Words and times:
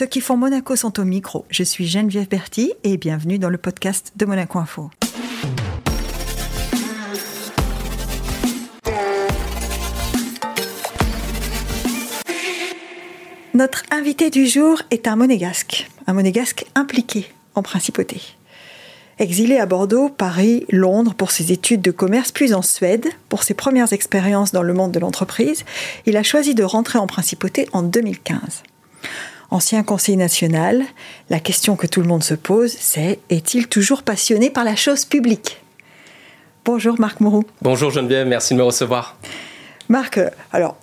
Ceux 0.00 0.06
qui 0.06 0.22
font 0.22 0.38
Monaco 0.38 0.76
sont 0.76 0.98
au 0.98 1.04
micro. 1.04 1.44
Je 1.50 1.62
suis 1.62 1.86
Geneviève 1.86 2.26
Berti 2.26 2.72
et 2.84 2.96
bienvenue 2.96 3.38
dans 3.38 3.50
le 3.50 3.58
podcast 3.58 4.12
de 4.16 4.24
Monaco 4.24 4.58
Info. 4.58 4.90
Notre 13.52 13.82
invité 13.90 14.30
du 14.30 14.46
jour 14.46 14.80
est 14.90 15.06
un 15.06 15.16
monégasque, 15.16 15.90
un 16.06 16.14
monégasque 16.14 16.64
impliqué 16.74 17.30
en 17.54 17.60
principauté. 17.60 18.22
Exilé 19.18 19.58
à 19.58 19.66
Bordeaux, 19.66 20.08
Paris, 20.08 20.64
Londres 20.70 21.12
pour 21.12 21.30
ses 21.30 21.52
études 21.52 21.82
de 21.82 21.90
commerce, 21.90 22.32
puis 22.32 22.54
en 22.54 22.62
Suède 22.62 23.06
pour 23.28 23.42
ses 23.42 23.52
premières 23.52 23.92
expériences 23.92 24.52
dans 24.52 24.62
le 24.62 24.72
monde 24.72 24.92
de 24.92 24.98
l'entreprise, 24.98 25.66
il 26.06 26.16
a 26.16 26.22
choisi 26.22 26.54
de 26.54 26.64
rentrer 26.64 26.98
en 26.98 27.06
principauté 27.06 27.68
en 27.74 27.82
2015. 27.82 28.62
Ancien 29.52 29.82
conseiller 29.82 30.16
national, 30.16 30.84
la 31.28 31.40
question 31.40 31.74
que 31.74 31.88
tout 31.88 32.00
le 32.00 32.06
monde 32.06 32.22
se 32.22 32.34
pose, 32.34 32.72
c'est 32.78 33.18
est-il 33.30 33.66
toujours 33.66 34.04
passionné 34.04 34.48
par 34.48 34.62
la 34.62 34.76
chose 34.76 35.04
publique? 35.04 35.60
Bonjour 36.64 37.00
Marc 37.00 37.18
Moreau. 37.18 37.42
Bonjour 37.60 37.90
Geneviève, 37.90 38.28
merci 38.28 38.54
de 38.54 38.58
me 38.58 38.62
recevoir. 38.62 39.18
Marc, 39.88 40.20
alors 40.52 40.76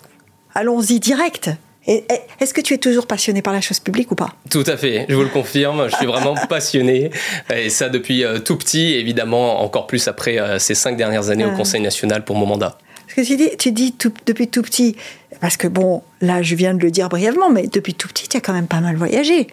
allons-y 0.54 1.00
direct. 1.00 1.50
Est-ce 1.86 2.52
que 2.52 2.60
tu 2.60 2.74
es 2.74 2.78
toujours 2.78 3.06
passionné 3.06 3.40
par 3.40 3.54
la 3.54 3.62
chose 3.62 3.80
publique 3.80 4.12
ou 4.12 4.14
pas? 4.14 4.34
Tout 4.50 4.64
à 4.66 4.76
fait, 4.76 5.06
je 5.08 5.14
vous 5.14 5.22
le 5.22 5.30
confirme, 5.30 5.88
je 5.88 5.96
suis 5.96 6.04
vraiment 6.04 6.34
passionné, 6.50 7.10
et 7.50 7.70
ça 7.70 7.88
depuis 7.88 8.22
euh, 8.22 8.38
tout 8.38 8.58
petit, 8.58 8.92
évidemment 8.96 9.62
encore 9.62 9.86
plus 9.86 10.06
après 10.08 10.38
euh, 10.38 10.58
ces 10.58 10.74
cinq 10.74 10.98
dernières 10.98 11.30
années 11.30 11.46
au 11.46 11.52
Conseil 11.52 11.80
national 11.80 12.22
pour 12.22 12.36
mon 12.36 12.44
mandat. 12.44 12.76
Parce 13.06 13.26
que 13.26 13.32
tu 13.32 13.36
dis, 13.36 13.56
tu 13.56 13.72
dis 13.72 13.94
depuis 14.26 14.48
tout 14.48 14.60
petit, 14.60 14.96
parce 15.40 15.56
que 15.56 15.68
bon, 15.68 16.02
là 16.20 16.42
je 16.42 16.54
viens 16.54 16.74
de 16.74 16.82
le 16.82 16.90
dire 16.90 17.08
brièvement, 17.08 17.50
mais 17.50 17.66
depuis 17.66 17.94
tout 17.94 18.08
petit, 18.08 18.28
tu 18.28 18.36
as 18.36 18.40
quand 18.40 18.52
même 18.52 18.68
pas 18.68 18.80
mal 18.80 18.96
voyagé. 18.96 19.48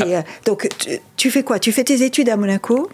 Ah. 0.00 0.04
Euh, 0.04 0.22
donc 0.46 0.68
tu, 1.16 1.30
fais 1.30 1.42
quoi? 1.42 1.58
Tu 1.58 1.72
fais 1.72 1.84
tes 1.84 2.02
études 2.02 2.28
à 2.28 2.36
Monaco? 2.36 2.90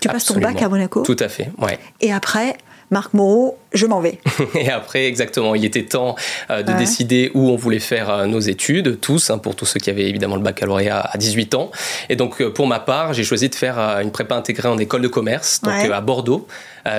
Tu 0.00 0.08
passes 0.08 0.26
ton 0.26 0.38
bac 0.38 0.60
à 0.60 0.68
Monaco? 0.68 1.02
Tout 1.02 1.16
à 1.18 1.28
fait, 1.28 1.50
ouais. 1.58 1.78
Et 2.00 2.12
après, 2.12 2.56
Marc 2.90 3.14
Moreau, 3.14 3.58
je 3.72 3.86
m'en 3.86 4.00
vais. 4.00 4.18
et 4.54 4.70
après, 4.70 5.06
exactement, 5.06 5.54
il 5.54 5.64
était 5.64 5.84
temps 5.84 6.14
euh, 6.50 6.62
de 6.62 6.72
décider 6.74 7.30
où 7.34 7.50
on 7.50 7.56
voulait 7.56 7.80
faire 7.80 8.10
euh, 8.10 8.26
nos 8.26 8.40
études, 8.40 9.00
tous, 9.00 9.30
hein, 9.30 9.38
pour 9.38 9.56
tous 9.56 9.66
ceux 9.66 9.80
qui 9.80 9.90
avaient 9.90 10.08
évidemment 10.08 10.36
le 10.36 10.42
baccalauréat 10.42 11.00
à 11.00 11.18
18 11.18 11.54
ans. 11.54 11.70
Et 12.08 12.16
donc, 12.16 12.40
euh, 12.40 12.52
pour 12.52 12.66
ma 12.66 12.80
part, 12.80 13.12
j'ai 13.12 13.24
choisi 13.24 13.48
de 13.48 13.54
faire 13.54 13.78
une 13.78 14.10
prépa 14.10 14.36
intégrée 14.36 14.68
en 14.68 14.78
école 14.78 15.02
de 15.02 15.08
commerce, 15.08 15.60
donc 15.62 15.72
à 15.72 16.00
Bordeaux. 16.00 16.46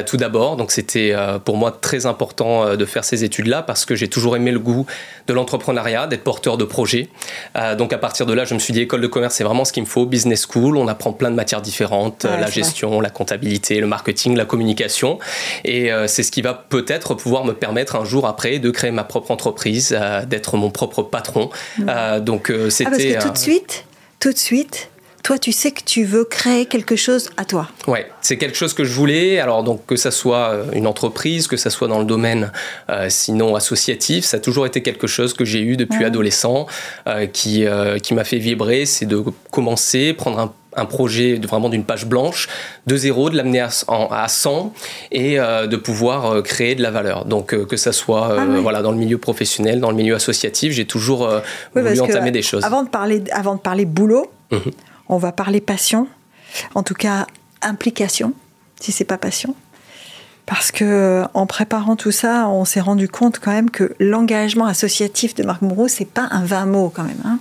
Tout 0.06 0.18
d'abord, 0.18 0.58
donc 0.58 0.72
c'était 0.72 1.16
pour 1.44 1.58
moi 1.58 1.72
très 1.72 2.06
important 2.06 2.76
de 2.76 2.86
faire 2.86 3.04
ces 3.04 3.24
études-là 3.24 3.62
parce 3.62 3.86
que 3.86 3.96
j'ai 3.96 4.08
toujours 4.08 4.36
aimé 4.36 4.52
le 4.52 4.60
goût 4.60 4.86
de 5.28 5.34
l'entrepreneuriat, 5.34 6.08
d'être 6.08 6.24
porteur 6.24 6.58
de 6.58 6.64
projets. 6.64 7.10
donc 7.78 7.94
à 7.94 7.98
partir 7.98 8.26
de 8.26 8.34
là, 8.34 8.46
je 8.46 8.54
me 8.54 8.60
suis 8.60 8.74
dit 8.74 8.82
école 8.82 9.02
de 9.02 9.08
commerce, 9.08 9.36
c'est 9.36 9.44
vraiment 9.44 9.66
ce 9.66 9.74
qu'il 9.74 9.84
me 9.84 9.88
faut. 9.88 10.06
Business 10.06 10.48
school, 10.50 10.78
on 10.78 10.88
apprend 10.88 11.14
plein 11.14 11.30
de 11.30 11.36
matières 11.36 11.62
différentes, 11.62 12.24
la 12.24 12.50
gestion, 12.50 13.00
la 13.00 13.10
comptabilité, 13.10 13.80
le 13.80 13.88
marketing, 13.88 14.36
la 14.36 14.46
communication, 14.46 15.20
et 15.64 15.92
c'est 16.08 16.24
ce 16.24 16.32
qui 16.32 16.42
va 16.42 16.54
peut-être 16.54 17.14
pouvoir 17.14 17.46
me 17.46 17.54
permettre 17.54 17.96
un 17.96 18.06
jour 18.06 18.26
après 18.26 18.60
de 18.60 18.72
créer 18.72 18.92
ma 18.92 19.04
propre 19.04 19.32
entreprise, 19.32 19.96
euh, 19.98 20.26
d'être 20.26 20.58
mon 20.58 20.70
propre 20.70 21.04
patron. 21.04 21.50
Mmh. 21.78 21.86
Euh, 21.90 22.20
donc 22.20 22.52
c'était. 22.70 23.16
Euh, 23.16 23.20
ah 23.20 23.24
parce 23.24 23.24
que 23.24 23.28
tout 23.28 23.34
de 23.34 23.38
suite, 23.38 23.86
tout 24.20 24.34
de 24.34 24.38
suite, 24.38 24.90
toi, 25.26 25.40
tu 25.40 25.52
sais 25.52 25.72
que 25.72 25.82
tu 25.84 26.04
veux 26.04 26.24
créer 26.24 26.68
quelque 26.68 26.96
chose 26.96 27.32
à 27.36 27.46
toi. 27.46 27.68
Ouais, 27.88 28.12
c'est 28.22 28.38
quelque 28.38 28.56
chose 28.56 28.76
que 28.76 28.84
je 28.84 28.94
voulais. 28.94 29.40
Alors 29.40 29.64
donc 29.64 29.84
que 29.88 29.96
ça 29.96 30.12
soit 30.12 30.54
une 30.74 30.86
entreprise, 30.86 31.48
que 31.48 31.58
ça 31.58 31.72
soit 31.72 31.88
dans 31.88 31.98
le 31.98 32.06
domaine 32.06 32.52
sinon 33.10 33.56
associatif, 33.56 34.24
ça 34.24 34.38
a 34.38 34.40
toujours 34.40 34.68
été 34.68 34.84
quelque 34.84 35.08
chose 35.08 35.34
que 35.34 35.44
j'ai 35.44 35.62
eu 35.62 35.78
depuis 35.78 36.06
adolescent, 36.06 36.68
qui 37.34 37.66
qui 38.04 38.14
m'a 38.14 38.24
fait 38.24 38.38
vibrer. 38.38 38.86
C'est 38.86 39.08
de 39.08 39.24
commencer, 39.50 40.14
prendre 40.14 40.38
un 40.38 40.54
un 40.76 40.86
projet 40.86 41.38
de, 41.38 41.48
vraiment 41.48 41.70
d'une 41.70 41.84
page 41.84 42.06
blanche, 42.06 42.48
de 42.86 42.96
zéro, 42.96 43.30
de 43.30 43.38
l'amener 43.38 43.62
à, 43.62 43.70
à, 43.88 44.28
100 44.28 44.74
et 45.12 45.40
euh, 45.40 45.68
de 45.68 45.78
pouvoir 45.78 46.26
euh, 46.26 46.42
créer 46.42 46.76
de 46.76 46.82
la 46.82 46.92
valeur. 46.92 47.26
Donc 47.26 47.54
euh, 47.54 47.66
que 47.66 47.78
ça 47.78 47.92
soit 47.92 48.36
ah 48.38 48.46
voilà, 48.62 48.82
dans 48.82 48.92
le 48.92 48.98
milieu 48.98 49.18
professionnel, 49.18 49.80
dans 49.80 49.90
le 49.90 49.98
milieu 49.98 50.16
associatif, 50.16 50.74
j'ai 50.74 50.86
toujours 50.86 51.30
voulu 51.74 52.00
entamer 52.00 52.32
des 52.32 52.42
choses. 52.42 52.64
Avant 52.64 52.84
de 52.84 52.90
parler, 52.90 53.24
avant 53.32 53.56
de 53.56 53.62
parler 53.62 53.86
boulot, 53.86 54.32
mhm. 54.52 54.72
On 55.10 55.18
va 55.18 55.32
parler 55.32 55.62
passion, 55.62 56.08
en 56.74 56.84
tout 56.84 56.94
cas 56.94 57.28
implication, 57.62 58.34
si 58.80 58.92
c'est 58.92 59.06
pas 59.06 59.18
passion. 59.18 59.56
Parce 60.46 60.72
que 60.72 61.24
en 61.34 61.48
préparant 61.48 61.96
tout 61.96 62.12
ça, 62.12 62.48
on 62.50 62.66
s'est 62.66 62.80
rendu 62.80 63.08
compte 63.10 63.40
quand 63.40 63.52
même 63.52 63.72
que 63.72 63.96
l'engagement 64.00 64.66
associatif 64.66 65.34
de 65.34 65.44
Marc 65.44 65.64
Moreau, 65.64 65.88
c'est 65.88 66.06
pas 66.06 66.28
un 66.30 66.46
vain 66.46 66.68
mot 66.68 66.92
quand 66.94 67.04
même. 67.04 67.22
Hein. 67.26 67.40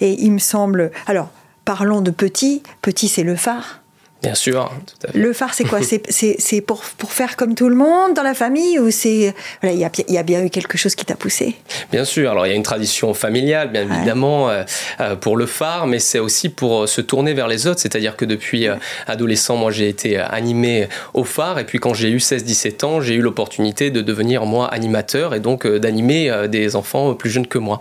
Et 0.00 0.22
il 0.24 0.32
me 0.32 0.38
semble. 0.38 0.90
Alors, 1.06 1.30
parlons 1.66 2.00
de 2.00 2.10
petit. 2.10 2.62
Petit, 2.80 3.08
c'est 3.08 3.24
le 3.24 3.36
phare. 3.36 3.80
Bien 4.24 4.34
sûr. 4.34 4.72
Le 5.12 5.32
phare, 5.32 5.54
c'est 5.54 5.64
quoi 5.64 5.80
C'est 6.08 6.60
pour, 6.60 6.82
pour 6.98 7.12
faire 7.12 7.36
comme 7.36 7.54
tout 7.54 7.68
le 7.68 7.76
monde 7.76 8.14
dans 8.14 8.22
la 8.22 8.34
famille 8.34 8.78
ou 8.78 8.90
c'est 8.90 9.34
il 9.62 9.74
y, 9.74 9.84
a, 9.84 9.90
y, 10.08 10.18
a, 10.18 10.22
bien 10.22 10.44
eu 10.44 10.50
quelque 10.50 10.78
chose 10.78 10.94
qui 10.94 11.04
t'a 11.04 11.14
poussé? 11.14 11.56
Bien 11.92 12.04
sûr. 12.04 12.30
Alors 12.30 12.46
il 12.46 12.50
y 12.50 12.52
a 12.52 12.56
une 12.56 12.62
tradition 12.62 13.14
familiale, 13.14 13.70
bien 13.70 13.82
évidemment, 13.82 14.48
euh, 14.48 14.62
euh, 15.00 15.16
pour 15.16 15.36
le 15.36 15.46
phare, 15.46 15.86
mais 15.86 15.98
c'est 15.98 16.18
aussi 16.18 16.48
pour 16.48 16.82
euh, 16.82 16.86
se 16.86 17.00
tourner 17.00 17.34
vers 17.34 17.48
les 17.48 17.66
autres. 17.66 17.80
C'est-à-dire 17.80 18.16
que 18.16 18.24
depuis 18.24 18.66
adolescent, 19.06 19.56
moi 19.56 19.70
j'ai 19.70 19.88
été 19.88 20.18
animé 20.18 20.88
au 21.12 21.24
phare 21.24 21.58
et 21.58 21.64
puis 21.64 21.78
quand 21.78 21.94
j'ai 21.94 22.10
eu 22.10 22.18
16-17 22.18 22.84
ans, 22.84 23.00
j'ai 23.00 23.14
eu 23.14 23.20
l'opportunité 23.20 23.90
de 23.90 24.00
devenir 24.00 24.46
moi 24.46 24.68
animateur 24.68 25.34
et 25.34 25.40
donc 25.40 25.66
d'animer 25.66 26.48
des 26.48 26.76
enfants 26.76 27.14
plus 27.14 27.30
jeunes 27.30 27.46
que 27.46 27.58
moi. 27.58 27.80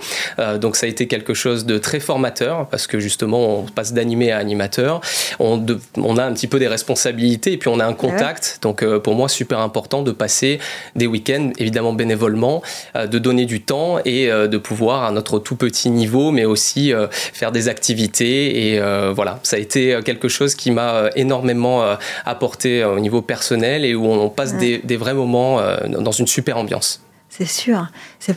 donc 0.59 0.75
ça 0.75 0.85
a 0.85 0.89
été 0.89 1.07
quelque 1.07 1.33
chose 1.33 1.65
de 1.65 1.77
très 1.77 1.99
formateur 1.99 2.67
parce 2.67 2.87
que 2.87 2.99
justement 2.99 3.59
on 3.59 3.63
passe 3.63 3.93
d'animé 3.93 4.31
à 4.31 4.37
animateur. 4.37 5.01
On, 5.39 5.65
on 5.97 6.17
a 6.17 6.32
un 6.33 6.35
petit 6.35 6.47
peu 6.47 6.57
des 6.57 6.67
responsabilités 6.67 7.53
et 7.53 7.57
puis 7.57 7.69
on 7.69 7.79
a 7.79 7.85
un 7.85 7.93
contact. 7.93 8.57
Donc 8.63 8.81
euh, 8.81 8.99
pour 8.99 9.13
moi, 9.13 9.29
super 9.29 9.59
important 9.59 10.01
de 10.01 10.11
passer 10.11 10.59
des 10.95 11.05
week-ends, 11.05 11.51
évidemment 11.59 11.93
bénévolement, 11.93 12.63
euh, 12.95 13.05
de 13.05 13.19
donner 13.19 13.45
du 13.45 13.61
temps 13.61 13.99
et 14.03 14.31
euh, 14.31 14.47
de 14.47 14.57
pouvoir 14.57 15.03
à 15.03 15.11
notre 15.11 15.37
tout 15.37 15.55
petit 15.55 15.91
niveau, 15.91 16.31
mais 16.31 16.45
aussi 16.45 16.91
faire 17.11 17.51
des 17.51 17.69
activités. 17.69 18.73
Et 18.73 18.79
voilà, 19.13 19.39
ça 19.43 19.57
a 19.57 19.59
été 19.59 19.99
quelque 20.03 20.27
chose 20.27 20.55
qui 20.55 20.71
m'a 20.71 21.09
énormément 21.15 21.83
apporté 22.25 22.83
au 22.83 22.99
niveau 22.99 23.21
personnel 23.21 23.85
et 23.85 23.93
où 23.93 24.05
on 24.05 24.29
passe 24.29 24.55
des, 24.57 24.79
des, 24.79 24.97
vrais 24.97 25.13
moments 25.13 25.61
dans 25.87 26.11
une 26.11 26.27
super 26.27 26.57
ambiance. 26.57 27.01
C'est 27.35 27.47
sûr. 27.47 27.87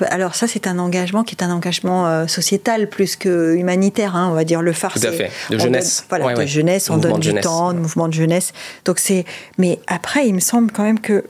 Alors 0.08 0.34
ça, 0.34 0.48
c'est 0.48 0.66
un 0.66 0.78
engagement 0.78 1.22
qui 1.22 1.34
est 1.34 1.42
un 1.42 1.50
engagement 1.50 2.06
euh, 2.06 2.26
sociétal 2.26 2.88
plus 2.88 3.16
que 3.16 3.54
humanitaire. 3.54 4.16
Hein, 4.16 4.28
on 4.30 4.34
va 4.34 4.44
dire 4.44 4.62
le 4.62 4.72
phare. 4.72 4.94
Tout 4.94 5.06
à 5.06 5.12
fait. 5.12 5.30
De 5.50 5.58
jeunesse. 5.58 6.06
voilà, 6.08 6.32
de 6.32 6.46
jeunesse. 6.46 6.88
On 6.88 6.96
donne 6.96 7.20
du 7.20 7.34
temps, 7.34 7.74
de 7.74 7.78
mouvement 7.78 8.08
de 8.08 8.14
jeunesse. 8.14 8.52
Donc 8.86 8.98
c'est. 8.98 9.26
Mais 9.58 9.80
après, 9.86 10.26
il 10.26 10.34
me 10.34 10.40
semble 10.40 10.72
quand 10.72 10.82
même 10.82 10.98
que 10.98 11.24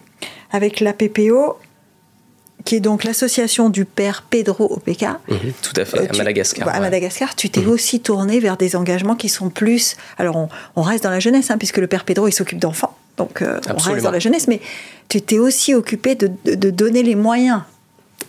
avec 0.52 0.78
la 0.78 0.92
PPO, 0.92 1.58
qui 2.64 2.76
est 2.76 2.80
donc 2.80 3.02
l'association 3.02 3.68
du 3.68 3.84
père 3.84 4.24
Pedro 4.28 4.72
OPK. 4.72 5.02
Mhm, 5.28 5.38
tout 5.62 5.72
à 5.80 5.84
fait, 5.84 5.98
euh, 5.98 6.06
à 6.08 6.16
Madagascar. 6.16 6.68
À 6.68 6.80
Madagascar, 6.80 7.34
tu 7.34 7.50
t'es 7.50 7.62
mhm. 7.62 7.70
aussi 7.70 8.00
tourné 8.00 8.38
vers 8.38 8.56
des 8.56 8.76
engagements 8.76 9.16
qui 9.16 9.28
sont 9.28 9.50
plus. 9.50 9.96
Alors, 10.18 10.48
on, 10.76 10.82
reste 10.82 11.02
dans 11.04 11.10
la 11.10 11.20
jeunesse, 11.20 11.50
hein, 11.50 11.58
puisque 11.58 11.78
le 11.78 11.86
père 11.86 12.04
Pedro, 12.04 12.28
il 12.28 12.32
s'occupe 12.32 12.58
d'enfants. 12.58 12.96
Donc, 13.16 13.42
euh, 13.42 13.60
on 13.68 13.76
reste 13.76 14.04
dans 14.04 14.10
la 14.10 14.18
jeunesse, 14.18 14.48
mais 14.48 14.60
tu 15.08 15.22
t'es 15.22 15.38
aussi 15.38 15.74
occupé 15.74 16.14
de, 16.14 16.30
de, 16.44 16.70
donner 16.70 17.02
les 17.02 17.14
moyens 17.14 17.62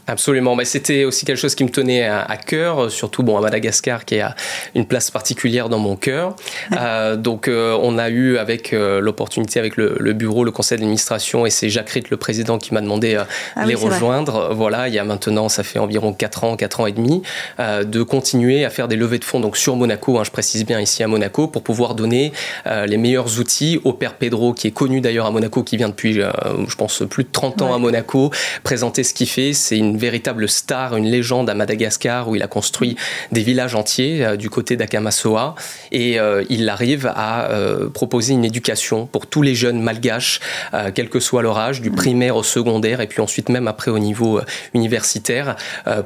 Absolument, 0.09 0.56
mais 0.56 0.63
c'était 0.63 1.03
aussi 1.03 1.25
quelque 1.25 1.38
chose 1.38 1.53
qui 1.53 1.66
me 1.66 1.69
tenait 1.69 2.06
à, 2.06 2.38
cœur, 2.38 2.90
surtout 2.90 3.23
bon 3.23 3.38
à 3.38 3.41
Madagascar 3.41 4.06
qui 4.06 4.22
a 4.22 4.35
une 4.73 4.85
place 4.85 5.12
particulière 5.12 5.68
dans 5.68 5.79
mon 5.79 5.97
cœur. 5.97 6.34
Euh, 6.79 7.18
donc 7.18 7.50
euh, 7.50 7.78
on 7.81 7.97
a 7.97 8.09
eu 8.09 8.38
avec 8.38 8.72
euh, 8.72 9.01
l'opportunité 9.01 9.59
avec 9.59 9.75
le, 9.75 10.13
bureau, 10.13 10.46
le 10.46 10.51
conseil 10.51 10.78
d'administration 10.78 11.46
et 11.46 11.50
c'est 11.50 11.69
Jacques 11.69 11.90
Ritt, 11.90 12.09
le 12.09 12.16
président, 12.16 12.57
qui 12.57 12.73
m'a 12.73 12.79
demandé 12.79 13.16
de 13.16 13.19
ah 13.57 13.66
les 13.66 13.75
rejoindre. 13.75 14.53
Voilà, 14.53 14.88
il 14.88 14.94
y 14.94 15.00
a 15.00 15.03
maintenant, 15.03 15.50
ça 15.50 15.63
fait 15.63 15.78
environ 15.78 16.13
4 16.13 16.44
ans, 16.46 16.56
4 16.56 16.79
ans 16.79 16.88
et 16.88 16.94
demi, 16.94 17.22
de 17.59 18.03
continuer 18.03 18.63
à 18.63 18.69
faire 18.69 18.88
des 18.88 18.96
levées 18.96 19.19
de 19.19 19.25
fonds 19.25 19.41
donc 19.41 19.57
sur 19.57 19.75
Monaco, 19.75 20.19
hein, 20.19 20.23
je 20.23 20.31
précise 20.31 20.66
bien 20.66 20.79
ici 20.79 21.03
à 21.03 21.08
Monaco, 21.08 21.47
pour 21.47 21.64
pouvoir 21.64 21.96
donner 21.96 22.32
les 22.66 22.97
meilleurs 22.97 23.40
outils 23.40 23.82
au 23.84 23.91
père 23.91 24.14
Pedro, 24.14 24.53
qui 24.53 24.67
est 24.67 24.72
connu 24.72 25.02
d'ailleurs 25.02 25.26
à 25.26 25.32
Monaco, 25.32 25.64
qui 25.64 25.76
vient 25.76 25.90
depuis, 25.90 26.14
je 26.14 26.76
pense, 26.78 27.03
plus 27.09 27.26
de 27.26 27.29
30 27.32 27.61
ans 27.61 27.73
à 27.73 27.78
Monaco, 27.78 28.32
présenter 28.64 29.03
ce 29.03 29.14
qu'il 29.14 29.28
fait. 29.28 29.52
C'est 29.52 29.78
une 29.78 29.97
véritable 29.97 30.47
star, 30.49 30.96
une 30.96 31.05
légende 31.05 31.49
à 31.49 31.53
Madagascar 31.53 32.29
où 32.29 32.35
il 32.35 32.44
a 32.44 32.47
construit 32.47 32.96
des 33.32 33.41
villages 33.41 33.76
entiers 33.76 34.26
euh, 34.26 34.35
du 34.35 34.49
côté 34.49 34.76
d'Akamassoa 34.76 35.55
et 35.91 36.20
euh, 36.20 36.44
il 36.49 36.67
arrive 36.70 37.11
à 37.16 37.52
euh, 37.52 37.90
proposer 37.90 38.34
une 38.34 38.46
éducation 38.46 39.05
pour 39.05 39.28
tous 39.28 39.41
les 39.41 39.55
jeunes 39.55 39.82
malgaches, 39.82 40.40
quel 40.94 41.09
que 41.09 41.20
soit 41.20 41.41
leur 41.41 41.58
âge, 41.58 41.82
du 41.82 41.91
primaire 41.91 42.35
au 42.35 42.44
secondaire 42.44 43.02
et 43.02 43.08
puis 43.08 43.22
ensuite 43.22 43.49
même 43.49 43.67
après 43.67 43.91
au 43.91 43.99
niveau 43.99 44.41
universitaire 44.73 45.55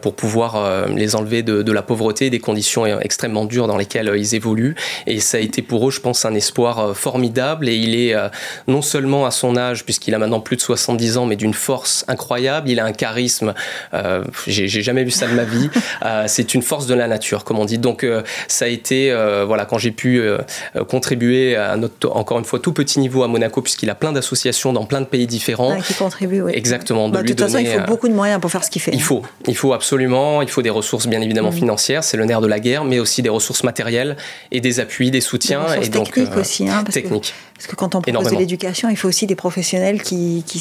pour 0.02 0.16
pouvoir 0.16 0.88
les 0.88 1.16
enlever 1.16 1.44
de, 1.44 1.62
de, 1.62 1.72
la 1.72 1.82
pauvreté, 1.82 2.30
des 2.30 2.40
conditions 2.40 2.86
extrêmement 3.00 3.46
dures 3.46 3.68
dans 3.68 3.78
lesquelles 3.78 4.12
ils 4.16 4.36
évoluent. 4.36 4.76
Et 5.08 5.20
ça 5.20 5.38
a 5.38 5.40
été 5.40 5.62
pour 5.62 5.88
eux, 5.88 5.92
je 5.92 6.00
pense, 6.00 6.26
un 6.26 6.34
espoir 6.34 6.96
formidable. 6.96 7.70
Et 7.70 7.76
il 7.76 7.96
est 7.96 8.16
non 8.68 8.82
seulement 8.82 9.26
à 9.26 9.32
son 9.32 9.58
âge, 9.58 9.84
puisqu'il 9.84 10.14
a 10.16 10.20
maintenant 10.20 10.40
plus 10.40 10.58
de 10.58 10.62
70 10.62 11.18
ans, 11.18 11.26
mais 11.26 11.36
d'une 11.36 11.54
force 11.54 12.06
incroyable, 12.08 12.70
il 12.70 12.80
a 12.80 12.86
un 12.86 12.94
charisme 12.94 13.54
j'ai 14.48 14.68
jamais 14.68 15.04
vu 15.04 15.12
ça 15.12 15.28
de 15.28 15.34
ma 15.34 15.44
vie. 15.44 15.70
c'est 16.28 16.54
une 16.54 16.62
force 16.62 16.88
de 16.88 16.94
la 16.94 17.08
nature, 17.08 17.44
comme 17.44 17.60
on 17.60 17.66
dit. 17.66 17.78
Donc 17.78 18.06
ça 18.48 18.66
a 18.66 18.68
été, 18.68 19.14
voilà, 19.46 19.66
quand 19.66 19.78
j'ai 19.78 19.92
pu 19.92 20.22
contribuer 20.88 21.56
à 21.56 21.78
notre, 21.78 22.12
encore 22.16 22.40
une 22.40 22.46
fois, 22.46 22.60
tout 22.60 22.74
petit 22.74 23.00
niveau 23.00 23.24
à 23.24 23.28
Monaco, 23.28 23.62
puisqu'il 23.62 23.90
a 23.90 23.96
plein 23.96 24.12
d'associations 24.12 24.74
dans 24.74 24.86
plein 24.86 25.02
de 25.02 25.06
pays 25.06 25.28
différents. 25.28 25.80
qui 25.82 25.94
contribuent, 25.94 26.42
oui. 26.42 26.52
Exactement. 26.56 27.10
De, 27.10 27.14
bah, 27.14 27.24
toute 27.24 27.40
façon, 27.40 27.58
il 27.58 27.68
faut 27.68 27.80
beaucoup 27.88 28.08
de 28.08 28.14
moyens 28.14 28.40
pour 28.40 28.52
faire 28.52 28.64
ce 28.64 28.70
qu'il 28.70 28.82
fait. 28.82 28.92
Il 28.94 29.02
faut, 29.02 29.24
il 29.48 29.56
faut 29.56 29.74
absolument, 29.74 30.42
il 30.42 30.50
faut 30.50 30.62
des 30.62 30.70
ressources 30.70 31.08
bien 31.08 31.22
évidemment 31.22 31.52
mm. 31.52 31.56
financières, 31.56 32.04
c'est 32.04 32.18
le 32.18 32.26
nerf 32.26 32.42
de 32.42 32.48
la 32.48 32.60
guerre, 32.60 32.84
mais 32.84 33.00
aussi 33.00 33.22
des 33.22 33.30
ressources 33.30 33.64
matérielles 33.64 34.18
et 34.52 34.62
des 34.62 34.80
appuis, 34.80 35.12
des 35.12 35.22
soutiens. 35.22 35.66
Des 35.80 35.88
et 35.88 35.90
donc, 35.90 36.12
techniques 36.12 36.38
aussi. 36.38 36.68
Hein, 36.68 36.84
parce 36.84 36.94
technique. 36.94 37.34
Parce 37.62 37.70
que 37.70 37.76
quand 37.76 37.94
on 37.94 38.02
propose 38.02 38.32
de 38.32 38.38
l'éducation, 38.38 38.90
il 38.90 38.98
faut 38.98 39.08
aussi 39.08 39.28
des 39.28 39.36
professionnels 39.36 40.02
qui, 40.02 40.44
qui 40.48 40.60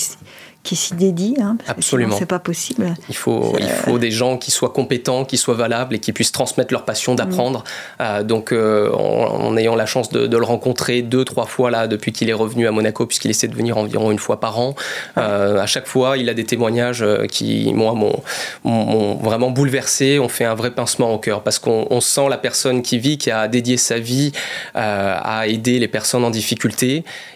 qui 0.63 0.77
s'y 0.77 0.95
dédient. 0.95 1.35
Hein, 1.41 1.57
Absolument. 1.67 2.17
C'est 2.19 2.27
pas 2.27 2.39
possible. 2.39 2.95
Il 3.09 3.17
faut, 3.17 3.57
il 3.59 3.69
faut 3.69 3.99
des 3.99 4.11
gens 4.11 4.37
qui 4.37 4.51
soient 4.51 4.71
compétents, 4.71 5.25
qui 5.25 5.39
soient 5.39 5.55
valables 5.55 5.95
et 5.95 5.99
qui 5.99 6.13
puissent 6.13 6.33
transmettre 6.33 6.73
leur 6.73 6.85
passion 6.85 7.15
d'apprendre. 7.15 7.61
Mm. 7.61 8.03
Euh, 8.03 8.23
donc, 8.23 8.53
euh, 8.53 8.93
en, 8.93 9.57
ayant 9.57 9.75
la 9.75 9.87
chance 9.87 10.11
de, 10.11 10.37
le 10.37 10.45
rencontrer 10.45 11.03
deux, 11.03 11.25
trois 11.25 11.47
fois 11.47 11.71
là 11.71 11.87
depuis 11.87 12.13
qu'il 12.13 12.29
est 12.29 12.35
revenu 12.35 12.67
à 12.67 12.73
Monaco, 12.73 13.07
puisqu'il 13.07 13.31
essaie 13.31 13.49
de 13.49 13.55
venir 13.55 13.79
environ 13.79 14.11
une 14.11 14.19
fois 14.19 14.39
par 14.39 14.59
an, 14.59 14.75
euh, 15.17 15.59
à 15.59 15.67
chaque 15.67 15.87
fois, 15.87 16.19
il 16.19 16.29
a 16.29 16.35
des 16.35 16.45
témoignages 16.45 17.05
qui, 17.31 17.73
moi, 17.75 17.95
m'ont 17.95 19.15
vraiment 19.23 19.51
bouleversé. 19.51 20.19
On 20.19 20.29
fait 20.29 20.45
un 20.45 20.55
vrai 20.55 20.73
pincement 20.73 21.15
au 21.15 21.19
cœur 21.19 21.43
parce 21.43 21.59
qu'on 21.59 22.01
sent 22.01 22.29
la 22.29 22.39
personne 22.39 22.83
qui 22.83 22.99
vit, 22.99 23.17
qui 23.17 23.31
a 23.31 23.49
dédié 23.49 23.77
sa 23.79 23.99
vie 23.99 24.33
à 24.75 25.47
aider 25.47 25.79
les 25.79 25.89
personnes 25.89 26.25
en 26.25 26.31
difficulté 26.31 26.90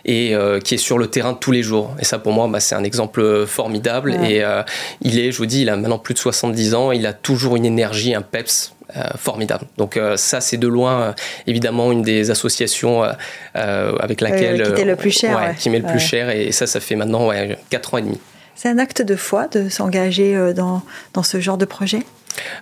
et 0.05 0.35
qui 0.65 0.75
est 0.75 0.79
sur 0.79 0.99
le 0.99 1.07
terrain 1.09 1.35
tous 1.35 1.53
les 1.53 1.63
jours. 1.63 1.95
Et 2.01 2.05
ça, 2.05 2.19
pour 2.19 2.33
moi, 2.33 2.49
bah, 2.49 2.61
c'est 2.61 2.75
un 2.75 2.85
exemple 2.85 3.47
formidable. 3.47 4.15
Et 4.25 4.43
euh, 4.43 4.63
il 5.01 5.19
est, 5.19 5.33
je 5.33 5.39
vous 5.39 5.47
dis, 5.47 5.63
il 5.63 5.69
a 5.69 5.77
maintenant 5.77 5.99
plus 5.99 6.15
de 6.15 6.19
70 6.19 6.75
ans, 6.75 6.93
il 6.93 7.07
a 7.07 7.13
toujours 7.13 7.57
une 7.57 7.65
énergie, 7.65 8.15
un 8.15 8.23
peps 8.23 8.75
euh, 8.97 9.03
formidable. 9.17 9.67
Donc 9.79 9.97
euh, 9.97 10.17
ça, 10.17 10.41
c'est 10.41 10.57
de 10.57 10.69
loin, 10.69 11.15
évidemment, 11.47 11.93
une 11.93 12.03
des 12.03 12.31
associations 12.31 13.03
avec 13.55 14.21
laquelle... 14.21 14.75
qui 14.75 14.85
le 14.85 14.97
plus 14.97 15.11
cher. 15.11 15.55
Qui 15.59 15.71
met 15.71 15.79
le 15.79 15.87
plus 15.87 16.01
cher. 16.01 16.31
Et 16.31 16.53
ça, 16.53 16.67
ça 16.67 16.81
fait 16.81 16.97
maintenant 16.97 17.31
4 17.71 17.95
ans 17.95 17.99
et 17.99 18.03
demi. 18.03 18.21
C'est 18.57 18.69
un 18.69 18.79
acte 18.79 19.03
de 19.03 19.17
foi 19.17 19.49
de 19.49 19.69
s'engager 19.69 20.53
dans, 20.55 20.83
dans 21.13 21.23
ce 21.25 21.41
genre 21.41 21.59
de 21.59 21.65
projet? 21.65 22.01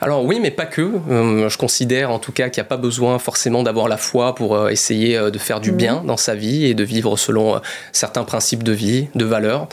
Alors 0.00 0.24
oui, 0.24 0.38
mais 0.40 0.50
pas 0.50 0.66
que. 0.66 0.92
Euh, 1.10 1.48
je 1.48 1.58
considère 1.58 2.10
en 2.10 2.18
tout 2.18 2.32
cas 2.32 2.48
qu'il 2.48 2.60
n'y 2.60 2.66
a 2.66 2.68
pas 2.68 2.76
besoin 2.76 3.18
forcément 3.18 3.62
d'avoir 3.62 3.88
la 3.88 3.96
foi 3.96 4.34
pour 4.34 4.54
euh, 4.54 4.68
essayer 4.68 5.16
euh, 5.16 5.30
de 5.30 5.38
faire 5.38 5.60
du 5.60 5.70
mhm. 5.70 5.76
bien 5.76 6.02
dans 6.06 6.16
sa 6.16 6.34
vie 6.34 6.66
et 6.66 6.74
de 6.74 6.84
vivre 6.84 7.16
selon 7.16 7.60
certains 7.92 8.24
principes 8.24 8.62
de 8.62 8.72
vie, 8.72 9.08
de 9.14 9.24
valeurs. 9.24 9.68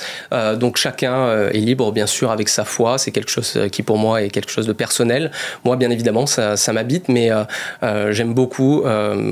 donc 0.58 0.78
chacun 0.78 1.50
est 1.50 1.60
libre 1.60 1.92
bien 1.92 2.08
sûr 2.08 2.32
avec 2.32 2.50
sa 2.50 2.66
foi. 2.66 2.98
C'est 2.98 3.12
quelque 3.12 3.32
chose 3.32 3.60
qui 3.72 3.84
pour 3.84 3.98
moi 3.98 4.22
est 4.22 4.30
quelque 4.30 4.52
chose 4.52 4.68
de 4.68 4.74
personnel. 4.74 5.32
Moi 5.64 5.76
bien 5.76 5.90
évidemment 5.90 6.26
ça, 6.26 6.56
m'habite, 6.74 7.10
mais 7.10 7.30
j'aime 8.12 8.34
beaucoup 8.34 8.84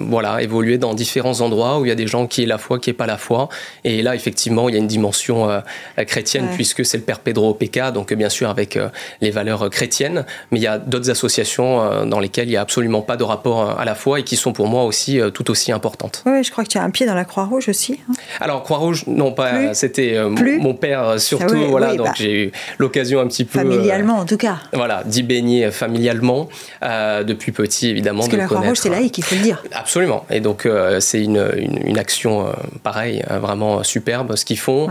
voilà 0.09 0.41
évoluer 0.41 0.77
dans 0.77 0.93
différents 0.93 1.41
endroits 1.41 1.79
où 1.79 1.85
il 1.85 1.89
y 1.89 1.91
a 1.91 1.95
des 1.95 2.07
gens 2.07 2.27
qui 2.27 2.43
est 2.43 2.45
la 2.45 2.57
foi, 2.57 2.79
qui 2.79 2.89
est 2.89 2.93
pas 2.93 3.07
la 3.07 3.17
foi. 3.17 3.49
Et 3.83 4.01
là 4.01 4.15
effectivement 4.15 4.69
il 4.69 4.75
y 4.75 4.77
a 4.77 4.79
une 4.79 4.87
dimension 4.87 5.61
chrétienne 6.07 6.49
puisque 6.53 6.85
c'est 6.85 6.97
le 6.97 7.03
père 7.03 7.19
Pedro 7.19 7.49
Opeka, 7.49 7.91
donc 7.91 8.13
bien 8.13 8.29
sûr 8.29 8.49
avec 8.49 8.79
les 9.21 9.31
valeurs 9.31 9.69
chrétiennes 9.69 10.25
il 10.57 10.63
y 10.63 10.67
a 10.67 10.77
d'autres 10.77 11.09
associations 11.09 11.81
euh, 11.81 12.05
dans 12.05 12.19
lesquelles 12.19 12.47
il 12.47 12.51
n'y 12.51 12.57
a 12.57 12.61
absolument 12.61 13.01
pas 13.01 13.15
de 13.15 13.23
rapport 13.23 13.61
euh, 13.61 13.73
à 13.77 13.85
la 13.85 13.95
foi 13.95 14.19
et 14.19 14.23
qui 14.23 14.35
sont 14.35 14.53
pour 14.53 14.67
moi 14.67 14.83
aussi 14.83 15.19
euh, 15.19 15.29
tout 15.29 15.49
aussi 15.51 15.71
importantes. 15.71 16.23
Oui, 16.25 16.43
je 16.43 16.51
crois 16.51 16.63
que 16.63 16.69
tu 16.69 16.77
as 16.77 16.83
un 16.83 16.89
pied 16.89 17.05
dans 17.05 17.13
la 17.13 17.25
Croix-Rouge 17.25 17.69
aussi. 17.69 17.99
Hein. 18.09 18.13
Alors, 18.39 18.63
Croix-Rouge, 18.63 19.05
non, 19.07 19.31
pas. 19.31 19.73
C'était 19.73 20.19
mon 20.29 20.73
père 20.73 21.19
surtout. 21.19 21.55
Voilà, 21.69 21.95
donc 21.95 22.07
bah. 22.07 22.13
j'ai 22.15 22.45
eu 22.45 22.51
l'occasion 22.77 23.19
un 23.19 23.27
petit 23.27 23.45
peu. 23.45 23.59
Familialement, 23.59 24.15
en 24.15 24.25
tout 24.25 24.37
cas. 24.37 24.57
Voilà, 24.73 25.03
d'y 25.05 25.23
baigner 25.23 25.71
familialement 25.71 26.49
depuis 26.81 27.51
petit, 27.51 27.89
évidemment. 27.89 28.19
Parce 28.19 28.31
que 28.31 28.35
la 28.35 28.45
Croix-Rouge, 28.45 28.77
c'est 28.81 28.89
laïque, 28.89 29.17
il 29.17 29.23
faut 29.23 29.35
le 29.35 29.41
dire. 29.41 29.63
Absolument. 29.71 30.25
Et 30.29 30.39
donc, 30.39 30.67
c'est 30.99 31.21
une, 31.21 31.49
une, 31.85 31.97
action 31.97 32.47
pareille, 32.83 33.23
vraiment 33.29 33.83
superbe. 33.83 34.35
Ce 34.35 34.45
qu'ils 34.45 34.59
font, 34.59 34.87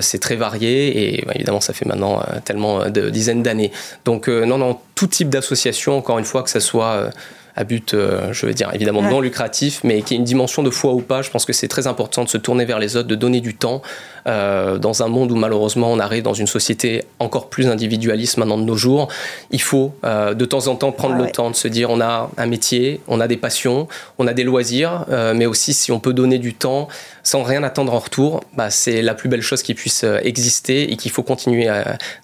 c'est 0.00 0.20
très 0.20 0.36
varié 0.36 1.16
et 1.16 1.24
bah, 1.26 1.32
évidemment, 1.34 1.60
ça 1.60 1.72
fait 1.72 1.86
maintenant 1.86 2.22
tellement 2.44 2.88
de 2.90 3.10
dizaines 3.10 3.42
d'années. 3.42 3.72
Donc, 4.04 4.28
non, 4.28 4.58
non, 4.58 4.78
tout 4.98 5.06
type 5.06 5.28
d'association, 5.28 5.96
encore 5.96 6.18
une 6.18 6.24
fois, 6.24 6.42
que 6.42 6.50
ce 6.50 6.58
soit 6.58 6.90
euh, 6.90 7.10
à 7.54 7.62
but, 7.62 7.94
euh, 7.94 8.32
je 8.32 8.46
veux 8.46 8.52
dire, 8.52 8.68
évidemment 8.74 9.00
non 9.00 9.20
lucratif, 9.20 9.82
mais 9.84 10.02
qui 10.02 10.14
ait 10.14 10.16
une 10.16 10.24
dimension 10.24 10.64
de 10.64 10.70
foi 10.70 10.92
ou 10.92 11.02
pas. 11.02 11.22
Je 11.22 11.30
pense 11.30 11.44
que 11.44 11.52
c'est 11.52 11.68
très 11.68 11.86
important 11.86 12.24
de 12.24 12.28
se 12.28 12.36
tourner 12.36 12.64
vers 12.64 12.80
les 12.80 12.96
autres, 12.96 13.06
de 13.06 13.14
donner 13.14 13.40
du 13.40 13.54
temps 13.54 13.80
euh, 14.28 14.78
dans 14.78 15.02
un 15.02 15.08
monde 15.08 15.32
où 15.32 15.36
malheureusement 15.36 15.90
on 15.90 15.98
arrive 15.98 16.22
dans 16.22 16.34
une 16.34 16.46
société 16.46 17.04
encore 17.18 17.48
plus 17.48 17.66
individualiste 17.66 18.36
maintenant 18.36 18.58
de 18.58 18.62
nos 18.62 18.76
jours. 18.76 19.08
Il 19.50 19.60
faut 19.60 19.94
euh, 20.04 20.34
de 20.34 20.44
temps 20.44 20.66
en 20.66 20.76
temps 20.76 20.92
prendre 20.92 21.16
ah 21.18 21.24
le 21.24 21.30
temps 21.30 21.50
de 21.50 21.56
se 21.56 21.66
dire 21.66 21.88
on 21.90 22.00
a 22.00 22.30
un 22.36 22.46
métier, 22.46 23.00
on 23.08 23.20
a 23.20 23.26
des 23.26 23.38
passions, 23.38 23.88
on 24.18 24.26
a 24.26 24.34
des 24.34 24.44
loisirs, 24.44 25.06
mais 25.34 25.46
aussi 25.46 25.72
si 25.72 25.92
on 25.92 26.00
peut 26.00 26.12
donner 26.12 26.38
du 26.38 26.54
temps 26.54 26.88
sans 27.22 27.42
rien 27.42 27.62
attendre 27.62 27.92
en 27.92 27.98
retour, 27.98 28.42
bah, 28.54 28.70
c'est 28.70 29.02
la 29.02 29.14
plus 29.14 29.28
belle 29.28 29.42
chose 29.42 29.62
qui 29.62 29.74
puisse 29.74 30.04
exister 30.22 30.92
et 30.92 30.96
qu'il 30.96 31.10
faut 31.10 31.22
continuer 31.22 31.68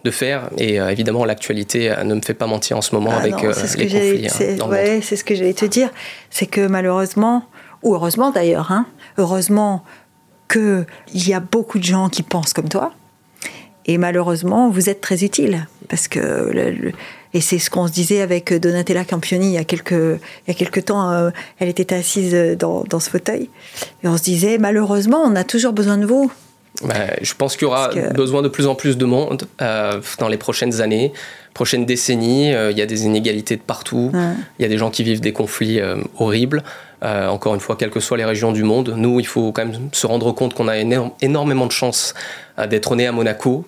de 0.04 0.10
faire. 0.10 0.50
Et 0.58 0.76
évidemment, 0.76 1.24
l'actualité 1.24 1.94
ne 2.04 2.14
me 2.14 2.20
fait 2.20 2.34
pas 2.34 2.46
mentir 2.46 2.76
en 2.76 2.82
ce 2.82 2.94
moment 2.94 3.10
ah 3.12 3.18
avec 3.18 3.34
les 3.40 3.48
conflits. 3.48 4.26
Hein, 4.26 5.00
c'est 5.02 5.16
ce 5.16 5.24
que 5.24 5.34
j'allais 5.34 5.54
te 5.54 5.64
dire, 5.64 5.90
c'est 6.30 6.46
que 6.46 6.66
malheureusement, 6.66 7.44
ou 7.82 7.94
heureusement 7.94 8.30
d'ailleurs, 8.30 8.72
hein, 8.72 8.86
heureusement 9.18 9.84
qu'il 10.48 10.86
y 11.28 11.34
a 11.34 11.40
beaucoup 11.40 11.78
de 11.78 11.84
gens 11.84 12.08
qui 12.08 12.22
pensent 12.22 12.52
comme 12.52 12.68
toi, 12.68 12.92
et 13.86 13.98
malheureusement, 13.98 14.70
vous 14.70 14.88
êtes 14.88 15.00
très 15.00 15.24
utile, 15.24 15.66
parce 15.88 16.08
que 16.08 16.92
et 17.34 17.40
c'est 17.40 17.58
ce 17.58 17.68
qu'on 17.68 17.88
se 17.88 17.92
disait 17.92 18.20
avec 18.20 18.54
Donatella 18.54 19.04
Campioni 19.04 19.48
il 19.48 19.52
y 19.52 19.58
a 19.58 19.64
quelques, 19.64 19.90
il 19.90 20.48
y 20.48 20.50
a 20.52 20.54
quelques 20.54 20.84
temps. 20.84 21.10
Euh, 21.10 21.30
elle 21.58 21.68
était 21.68 21.92
assise 21.92 22.32
dans, 22.56 22.84
dans, 22.84 23.00
ce 23.00 23.10
fauteuil. 23.10 23.50
Et 24.04 24.08
on 24.08 24.16
se 24.16 24.22
disait, 24.22 24.56
malheureusement, 24.56 25.20
on 25.24 25.34
a 25.34 25.42
toujours 25.42 25.72
besoin 25.72 25.98
de 25.98 26.06
vous. 26.06 26.30
Bah, 26.82 26.94
je 27.20 27.34
pense 27.34 27.56
qu'il 27.56 27.66
y 27.66 27.66
aura 27.66 27.88
besoin 28.14 28.42
de 28.42 28.48
plus 28.48 28.66
en 28.66 28.74
plus 28.74 28.96
de 28.96 29.04
monde 29.04 29.46
euh, 29.60 30.00
dans 30.18 30.28
les 30.28 30.36
prochaines 30.36 30.80
années 30.80 31.12
prochaines 31.54 31.86
décennies. 31.86 32.52
Euh, 32.52 32.72
il 32.72 32.76
y 32.76 32.82
a 32.82 32.86
des 32.86 33.06
inégalités 33.06 33.56
de 33.56 33.62
partout. 33.62 34.10
Il 34.58 34.62
y 34.62 34.66
a 34.66 34.68
des 34.68 34.76
gens 34.76 34.90
qui 34.90 35.04
vivent 35.04 35.20
des 35.20 35.32
conflits 35.32 35.80
euh, 35.80 35.96
horribles. 36.18 36.62
Euh, 37.02 37.28
encore 37.28 37.54
une 37.54 37.60
fois, 37.60 37.76
quelles 37.76 37.90
que 37.90 38.00
soient 38.00 38.16
les 38.16 38.24
régions 38.24 38.52
du 38.52 38.64
monde, 38.64 38.94
nous, 38.96 39.20
il 39.20 39.26
faut 39.26 39.52
quand 39.52 39.64
même 39.64 39.88
se 39.92 40.06
rendre 40.06 40.32
compte 40.32 40.54
qu'on 40.54 40.68
a 40.68 40.76
énormément 41.20 41.66
de 41.66 41.72
chance 41.72 42.14
d'être 42.70 42.94
né 42.96 43.06
à 43.06 43.12
Monaco, 43.12 43.66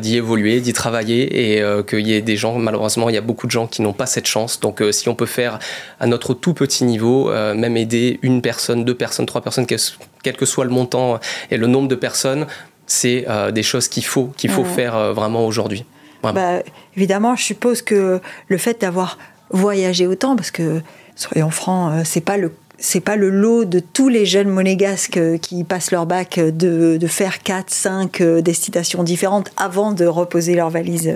d'y 0.00 0.16
évoluer, 0.16 0.60
d'y 0.60 0.72
travailler 0.72 1.52
et 1.58 1.62
qu'il 1.84 2.04
y 2.08 2.14
ait 2.14 2.22
des 2.22 2.36
gens, 2.36 2.58
malheureusement, 2.58 3.08
il 3.08 3.14
y 3.14 3.18
a 3.18 3.20
beaucoup 3.20 3.46
de 3.46 3.52
gens 3.52 3.68
qui 3.68 3.82
n'ont 3.82 3.92
pas 3.92 4.06
cette 4.06 4.26
chance. 4.26 4.58
Donc, 4.58 4.82
si 4.90 5.08
on 5.08 5.14
peut 5.14 5.26
faire 5.26 5.60
à 6.00 6.08
notre 6.08 6.34
tout 6.34 6.54
petit 6.54 6.84
niveau, 6.84 7.30
même 7.30 7.76
aider 7.76 8.18
une 8.22 8.42
personne, 8.42 8.84
deux 8.84 8.96
personnes, 8.96 9.26
trois 9.26 9.42
personnes, 9.42 9.66
quel 9.66 10.36
que 10.36 10.46
soit 10.46 10.64
le 10.64 10.70
montant 10.70 11.20
et 11.52 11.58
le 11.58 11.68
nombre 11.68 11.86
de 11.86 11.94
personnes, 11.94 12.46
c'est 12.86 13.26
des 13.52 13.62
choses 13.62 13.86
qu'il 13.86 14.04
faut, 14.04 14.32
qu'il 14.36 14.50
faut 14.50 14.64
faire 14.64 15.12
vraiment 15.12 15.46
aujourd'hui. 15.46 15.84
Bah, 16.32 16.62
évidemment, 16.96 17.36
je 17.36 17.42
suppose 17.42 17.82
que 17.82 18.20
le 18.48 18.58
fait 18.58 18.80
d'avoir 18.80 19.18
voyagé 19.50 20.06
autant, 20.06 20.36
parce 20.36 20.50
que, 20.50 20.80
soyons 21.14 21.50
francs, 21.50 21.92
euh, 21.92 22.02
c'est 22.04 22.20
pas 22.20 22.36
le 22.36 22.52
c'est 22.78 23.00
pas 23.00 23.16
le 23.16 23.30
lot 23.30 23.64
de 23.64 23.80
tous 23.80 24.10
les 24.10 24.26
jeunes 24.26 24.50
monégasques 24.50 25.16
euh, 25.16 25.38
qui 25.38 25.64
passent 25.64 25.92
leur 25.92 26.04
bac 26.04 26.38
de, 26.38 26.98
de 26.98 27.06
faire 27.06 27.42
4, 27.42 27.70
5 27.70 28.20
euh, 28.20 28.42
destinations 28.42 29.02
différentes 29.02 29.50
avant 29.56 29.92
de 29.92 30.04
reposer 30.04 30.54
leur 30.54 30.68
valise 30.68 31.10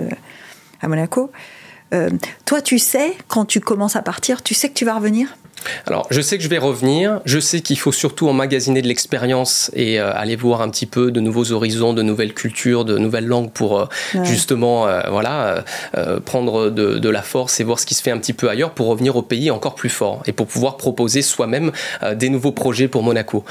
à 0.81 0.87
Monaco. 0.87 1.31
toi, 2.45 2.61
tu 2.63 2.79
sais, 2.79 3.13
quand 3.27 3.45
tu 3.45 3.59
commences 3.59 3.95
à 3.95 4.01
partir, 4.01 4.41
tu 4.41 4.55
sais 4.55 4.69
que 4.69 4.73
tu 4.73 4.85
vas 4.85 4.95
revenir? 4.95 5.37
Alors, 5.85 6.07
je 6.11 6.21
sais 6.21 6.37
que 6.37 6.43
je 6.43 6.49
vais 6.49 6.57
revenir. 6.57 7.21
Je 7.25 7.39
sais 7.39 7.61
qu'il 7.61 7.77
faut 7.77 7.91
surtout 7.91 8.27
emmagasiner 8.27 8.81
de 8.81 8.87
l'expérience 8.87 9.71
et 9.75 9.99
euh, 9.99 10.11
aller 10.13 10.35
voir 10.35 10.61
un 10.61 10.69
petit 10.69 10.85
peu 10.85 11.11
de 11.11 11.19
nouveaux 11.19 11.51
horizons, 11.51 11.93
de 11.93 12.01
nouvelles 12.01 12.33
cultures, 12.33 12.85
de 12.85 12.97
nouvelles 12.97 13.25
langues 13.25 13.51
pour 13.51 13.79
euh, 13.79 13.85
justement, 14.23 14.87
euh, 14.87 15.01
voilà, 15.09 15.63
prendre 16.25 16.69
de, 16.69 17.09
la 17.09 17.21
force 17.21 17.59
et 17.59 17.65
voir 17.65 17.77
ce 17.77 17.85
qui 17.85 17.93
se 17.93 18.01
fait 18.01 18.11
un 18.11 18.17
petit 18.17 18.31
peu 18.31 18.49
ailleurs 18.49 18.71
pour 18.71 18.87
revenir 18.87 19.17
au 19.17 19.21
pays 19.21 19.51
encore 19.51 19.75
plus 19.75 19.89
fort 19.89 20.23
et 20.25 20.31
pour 20.31 20.47
pouvoir 20.47 20.77
proposer 20.77 21.21
soi-même 21.21 21.71
des 22.15 22.29
nouveaux 22.29 22.53
projets 22.53 22.87
pour 22.87 23.03
Monaco. 23.03 23.43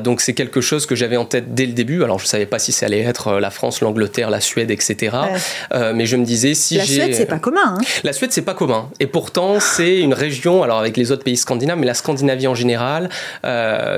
donc, 0.00 0.20
c'est 0.20 0.34
quelque 0.34 0.60
chose 0.60 0.84
que 0.84 0.94
j'avais 0.94 1.16
en 1.16 1.24
tête 1.24 1.54
dès 1.54 1.64
le 1.64 1.72
début. 1.72 2.02
Alors, 2.02 2.18
je 2.18 2.26
savais 2.26 2.44
pas 2.44 2.58
si 2.58 2.70
ça 2.70 2.84
allait 2.84 3.00
être 3.00 3.38
la 3.38 3.50
France, 3.50 3.80
l'Angleterre, 3.80 4.28
la 4.28 4.40
Suède, 4.40 4.70
etc. 4.70 5.16
mais 5.72 6.04
je 6.04 6.16
me 6.16 6.24
disais 6.24 6.52
si 6.52 6.76
la 6.76 6.84
Suède, 6.84 7.14
c'est 7.14 7.26
pas 7.26 7.38
commun. 7.38 7.76
Hein. 7.78 7.78
La 8.04 8.12
Suède, 8.12 8.30
c'est 8.32 8.42
pas 8.42 8.54
commun. 8.54 8.90
Et 9.00 9.06
pourtant, 9.06 9.58
c'est 9.58 9.98
une 9.98 10.12
région. 10.12 10.62
Alors, 10.62 10.78
avec 10.78 10.98
les 10.98 11.10
autres 11.12 11.24
pays 11.24 11.38
scandinaves, 11.48 11.78
mais 11.78 11.86
la 11.86 11.94
Scandinavie 11.94 12.46
en 12.46 12.54
général, 12.54 13.08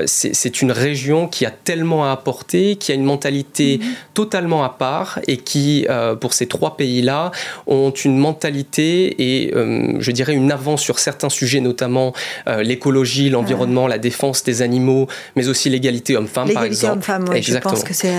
c'est 0.07 0.63
une 0.63 0.73
région 0.73 1.27
qui 1.27 1.45
a 1.45 1.51
tellement 1.51 2.05
à 2.09 2.13
apporter, 2.13 2.77
qui 2.77 2.93
a 2.93 2.95
une 2.95 3.05
mentalité 3.05 3.79
mhm. 3.79 3.89
totalement 4.15 4.63
à 4.63 4.69
part 4.69 5.19
et 5.27 5.37
qui, 5.37 5.87
pour 6.21 6.33
ces 6.33 6.47
trois 6.47 6.77
pays-là, 6.77 7.33
ont 7.67 7.91
une 7.91 8.19
mentalité 8.19 9.17
et, 9.19 9.53
je 9.53 10.11
dirais, 10.13 10.35
une 10.35 10.53
avance 10.53 10.81
sur 10.81 10.99
certains 10.99 11.29
sujets, 11.29 11.61
notamment 11.61 12.13
l'écologie, 12.47 13.31
l'environnement, 13.31 13.87
la 13.87 13.99
défense 13.99 14.45
des 14.45 14.63
animaux, 14.63 15.09
mais 15.35 15.49
aussi 15.49 15.71
l'égalité 15.71 16.17
homme-femme, 16.17 16.53
par 16.53 16.65
exemple. 16.65 16.95
homme-femme, 16.95 17.25
oui, 17.31 17.43
je 17.43 17.59
pense 17.59 17.83
que 17.83 17.95
c'est... 17.95 18.15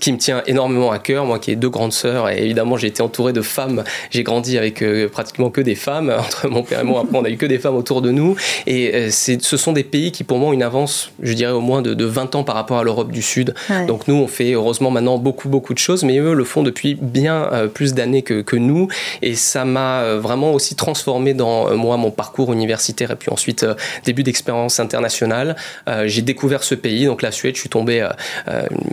Qui 0.00 0.12
me 0.12 0.18
tient 0.18 0.42
énormément 0.46 0.90
à 0.90 0.98
cœur, 0.98 1.24
moi 1.24 1.38
qui 1.38 1.50
ai 1.50 1.56
deux 1.56 1.70
grandes 1.70 1.92
sœurs, 1.92 2.28
et 2.28 2.44
évidemment 2.44 2.76
j'ai 2.76 2.88
été 2.88 3.02
entouré 3.02 3.32
de 3.32 3.42
femmes, 3.42 3.84
j'ai 4.10 4.22
grandi 4.22 4.58
avec 4.58 4.84
pratiquement 5.12 5.50
que 5.50 5.60
des 5.60 5.74
femmes, 5.74 6.14
entre 6.18 6.48
mon 6.48 6.62
père 6.62 6.80
et 6.80 6.84
moi, 6.84 7.02
après 7.04 7.18
on 7.18 7.24
a 7.24 7.30
eu 7.30 7.36
que 7.36 7.46
des 7.46 7.58
femmes 7.58 7.76
autour 7.76 8.02
de 8.02 8.10
nous, 8.10 8.36
et 8.66 9.10
ce 9.10 9.56
sont 9.56 9.72
des 9.72 9.84
pays 9.84 10.12
qui 10.12 10.24
pour 10.24 10.38
moi 10.38 10.50
ont 10.50 10.52
une 10.52 10.62
avance, 10.62 11.10
je 11.22 11.32
dirais 11.32 11.52
au 11.52 11.60
moins 11.60 11.82
de, 11.82 11.94
de 11.94 12.04
20 12.04 12.34
ans 12.34 12.44
par 12.44 12.54
rapport 12.54 12.78
à 12.78 12.84
l'Europe 12.84 13.12
du 13.12 13.22
Sud. 13.22 13.54
Donc 13.86 14.08
nous, 14.08 14.14
on 14.14 14.26
fait 14.26 14.52
heureusement 14.52 14.90
maintenant 14.90 15.18
beaucoup, 15.18 15.48
beaucoup 15.48 15.74
de 15.74 15.78
choses, 15.78 16.04
mais 16.04 16.18
eux 16.18 16.34
le 16.34 16.44
font 16.44 16.62
depuis 16.62 16.94
bien 16.94 17.48
euh, 17.52 17.68
plus 17.68 17.94
d'années 17.94 18.22
que, 18.22 18.42
que, 18.42 18.56
nous. 18.56 18.88
Et 19.22 19.34
ça 19.34 19.64
m'a 19.64 20.00
euh, 20.00 20.20
vraiment 20.20 20.52
aussi 20.52 20.74
transformé 20.74 21.34
dans 21.34 21.68
euh, 21.68 21.76
moi, 21.76 21.96
mon 21.96 22.10
parcours 22.10 22.52
universitaire 22.52 23.10
et 23.10 23.16
puis 23.16 23.30
ensuite 23.30 23.66
début 24.04 24.22
d'expérience 24.22 24.80
internationale. 24.80 25.56
J'ai 26.04 26.22
découvert 26.22 26.62
ce 26.62 26.74
pays, 26.74 27.06
donc 27.06 27.22
la 27.22 27.30
Suède, 27.30 27.54
je 27.54 27.60
suis 27.60 27.68
tombé 27.68 28.06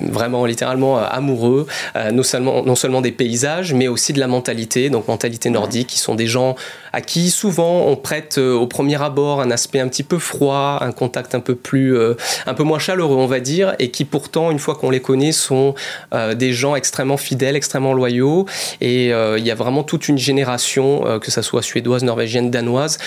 vraiment 0.01 0.45
littéralement 0.45 0.97
amoureux, 0.97 1.67
non, 2.11 2.23
seulement, 2.23 2.63
non 2.63 2.75
seulement 2.75 3.01
des 3.01 3.11
paysages, 3.11 3.73
mais 3.73 3.87
aussi 3.87 4.13
de 4.13 4.19
la 4.19 4.27
mentalité, 4.27 4.89
donc 4.89 5.07
mentalité 5.07 5.49
nordique, 5.49 5.87
qui 5.87 5.99
sont 5.99 6.15
des 6.15 6.27
gens 6.27 6.55
à 6.91 7.01
qui 7.01 7.29
souvent 7.29 7.85
on 7.87 7.95
prête 7.95 8.37
au 8.37 8.67
premier 8.67 9.01
abord 9.01 9.41
un 9.41 9.51
aspect 9.51 9.62
un 9.75 9.87
petit 9.87 10.03
peu 10.03 10.19
froid, 10.19 10.79
un 10.81 10.91
contact 10.91 11.35
un 11.35 11.39
peu 11.39 11.55
plus, 11.55 11.97
un 12.45 12.53
peu 12.53 12.63
moins 12.63 12.79
chaleureux, 12.79 13.17
on 13.17 13.27
va 13.27 13.39
dire, 13.39 13.75
et 13.79 13.91
qui 13.91 14.05
pourtant, 14.05 14.51
une 14.51 14.59
fois 14.59 14.75
qu'on 14.75 14.89
les 14.89 14.99
connaît, 14.99 15.31
sont 15.31 15.75
euh, 16.13 16.35
des 16.35 16.53
gens 16.53 16.75
extrêmement 16.75 17.17
fidèles, 17.17 17.55
extrêmement 17.55 17.93
loyaux. 17.93 18.45
Et 18.81 19.13
euh, 19.13 19.37
il 19.37 19.45
y 19.45 19.51
a 19.51 19.55
vraiment 19.55 19.83
toute 19.83 20.07
une 20.07 20.17
génération, 20.17 21.05
euh, 21.05 21.19
que 21.19 21.31
ce 21.31 21.41
soit 21.41 21.61
suédoise, 21.61 22.03
norvégienne, 22.03 22.51
danoise, 22.51 22.97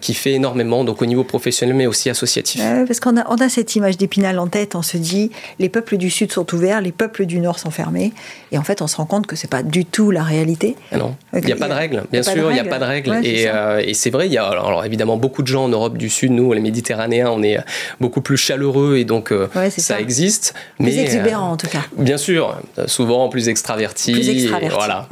qui 0.00 0.14
fait 0.14 0.32
énormément, 0.32 0.84
donc 0.84 1.02
au 1.02 1.06
niveau 1.06 1.24
professionnel, 1.24 1.74
mais 1.74 1.86
aussi 1.86 2.10
associatif. 2.10 2.62
parce 2.86 3.00
qu'on 3.00 3.16
a, 3.16 3.24
on 3.28 3.36
a 3.36 3.48
cette 3.48 3.74
image 3.76 3.96
d'épinal 3.96 4.38
en 4.38 4.46
tête, 4.46 4.74
on 4.74 4.82
se 4.82 4.96
dit, 4.96 5.30
les 5.58 5.68
peuples 5.68 5.96
du 5.96 6.10
Sud 6.10 6.32
sont 6.32 6.54
ouverts, 6.54 6.80
les 6.80 6.92
peuples 6.92 7.26
du 7.26 7.40
Nord 7.40 7.58
sont 7.58 7.70
fermés. 7.70 8.12
Et 8.52 8.58
en 8.58 8.62
fait, 8.62 8.82
on 8.82 8.86
se 8.86 8.96
rend 8.96 9.06
compte 9.06 9.26
que 9.26 9.36
c'est 9.36 9.50
pas 9.50 9.62
du 9.62 9.84
tout 9.84 10.10
la 10.10 10.22
réalité. 10.22 10.76
Ah 10.92 10.98
non, 10.98 11.16
il 11.34 11.44
n'y 11.44 11.52
a 11.52 11.56
pas 11.56 11.68
de 11.68 11.74
règles, 11.74 12.04
bien 12.10 12.22
sûr, 12.22 12.50
il 12.50 12.54
n'y 12.54 12.60
a 12.60 12.64
pas 12.64 12.78
de 12.78 12.84
règles. 12.84 13.20
et, 13.24 13.48
et 13.84 13.94
c'est 13.94 14.10
vrai, 14.10 14.26
il 14.26 14.32
y 14.32 14.38
a 14.38 14.46
alors, 14.46 14.84
évidemment 14.84 15.16
beaucoup 15.16 15.42
de 15.42 15.48
gens 15.48 15.64
en 15.64 15.68
Europe 15.68 15.96
du 15.98 16.03
Sud, 16.10 16.32
nous, 16.32 16.52
les 16.52 16.60
Méditerranéens, 16.60 17.30
on 17.30 17.42
est 17.42 17.58
beaucoup 18.00 18.20
plus 18.20 18.36
chaleureux 18.36 18.96
et 18.96 19.04
donc 19.04 19.32
ça, 19.70 20.00
existe. 20.00 20.54
Plus 20.76 20.86
mais, 20.86 20.96
exubérant 20.96 21.52
en 21.52 21.56
tout 21.56 21.68
cas. 21.68 21.82
Bien 21.96 22.18
sûr, 22.18 22.60
souvent 22.86 23.28
plus 23.28 23.48
extraverti. 23.48 24.12
Plus 24.12 24.28
extraverti. 24.28 24.76
Voilà, 24.76 25.06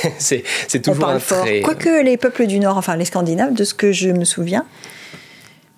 c'est, 0.18 0.42
toujours 0.82 1.08
un 1.08 1.18
trait. 1.18 1.60
Quoique 1.60 2.02
les 2.02 2.16
peuples 2.16 2.46
du 2.46 2.58
Nord, 2.58 2.76
enfin 2.76 2.96
les 2.96 3.04
Scandinaves, 3.04 3.54
de 3.54 3.64
ce 3.64 3.74
que 3.74 3.92
je 3.92 4.10
me 4.10 4.24
souviens, 4.24 4.64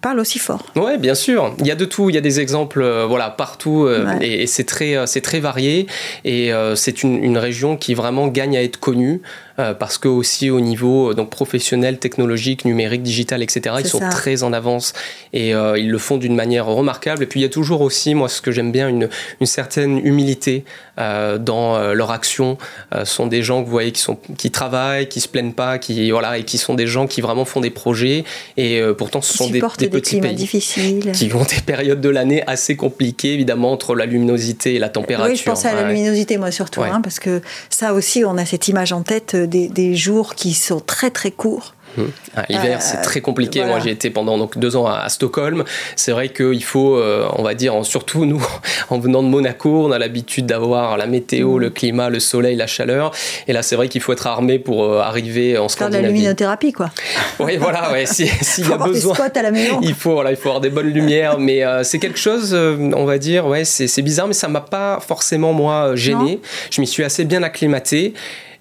parlent 0.02 0.20
aussi 0.20 0.38
fort. 0.38 0.66
Oui, 0.76 0.98
bien 0.98 1.14
sûr. 1.14 1.54
Il 1.60 1.66
y 1.66 1.70
a 1.70 1.74
de 1.74 1.84
tout. 1.84 2.10
Il 2.10 2.14
y 2.14 2.18
a 2.18 2.20
des 2.20 2.40
exemples, 2.40 2.82
euh, 2.82 3.06
voilà, 3.06 3.30
partout, 3.30 3.86
euh, 3.86 4.18
et, 4.20 4.46
c'est 4.46 4.64
très, 4.64 4.96
euh, 4.96 5.06
c'est 5.06 5.20
très 5.22 5.40
varié. 5.40 5.86
Et 6.24 6.50
c'est 6.74 7.02
une, 7.02 7.22
une, 7.22 7.38
région 7.38 7.76
qui 7.76 7.94
vraiment 7.94 8.26
gagne 8.26 8.56
à 8.56 8.62
être 8.62 8.78
connue. 8.78 9.22
Euh, 9.58 9.74
parce 9.74 9.98
que 9.98 10.08
aussi 10.08 10.50
au 10.50 10.60
niveau 10.60 11.10
euh, 11.10 11.14
donc 11.14 11.30
professionnel, 11.30 11.98
technologique, 11.98 12.64
numérique, 12.64 13.02
digital, 13.02 13.42
etc., 13.42 13.76
ils 13.80 13.86
sont 13.86 14.00
très 14.10 14.42
en 14.42 14.52
avance 14.52 14.94
et 15.32 15.54
euh, 15.54 15.78
ils 15.78 15.90
le 15.90 15.98
font 15.98 16.16
d'une 16.16 16.34
manière 16.34 16.66
remarquable. 16.66 17.22
Et 17.22 17.26
puis 17.26 17.40
il 17.40 17.42
y 17.42 17.46
a 17.46 17.50
toujours 17.50 17.82
aussi, 17.82 18.14
moi, 18.14 18.28
ce 18.28 18.40
que 18.40 18.50
j'aime 18.50 18.72
bien, 18.72 18.88
une, 18.88 19.08
une 19.40 19.46
certaine 19.46 19.98
humilité 19.98 20.64
dans 20.96 21.92
leur 21.94 22.10
action. 22.10 22.58
ce 22.92 23.04
sont 23.04 23.26
des 23.26 23.42
gens 23.42 23.60
que 23.60 23.64
vous 23.64 23.72
voyez 23.72 23.92
qui 23.92 24.00
sont 24.02 24.18
qui 24.36 24.50
travaillent, 24.50 25.08
qui 25.08 25.20
se 25.20 25.28
plaignent 25.28 25.54
pas, 25.54 25.78
qui 25.78 26.10
voilà 26.10 26.36
et 26.36 26.44
qui 26.44 26.58
sont 26.58 26.74
des 26.74 26.86
gens 26.86 27.06
qui 27.06 27.22
vraiment 27.22 27.46
font 27.46 27.60
des 27.60 27.70
projets 27.70 28.24
et 28.58 28.82
pourtant 28.98 29.22
ce 29.22 29.32
sont 29.32 29.48
des, 29.48 29.62
des, 29.78 29.88
petits 29.88 30.20
pays 30.20 30.34
difficiles. 30.34 31.12
qui 31.12 31.32
ont 31.32 31.44
des 31.44 31.62
périodes 31.64 32.02
de 32.02 32.08
l'année 32.10 32.42
assez 32.46 32.76
compliquées 32.76 33.32
évidemment 33.32 33.72
entre 33.72 33.94
la 33.94 34.04
luminosité 34.04 34.74
et 34.74 34.78
la 34.78 34.90
température. 34.90 35.32
Oui, 35.32 35.36
je 35.36 35.44
pensais 35.44 35.68
à 35.68 35.74
la 35.74 35.88
luminosité 35.88 36.36
moi 36.36 36.50
surtout, 36.50 36.82
hein, 36.82 37.00
parce 37.02 37.18
que 37.18 37.40
ça 37.70 37.94
aussi 37.94 38.24
on 38.26 38.36
a 38.36 38.44
cette 38.44 38.68
image 38.68 38.92
en 38.92 39.02
tête 39.02 39.34
des, 39.46 39.94
jours 39.94 40.34
qui 40.34 40.54
sont 40.54 40.80
très 40.80 41.10
très 41.10 41.30
courts. 41.30 41.74
Hum. 41.98 42.10
Ah, 42.34 42.44
L'hiver, 42.48 42.80
c'est 42.80 42.98
euh, 42.98 43.02
très 43.02 43.20
compliqué. 43.20 43.64
Moi, 43.64 43.78
j'ai 43.80 43.90
été 43.90 44.08
pendant 44.08 44.38
donc 44.38 44.56
deux 44.56 44.76
ans 44.76 44.86
à, 44.86 45.08
Stockholm. 45.10 45.64
C'est 45.94 46.12
vrai 46.12 46.30
qu'il 46.30 46.64
faut, 46.64 46.96
euh, 46.96 47.28
on 47.36 47.42
va 47.42 47.52
dire, 47.52 47.84
surtout 47.84 48.24
nous, 48.24 48.42
en 48.90 48.98
venant 48.98 49.22
de 49.22 49.28
Monaco, 49.28 49.86
on 49.86 49.92
a 49.92 49.98
l'habitude 49.98 50.46
d'avoir 50.46 50.96
la 50.96 51.06
météo, 51.06 51.54
hum. 51.54 51.60
le 51.60 51.70
climat, 51.70 52.08
le 52.08 52.20
soleil, 52.20 52.56
la 52.56 52.66
chaleur. 52.66 53.12
Et 53.46 53.52
là, 53.52 53.62
c'est 53.62 53.76
vrai 53.76 53.88
qu'il 53.88 54.00
faut 54.00 54.12
être 54.12 54.26
armé 54.26 54.58
pour 54.58 54.84
euh, 54.84 55.00
arriver 55.00 55.58
en 55.58 55.68
Scandinavie. 55.68 55.92
Faire 55.92 56.02
de 56.02 56.06
la 56.06 56.12
luminothérapie, 56.12 56.72
quoi. 56.72 56.90
Oui, 57.38 57.56
voilà. 57.58 57.92
Ouais, 57.92 58.06
S'il 58.06 58.26
y 58.26 58.72
a 58.72 58.78
besoin, 58.78 59.16
à 59.34 59.42
la 59.42 59.50
maison. 59.50 59.80
il 59.82 59.94
faut, 59.94 60.12
voilà, 60.12 60.30
il 60.30 60.36
faut 60.36 60.48
avoir 60.48 60.60
des 60.60 60.70
bonnes 60.70 60.90
lumières. 60.90 61.38
Mais 61.38 61.62
c'est 61.82 61.98
quelque 61.98 62.18
chose, 62.18 62.54
on 62.54 63.04
va 63.04 63.18
dire, 63.18 63.46
ouais, 63.46 63.64
c'est 63.64 64.02
bizarre, 64.02 64.26
mais 64.26 64.32
ça 64.32 64.48
m'a 64.48 64.60
pas 64.60 65.00
forcément 65.00 65.52
moi 65.52 65.94
gêné. 65.94 66.40
Je 66.70 66.80
m'y 66.80 66.86
suis 66.86 67.04
assez 67.04 67.24
bien 67.24 67.42
acclimaté. 67.42 68.14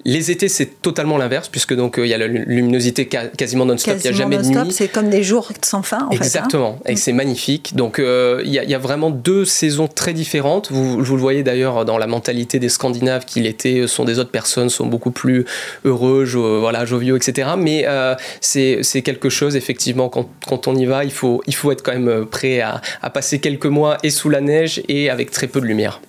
Les 0.06 0.32
étés, 0.32 0.48
c'est 0.48 0.82
totalement 0.82 1.18
l'inverse, 1.18 1.50
puisque 1.50 1.76
donc 1.76 1.98
euh, 1.98 2.06
il 2.06 2.10
y 2.10 2.14
a 2.14 2.18
la 2.18 2.28
luminosité 2.28 3.08
quasiment 3.08 3.66
non-stop, 3.66 3.98
il 4.00 4.04
n'y 4.04 4.08
a 4.08 4.12
jamais 4.12 4.38
de 4.38 4.44
nuit. 4.44 4.72
C'est 4.72 4.88
comme 4.88 5.10
des 5.10 5.24
jours 5.24 5.52
sans 5.64 5.84
fin, 5.84 6.06
en 6.06 6.12
Exactement, 6.12 6.80
fait, 6.84 6.90
hein. 6.90 6.94
et 6.94 6.96
c'est 6.96 7.14
magnifique. 7.14 7.76
Donc 7.76 8.00
euh, 8.00 8.42
il 8.46 8.52
y, 8.52 8.56
y, 8.56 8.76
a 8.76 8.80
vraiment 8.80 9.10
deux 9.10 9.46
saisons 9.46 9.88
très 9.88 10.14
différentes. 10.14 10.72
Vous, 10.72 11.04
vous 11.04 11.16
le 11.16 11.22
voyez 11.22 11.44
d'ailleurs 11.44 11.86
dans 11.86 11.98
la 11.98 12.08
mentalité 12.08 12.60
des 12.60 12.70
Scandinaves, 12.70 13.26
qui 13.26 13.42
l'été 13.42 13.88
sont 13.88 14.06
des 14.06 14.20
autres 14.20 14.32
personnes, 14.32 14.70
sont 14.70 14.88
beaucoup 14.88 15.12
plus 15.12 15.46
heureux, 15.86 16.26
voilà, 16.60 16.86
joviaux, 16.86 17.18
etc. 17.18 17.50
Mais 17.58 17.84
euh, 17.88 18.16
c'est 18.42 19.02
quelque 19.04 19.30
chose, 19.30 19.56
effectivement, 19.56 20.10
quand, 20.10 20.30
quand, 20.48 20.68
on 20.68 20.76
y 20.76 20.86
va, 20.86 21.04
il 21.04 21.12
faut, 21.12 21.42
il 21.48 21.56
faut 21.56 21.72
être 21.72 21.84
quand 21.84 21.98
même 21.98 22.26
prêt 22.26 22.62
à, 22.62 22.82
à, 23.02 23.10
passer 23.10 23.40
quelques 23.40 23.66
mois 23.66 23.98
et 24.04 24.10
sous 24.10 24.30
la 24.30 24.42
neige 24.42 24.82
et 24.88 25.10
avec 25.10 25.32
très 25.32 25.48
peu 25.48 25.62
de 25.62 25.66
lumière. 25.66 26.02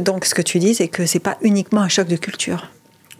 donc 0.00 0.24
ce 0.24 0.34
que 0.34 0.42
tu 0.42 0.58
dis, 0.58 0.74
c'est 0.74 0.88
que 0.88 1.06
c'est 1.06 1.20
pas 1.20 1.38
uniquement 1.42 1.82
un 1.82 1.88
choc 1.88 2.08
de 2.08 2.16
culture. 2.16 2.68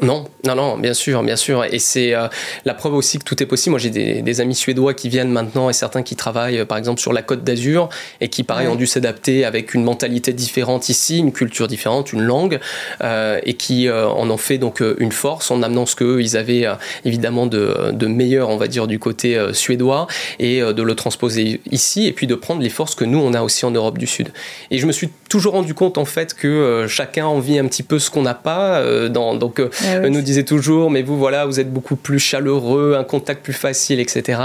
Non, 0.02 0.24
non, 0.46 0.54
non, 0.54 0.78
bien 0.78 0.94
sûr, 0.94 1.22
bien 1.22 1.36
sûr. 1.36 1.64
Et 1.64 1.78
c'est 1.78 2.14
euh, 2.14 2.28
la 2.64 2.72
preuve 2.72 2.94
aussi 2.94 3.18
que 3.18 3.24
tout 3.24 3.42
est 3.42 3.46
possible. 3.46 3.72
Moi, 3.72 3.78
j'ai 3.78 3.90
des, 3.90 4.40
amis 4.40 4.54
suédois 4.54 4.94
qui 4.94 5.10
viennent 5.10 5.30
maintenant 5.30 5.68
et 5.68 5.74
certains 5.74 6.02
qui 6.02 6.16
travaillent, 6.16 6.60
euh, 6.60 6.64
par 6.64 6.78
exemple, 6.78 7.00
sur 7.00 7.12
la 7.12 7.20
côte 7.20 7.44
d'Azur 7.44 7.90
et 8.22 8.28
qui, 8.28 8.42
pareil, 8.42 8.68
ont 8.68 8.76
dû 8.76 8.86
s'adapter 8.86 9.44
avec 9.44 9.74
une 9.74 9.84
mentalité 9.84 10.32
différente 10.32 10.88
ici, 10.88 11.18
une 11.18 11.32
culture 11.32 11.68
différente, 11.68 12.14
une 12.14 12.22
langue, 12.22 12.60
euh, 13.02 13.40
et 13.44 13.54
qui 13.54 13.90
en 13.90 14.30
ont 14.30 14.36
fait 14.36 14.58
donc 14.58 14.82
une 14.98 15.12
force 15.12 15.50
en 15.50 15.62
amenant 15.62 15.86
ce 15.86 15.96
qu'eux, 15.96 16.20
ils 16.20 16.36
avaient 16.36 16.66
évidemment 17.04 17.46
de, 17.46 17.90
de, 17.92 18.06
meilleur, 18.06 18.48
on 18.48 18.56
va 18.56 18.68
dire, 18.68 18.86
du 18.86 18.98
côté 18.98 19.38
suédois 19.52 20.06
et 20.38 20.60
de 20.60 20.82
le 20.82 20.94
transposer 20.94 21.60
ici 21.70 22.06
et 22.06 22.12
puis 22.12 22.26
de 22.26 22.34
prendre 22.34 22.62
les 22.62 22.68
forces 22.68 22.94
que 22.94 23.04
nous, 23.04 23.18
on 23.18 23.34
a 23.34 23.42
aussi 23.42 23.64
en 23.64 23.70
Europe 23.70 23.98
du 23.98 24.06
Sud. 24.06 24.32
Et 24.70 24.78
je 24.78 24.86
me 24.86 24.92
suis 24.92 25.10
toujours 25.28 25.54
rendu 25.54 25.74
compte, 25.74 25.98
en 25.98 26.04
fait, 26.04 26.34
que 26.34 26.86
chacun 26.88 27.26
envie 27.26 27.58
un 27.58 27.66
petit 27.66 27.82
peu 27.82 27.98
ce 27.98 28.10
qu'on 28.10 28.22
n'a 28.22 28.34
pas. 28.34 29.08
dans, 29.08 29.34
donc, 29.34 29.60
ah 29.90 30.08
nous 30.08 30.22
disait 30.22 30.44
toujours, 30.44 30.90
mais 30.90 31.02
vous, 31.02 31.16
voilà, 31.18 31.46
vous 31.46 31.60
êtes 31.60 31.72
beaucoup 31.72 31.96
plus 31.96 32.18
chaleureux, 32.18 32.96
un 32.98 33.04
contact 33.04 33.42
plus 33.42 33.52
facile, 33.52 34.00
etc. 34.00 34.40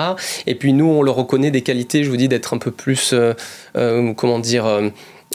Et 0.47 0.55
puis 0.55 0.73
nous, 0.73 0.85
on 0.85 1.01
le 1.01 1.11
reconnaît 1.11 1.51
des 1.51 1.61
qualités, 1.61 2.03
je 2.03 2.09
vous 2.09 2.17
dis, 2.17 2.27
d'être 2.27 2.53
un 2.53 2.57
peu 2.57 2.71
plus, 2.71 3.11
euh, 3.13 3.33
euh, 3.77 4.13
comment 4.13 4.39
dire, 4.39 4.65
euh, 4.65 4.89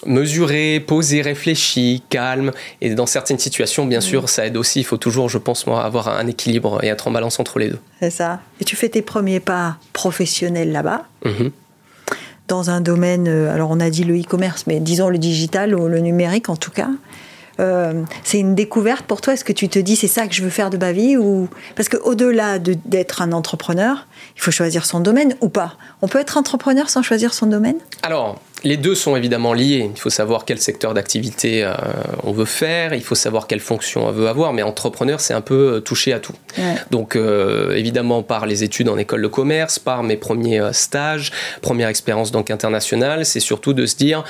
mesuré, 0.07 0.81
posé, 0.81 1.23
réfléchi, 1.23 2.03
calme. 2.09 2.53
Et 2.81 2.95
dans 2.95 3.07
certaines 3.07 3.39
situations, 3.39 3.87
bien 3.87 4.01
sûr, 4.01 4.29
ça 4.29 4.47
aide 4.47 4.57
aussi. 4.57 4.81
Il 4.81 4.85
faut 4.85 4.97
toujours, 4.97 5.29
je 5.29 5.39
pense, 5.39 5.67
moi, 5.67 5.85
avoir 5.85 6.09
un 6.09 6.27
équilibre 6.27 6.83
et 6.83 6.89
être 6.89 7.09
en 7.09 7.11
balance 7.11 7.41
entre 7.41 7.59
les 7.59 7.69
deux. 7.69 7.79
C'est 8.01 8.11
ça. 8.11 8.41
Et 8.61 8.65
tu 8.65 8.77
fais 8.77 8.89
tes 8.89 9.03
premiers 9.03 9.41
pas 9.41 9.77
professionnels 9.93 10.73
là-bas? 10.73 11.05
Mm-hmm. 11.25 11.51
Dans 12.49 12.71
un 12.71 12.81
domaine, 12.81 13.29
alors 13.29 13.71
on 13.71 13.79
a 13.79 13.91
dit 13.91 14.03
le 14.03 14.19
e-commerce, 14.19 14.65
mais 14.67 14.81
disons 14.81 15.09
le 15.09 15.19
digital 15.19 15.73
ou 15.73 15.87
le 15.87 16.01
numérique 16.01 16.49
en 16.49 16.57
tout 16.57 16.73
cas. 16.73 16.89
Euh, 17.61 18.03
c'est 18.25 18.39
une 18.39 18.55
découverte 18.55 19.05
pour 19.05 19.21
toi. 19.21 19.35
Est-ce 19.35 19.45
que 19.45 19.53
tu 19.53 19.69
te 19.69 19.79
dis 19.79 19.97
c'est 19.97 20.09
ça 20.09 20.27
que 20.27 20.35
je 20.35 20.43
veux 20.43 20.51
faire 20.51 20.71
de 20.71 20.79
ma 20.79 20.93
vie 20.93 21.17
ou? 21.17 21.49
Parce 21.77 21.89
que 21.89 21.97
au-delà 21.99 22.59
d'être 22.59 23.23
un 23.23 23.33
entrepreneur, 23.33 24.07
il 24.37 24.43
faut 24.43 24.51
choisir 24.51 24.87
son 24.87 25.01
domaine 25.01 25.37
ou 25.41 25.49
pas. 25.49 25.75
On 26.03 26.09
peut 26.09 26.19
être 26.19 26.37
entrepreneur 26.37 26.89
sans 26.89 27.03
choisir 27.03 27.35
son 27.35 27.47
domaine? 27.47 27.77
Alors, 28.03 28.41
les 28.65 28.77
deux 28.77 28.95
sont 28.95 29.17
évidemment 29.17 29.53
liés. 29.53 29.91
Il 29.95 30.01
faut 30.01 30.11
savoir 30.11 30.45
quel 30.45 30.59
secteur 30.59 30.95
d'activité 30.95 31.65
euh, 31.65 31.75
on 32.25 32.33
veut 32.33 32.45
faire, 32.45 32.95
il 32.95 33.03
faut 33.03 33.15
savoir 33.15 33.47
quelle 33.47 33.61
fonction 33.61 34.07
on 34.07 34.13
veut 34.13 34.29
avoir, 34.29 34.53
mais 34.53 34.63
entrepreneur, 34.63 35.21
c'est 35.21 35.35
un 35.35 35.41
peu 35.41 35.75
euh, 35.75 35.81
toucher 35.81 36.13
à 36.13 36.21
tout. 36.21 36.35
Donc, 36.91 37.17
évidemment, 37.17 38.23
par 38.23 38.47
les 38.47 38.65
études 38.65 38.89
en 38.89 38.99
école 38.99 39.23
de 39.23 39.29
commerce, 39.29 39.79
par 39.79 40.03
mes 40.03 40.17
premiers 40.17 40.71
stages, 40.73 41.33
première 41.63 41.89
expérience 41.89 42.31
donc 42.33 42.51
internationale, 42.51 43.25
c'est 43.25 43.41
surtout 43.41 43.73
de 43.73 43.87
se 43.87 43.97
dire 43.97 44.25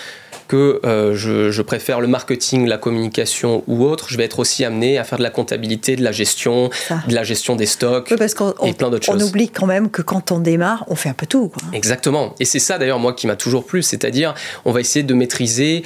que 0.51 0.81
je, 1.15 1.63
préfère 1.63 2.01
le 2.01 2.09
marketing, 2.09 2.67
la 2.67 2.77
communication 2.77 3.63
ou 3.69 3.85
autre, 3.85 4.07
je 4.09 4.17
vais 4.17 4.25
être 4.25 4.41
aussi 4.41 4.65
amené 4.65 4.99
à 4.99 5.05
faire 5.05 5.19
de 5.19 5.23
la 5.23 5.31
comptabilité, 5.31 5.95
de 5.95 6.03
la 6.03 6.11
gestion, 6.11 6.71
de 7.07 7.15
la 7.15 7.23
gestion 7.23 7.55
des 7.55 7.67
stocks 7.67 8.13
parce 8.19 8.35
et 8.65 8.73
plein 8.73 8.91
d'autres 8.91 9.05
choses. 9.07 9.23
On 9.23 9.25
oublie 9.25 9.49
quand 9.49 9.67
même 9.67 9.91
que 9.91 10.03
quand 10.03 10.33
on 10.33 10.41
démarre, 10.41 10.85
on 10.89 10.97
fait 10.97 11.09
un 11.09 11.15
peu 11.15 11.27
tout. 11.27 11.53
Exactement. 11.73 12.35
Et 12.41 12.45
c'est 12.45 12.59
ça 12.59 12.79
d'ailleurs 12.79 12.99
moi 12.99 13.13
qui 13.13 13.29
m'a 13.29 13.37
toujours 13.37 13.65
plu, 13.65 13.83
c'est-à-dire 13.83 14.35
on 14.65 14.73
va 14.73 14.81
essayer 14.81 15.05
de 15.05 15.15
maîtriser 15.15 15.85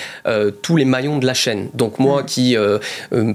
tous 0.62 0.76
les 0.76 0.86
maillons 0.86 1.18
de 1.18 1.26
la 1.26 1.34
chaîne. 1.34 1.68
Donc 1.74 1.98
moi 1.98 2.22
qui 2.22 2.56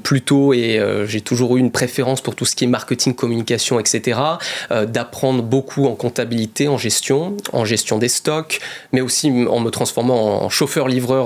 plutôt 0.01 0.53
et 0.53 0.81
j'ai 1.05 1.21
toujours 1.21 1.57
eu 1.57 1.59
une 1.59 1.71
préférence 1.71 2.21
pour 2.21 2.35
tout 2.35 2.45
ce 2.45 2.55
qui 2.55 2.63
est 2.63 2.67
marketing, 2.67 3.13
communication, 3.13 3.79
etc. 3.79 4.19
d'apprendre 4.71 5.43
beaucoup 5.43 5.85
en 5.85 5.93
comptabilité, 5.93 6.67
en 6.67 6.79
gestion, 6.79 7.37
en 7.53 7.65
gestion 7.65 7.99
des 7.99 8.09
stocks, 8.09 8.59
mais 8.93 9.01
aussi 9.01 9.31
en 9.47 9.59
me 9.59 9.69
transformant 9.69 10.43
en 10.43 10.49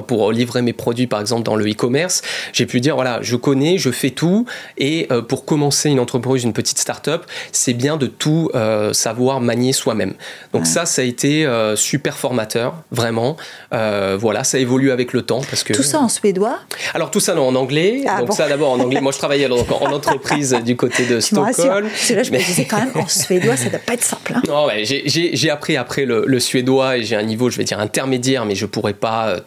pour 0.01 0.31
livrer 0.31 0.61
mes 0.61 0.73
produits, 0.73 1.07
par 1.07 1.21
exemple, 1.21 1.43
dans 1.43 1.55
le 1.55 1.69
e-commerce. 1.69 2.21
J'ai 2.51 2.65
pu 2.65 2.79
dire, 2.79 2.95
voilà, 2.95 3.19
je 3.21 3.35
connais, 3.35 3.77
je 3.77 3.91
fais 3.91 4.09
tout, 4.09 4.45
et 4.77 5.07
euh, 5.11 5.21
pour 5.21 5.45
commencer 5.45 5.89
une 5.89 5.99
entreprise, 5.99 6.43
une 6.43 6.53
petite 6.53 6.79
start-up, 6.79 7.25
c'est 7.51 7.73
bien 7.73 7.97
de 7.97 8.07
tout 8.07 8.49
euh, 8.55 8.93
savoir 8.93 9.41
manier 9.41 9.73
soi-même. 9.73 10.13
Donc 10.53 10.65
ça, 10.65 10.85
ça 10.85 11.01
a 11.01 11.05
été 11.05 11.45
euh, 11.45 11.75
super 11.75 12.17
formateur, 12.17 12.75
vraiment. 12.91 13.37
voilà, 13.71 14.43
ça 14.43 14.59
évolue 14.59 14.91
avec 14.91 15.13
le 15.13 15.21
temps. 15.21 15.41
Parce 15.49 15.63
que... 15.63 15.73
Tout 15.73 15.83
ça 15.83 15.99
en 15.99 16.09
suédois? 16.09 16.59
Alors 16.93 17.11
tout 17.11 17.19
ça 17.19 17.35
non, 17.35 17.47
en 17.47 17.55
anglais. 17.55 18.03
Ah 18.07 18.19
donc 18.19 18.33
ça 18.33 18.47
d'abord 18.47 18.71
en 18.71 18.79
anglais. 18.79 19.01
Moi, 19.01 19.11
je 19.11 19.17
travaillais 19.17 19.47
donc, 19.47 19.69
en 19.71 19.91
entreprise 19.91 20.57
du 20.65 20.75
côté 20.75 21.05
de 21.05 21.19
Stockholm. 21.19 21.87
C'est 21.95 22.15
là 22.15 22.23
je 22.23 22.31
me 22.31 22.37
disais 22.37 22.65
quand 22.65 22.77
même 22.77 22.91
en 22.95 23.07
suédois, 23.07 23.57
ça 23.57 23.65
ne 23.65 23.69
doit 23.71 23.79
pas 23.79 23.93
être 23.93 24.03
simple. 24.03 24.33
Hein. 24.35 24.41
Non, 24.47 24.67
ouais, 24.67 24.83
j'ai 24.85 25.49
appris 25.49 25.77
après 25.77 26.05
le, 26.05 26.39
suédois 26.39 26.97
et 26.97 27.03
j'ai 27.03 27.15
un 27.15 27.23
niveau, 27.23 27.49
je 27.49 27.57
vais 27.57 27.63
dire, 27.63 27.79
intermédiaire, 27.79 28.45
mais 28.45 28.55
je 28.55 28.65
pourrais 28.65 28.93
pas 28.93 29.27
euh, 29.27 29.39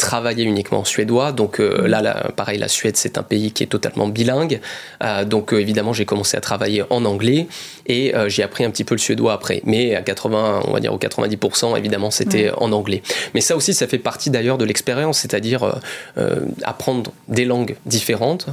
uniquement 0.45 0.81
en 0.81 0.85
suédois. 0.85 1.33
Donc 1.33 1.61
euh, 1.61 1.83
mm. 1.83 1.87
là, 1.87 2.31
pareil, 2.35 2.59
la 2.59 2.69
Suède, 2.69 2.97
c'est 2.97 3.19
un 3.19 3.23
pays 3.23 3.53
qui 3.53 3.63
est 3.63 3.67
totalement 3.67 4.09
bilingue. 4.09 4.61
Euh, 5.03 5.25
donc 5.25 5.53
évidemment, 5.53 5.93
j'ai 5.93 6.05
commencé 6.05 6.37
à 6.37 6.41
travailler 6.41 6.83
en 6.91 7.05
anglais 7.05 7.47
et 7.87 8.13
j'ai 8.27 8.43
appris 8.43 8.65
un 8.65 8.71
petit 8.71 8.83
peu 8.83 8.95
le 8.97 8.99
suédois 8.99 9.33
après. 9.33 9.63
Mais 9.65 9.95
à 9.95 10.03
80, 10.03 10.63
on 10.67 10.73
va 10.73 10.81
dire 10.81 10.93
au 10.93 10.99
90%, 10.99 11.79
évidemment, 11.79 12.11
c'était 12.11 12.51
en 12.57 12.73
anglais. 12.73 13.01
Mais 13.33 13.41
ça 13.41 13.55
aussi, 13.57 13.75
ça 13.75 13.87
fait 13.87 13.99
partie 13.99 14.29
d'ailleurs 14.29 14.59
de 14.59 14.65
l'expérience, 14.65 15.21
c'est-à-dire 15.21 15.81
apprendre 16.65 17.13
des 17.29 17.45
langues 17.45 17.77
différentes 17.87 18.47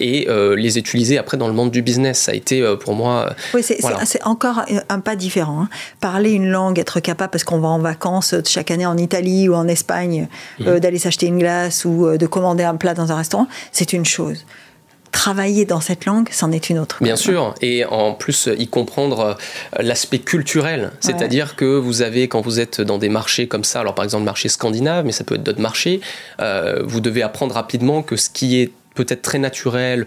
et 0.00 0.28
les 0.56 0.78
utiliser 0.78 1.16
après 1.16 1.38
dans 1.38 1.48
le 1.48 1.54
monde 1.54 1.70
du 1.70 1.80
business. 1.80 2.18
Ça 2.18 2.32
a 2.32 2.34
été 2.34 2.62
pour 2.78 2.94
moi. 2.94 3.34
Oui, 3.54 3.62
c'est 3.62 4.22
encore 4.24 4.64
un 4.90 5.00
pas 5.00 5.16
différent. 5.16 5.62
Hein. 5.62 5.68
Parler 6.00 6.32
une 6.32 6.48
langue, 6.48 6.78
être 6.78 7.00
capable, 7.00 7.30
parce 7.30 7.44
qu'on 7.44 7.58
va 7.58 7.68
en 7.68 7.78
vacances 7.78 8.34
chaque 8.46 8.70
année 8.70 8.86
en 8.86 8.96
Italie 8.96 9.48
ou 9.48 9.54
en 9.54 9.68
Espagne, 9.68 10.28
euh, 10.60 10.74
mhm. 10.74 10.80
d'aller 10.80 10.98
s'acheter 10.98 11.23
une 11.26 11.38
glace 11.38 11.84
ou 11.84 12.06
euh, 12.06 12.18
de 12.18 12.26
commander 12.26 12.64
un 12.64 12.76
plat 12.76 12.94
dans 12.94 13.12
un 13.12 13.16
restaurant, 13.16 13.46
c'est 13.72 13.92
une 13.92 14.04
chose. 14.04 14.44
Travailler 15.12 15.64
dans 15.64 15.80
cette 15.80 16.06
langue, 16.06 16.28
c'en 16.32 16.50
est 16.50 16.70
une 16.70 16.78
autre. 16.78 16.98
Bien 17.00 17.16
sûr, 17.16 17.54
et 17.60 17.84
en 17.84 18.14
plus 18.14 18.48
y 18.58 18.66
comprendre 18.66 19.20
euh, 19.20 19.82
l'aspect 19.82 20.18
culturel, 20.18 20.90
c'est-à-dire 21.00 21.54
que 21.54 21.64
vous 21.64 22.02
avez, 22.02 22.26
quand 22.26 22.40
vous 22.40 22.58
êtes 22.58 22.80
dans 22.80 22.98
des 22.98 23.08
marchés 23.08 23.46
comme 23.46 23.64
ça, 23.64 23.80
alors 23.80 23.94
par 23.94 24.04
exemple 24.04 24.22
le 24.22 24.26
marché 24.26 24.48
scandinave, 24.48 25.04
mais 25.04 25.12
ça 25.12 25.22
peut 25.22 25.36
être 25.36 25.44
d'autres 25.44 25.60
marchés, 25.60 26.00
vous 26.38 27.00
devez 27.00 27.22
apprendre 27.22 27.54
rapidement 27.54 28.02
que 28.02 28.16
ce 28.16 28.28
qui 28.28 28.60
est 28.60 28.72
peut-être 28.94 29.22
très 29.22 29.38
naturel, 29.38 30.06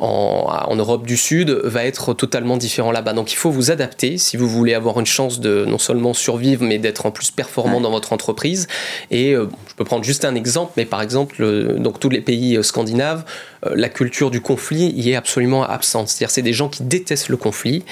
en, 0.00 0.76
Europe 0.76 1.06
du 1.06 1.16
Sud 1.16 1.50
va 1.50 1.84
être 1.84 2.14
totalement 2.14 2.56
différent 2.56 2.92
là-bas. 2.92 3.12
Donc 3.12 3.32
il 3.32 3.36
faut 3.36 3.50
vous 3.50 3.70
adapter 3.70 4.18
si 4.18 4.36
vous 4.36 4.48
voulez 4.48 4.74
avoir 4.74 5.00
une 5.00 5.06
chance 5.06 5.40
de 5.40 5.64
non 5.64 5.78
seulement 5.78 6.14
survivre, 6.14 6.64
mais 6.64 6.78
d'être 6.78 7.06
en 7.06 7.10
plus 7.10 7.30
performant 7.30 7.80
dans 7.80 7.90
votre 7.90 8.12
entreprise. 8.12 8.68
Et 9.10 9.32
euh, 9.32 9.48
je 9.68 9.74
peux 9.74 9.84
prendre 9.84 10.04
juste 10.04 10.24
un 10.24 10.34
exemple, 10.34 10.72
mais 10.76 10.84
par 10.84 11.02
exemple, 11.02 11.36
euh, 11.40 11.78
donc 11.78 12.00
tous 12.00 12.10
les 12.10 12.20
pays 12.20 12.56
euh, 12.56 12.62
scandinaves, 12.62 13.24
la 13.62 13.88
culture 13.88 14.30
du 14.30 14.40
conflit 14.40 14.92
y 14.96 15.10
est 15.10 15.16
absolument 15.16 15.64
absente. 15.64 16.08
C'est-à-dire 16.08 16.30
c'est 16.30 16.42
des 16.42 16.52
gens 16.52 16.68
qui 16.68 16.82
détestent 16.82 17.28
le 17.28 17.36
conflit, 17.36 17.84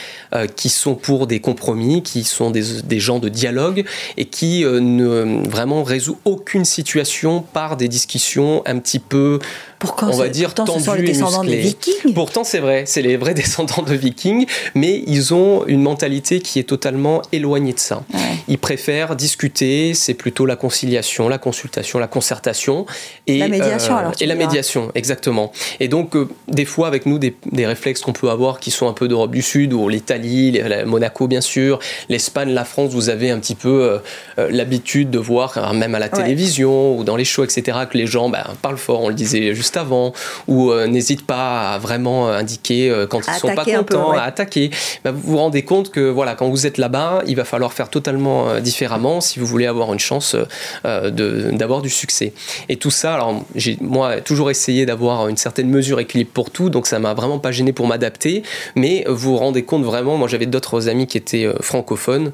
qui 0.54 0.68
sont 0.68 0.94
pour 0.94 1.26
des 1.26 1.40
compromis, 1.40 2.02
qui 2.02 2.24
sont 2.24 2.50
des, 2.50 2.82
des 2.84 3.00
gens 3.00 3.18
de 3.18 3.28
dialogue 3.28 3.84
et 4.16 4.26
qui 4.26 4.64
ne 4.64 5.48
vraiment 5.48 5.82
résout 5.82 6.18
aucune 6.24 6.64
situation 6.64 7.42
par 7.42 7.76
des 7.76 7.88
discussions 7.88 8.62
un 8.66 8.78
petit 8.78 8.98
peu 8.98 9.38
pourquoi 9.78 10.08
on 10.08 10.16
va 10.16 10.28
dire 10.28 10.54
pourtant, 10.54 10.78
sont 10.78 10.94
les 10.94 11.02
descendants 11.02 11.44
de 11.44 11.50
Vikings. 11.50 12.14
Pourtant, 12.14 12.44
c'est 12.44 12.60
vrai, 12.60 12.84
c'est 12.86 13.02
les 13.02 13.16
vrais 13.16 13.34
descendants 13.34 13.82
de 13.82 13.94
Vikings, 13.94 14.46
mais 14.74 15.02
ils 15.06 15.34
ont 15.34 15.66
une 15.66 15.82
mentalité 15.82 16.40
qui 16.40 16.58
est 16.58 16.64
totalement 16.64 17.22
éloignée 17.32 17.72
de 17.72 17.78
ça. 17.78 18.02
Ils 18.48 18.58
préfèrent 18.58 19.16
discuter, 19.16 19.94
c'est 19.94 20.14
plutôt 20.14 20.46
la 20.46 20.56
conciliation, 20.56 21.28
la 21.28 21.38
consultation, 21.38 21.98
la 21.98 22.06
concertation 22.06 22.86
et 23.26 23.38
la 23.38 23.48
médiation. 23.48 23.94
Euh, 23.94 23.98
alors, 23.98 24.12
et 24.20 24.26
la 24.26 24.34
médiation, 24.34 24.92
exactement. 24.94 25.52
Et 25.80 25.88
donc, 25.88 26.16
euh, 26.16 26.28
des 26.48 26.64
fois, 26.64 26.86
avec 26.86 27.06
nous, 27.06 27.18
des, 27.18 27.34
réflexes 27.66 28.00
qu'on 28.00 28.12
peut 28.12 28.30
avoir 28.30 28.60
qui 28.60 28.70
sont 28.70 28.88
un 28.88 28.92
peu 28.92 29.08
d'Europe 29.08 29.32
du 29.32 29.42
Sud, 29.42 29.72
ou 29.72 29.88
l'Italie, 29.88 30.60
Monaco, 30.86 31.26
bien 31.26 31.40
sûr, 31.40 31.78
l'Espagne, 32.08 32.50
la 32.50 32.64
France, 32.64 32.92
vous 32.92 33.08
avez 33.08 33.30
un 33.30 33.38
petit 33.38 33.54
peu 33.54 34.00
euh, 34.38 34.48
l'habitude 34.50 35.10
de 35.10 35.18
voir, 35.18 35.74
même 35.74 35.94
à 35.94 35.98
la 35.98 36.08
télévision 36.08 36.96
ou 36.96 37.04
dans 37.04 37.16
les 37.16 37.24
shows, 37.24 37.44
etc., 37.44 37.78
que 37.90 37.96
les 37.96 38.06
gens 38.06 38.28
bah, 38.28 38.46
parlent 38.62 38.76
fort. 38.76 39.02
On 39.02 39.08
le 39.08 39.14
disait 39.14 39.54
juste 39.54 39.76
avant, 39.76 40.12
ou 40.48 40.70
euh, 40.70 40.86
n'hésite 40.86 41.26
pas 41.26 41.72
à 41.72 41.78
vraiment 41.78 42.28
indiquer 42.28 42.90
euh, 42.90 43.06
quand 43.06 43.20
ils 43.26 43.32
ne 43.32 43.38
sont 43.38 43.54
pas 43.54 43.64
contents, 43.64 44.12
à 44.12 44.22
attaquer. 44.22 44.70
Bah, 45.04 45.12
vous 45.12 45.32
vous 45.32 45.38
rendez 45.38 45.62
compte 45.62 45.90
que 45.90 46.00
voilà, 46.00 46.34
quand 46.34 46.48
vous 46.48 46.66
êtes 46.66 46.78
là-bas, 46.78 47.22
il 47.26 47.36
va 47.36 47.44
falloir 47.44 47.72
faire 47.72 47.90
totalement 47.90 48.48
euh, 48.48 48.60
différemment 48.60 49.20
si 49.20 49.38
vous 49.38 49.46
voulez 49.46 49.66
avoir 49.66 49.92
une 49.92 49.98
chance 49.98 50.36
d'avoir 50.84 51.82
du 51.82 51.90
succès. 51.90 52.32
Et 52.68 52.76
tout 52.76 52.90
ça, 52.90 53.14
alors 53.14 53.44
j'ai 53.54 53.76
moi 53.80 54.20
toujours 54.20 54.50
essayé 54.50 54.86
d'avoir 54.86 55.28
une 55.28 55.36
certaine 55.36 55.45
mesure 55.64 56.00
équilibre 56.00 56.30
pour 56.32 56.50
tout, 56.50 56.70
donc 56.70 56.86
ça 56.86 56.98
m'a 56.98 57.14
vraiment 57.14 57.38
pas 57.38 57.52
gêné 57.52 57.72
pour 57.72 57.86
m'adapter. 57.86 58.42
Mais 58.74 59.04
vous 59.08 59.32
vous 59.32 59.36
rendez 59.36 59.62
compte 59.62 59.84
vraiment, 59.84 60.16
moi 60.16 60.28
j'avais 60.28 60.46
d'autres 60.46 60.88
amis 60.88 61.06
qui 61.06 61.18
étaient 61.18 61.48
francophones, 61.60 62.32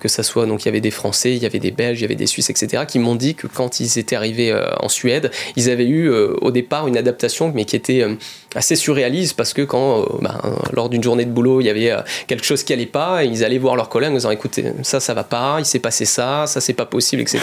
que 0.00 0.08
ça 0.08 0.22
soit 0.22 0.46
donc 0.46 0.62
il 0.62 0.66
y 0.66 0.68
avait 0.68 0.80
des 0.80 0.90
Français, 0.90 1.34
il 1.34 1.42
y 1.42 1.46
avait 1.46 1.58
des 1.58 1.70
Belges, 1.70 2.00
il 2.00 2.02
y 2.02 2.04
avait 2.04 2.14
des 2.14 2.26
Suisses, 2.26 2.50
etc., 2.50 2.84
qui 2.86 2.98
m'ont 2.98 3.14
dit 3.14 3.34
que 3.34 3.46
quand 3.46 3.80
ils 3.80 3.98
étaient 3.98 4.16
arrivés 4.16 4.54
en 4.80 4.88
Suède, 4.88 5.30
ils 5.56 5.70
avaient 5.70 5.88
eu 5.88 6.10
au 6.10 6.50
départ 6.50 6.88
une 6.88 6.96
adaptation, 6.96 7.52
mais 7.54 7.64
qui 7.64 7.76
était 7.76 8.02
euh, 8.02 8.14
assez 8.54 8.76
surréaliste 8.76 9.36
parce 9.36 9.52
que 9.52 9.62
quand, 9.62 10.00
euh, 10.00 10.04
ben, 10.20 10.40
lors 10.72 10.88
d'une 10.88 11.02
journée 11.02 11.24
de 11.24 11.30
boulot, 11.30 11.60
il 11.60 11.64
y 11.66 11.70
avait 11.70 11.90
euh, 11.90 12.00
quelque 12.26 12.44
chose 12.44 12.62
qui 12.62 12.72
allait 12.72 12.86
pas, 12.86 13.24
ils 13.24 13.44
allaient 13.44 13.58
voir 13.58 13.76
leurs 13.76 13.88
collègues 13.88 14.10
en 14.10 14.14
disant 14.14 14.30
écoutez, 14.30 14.64
ça, 14.82 15.00
ça 15.00 15.14
va 15.14 15.24
pas, 15.24 15.56
il 15.58 15.64
s'est 15.64 15.78
passé 15.78 16.04
ça, 16.04 16.46
ça, 16.46 16.60
c'est 16.60 16.72
pas 16.72 16.86
possible, 16.86 17.22
etc. 17.22 17.40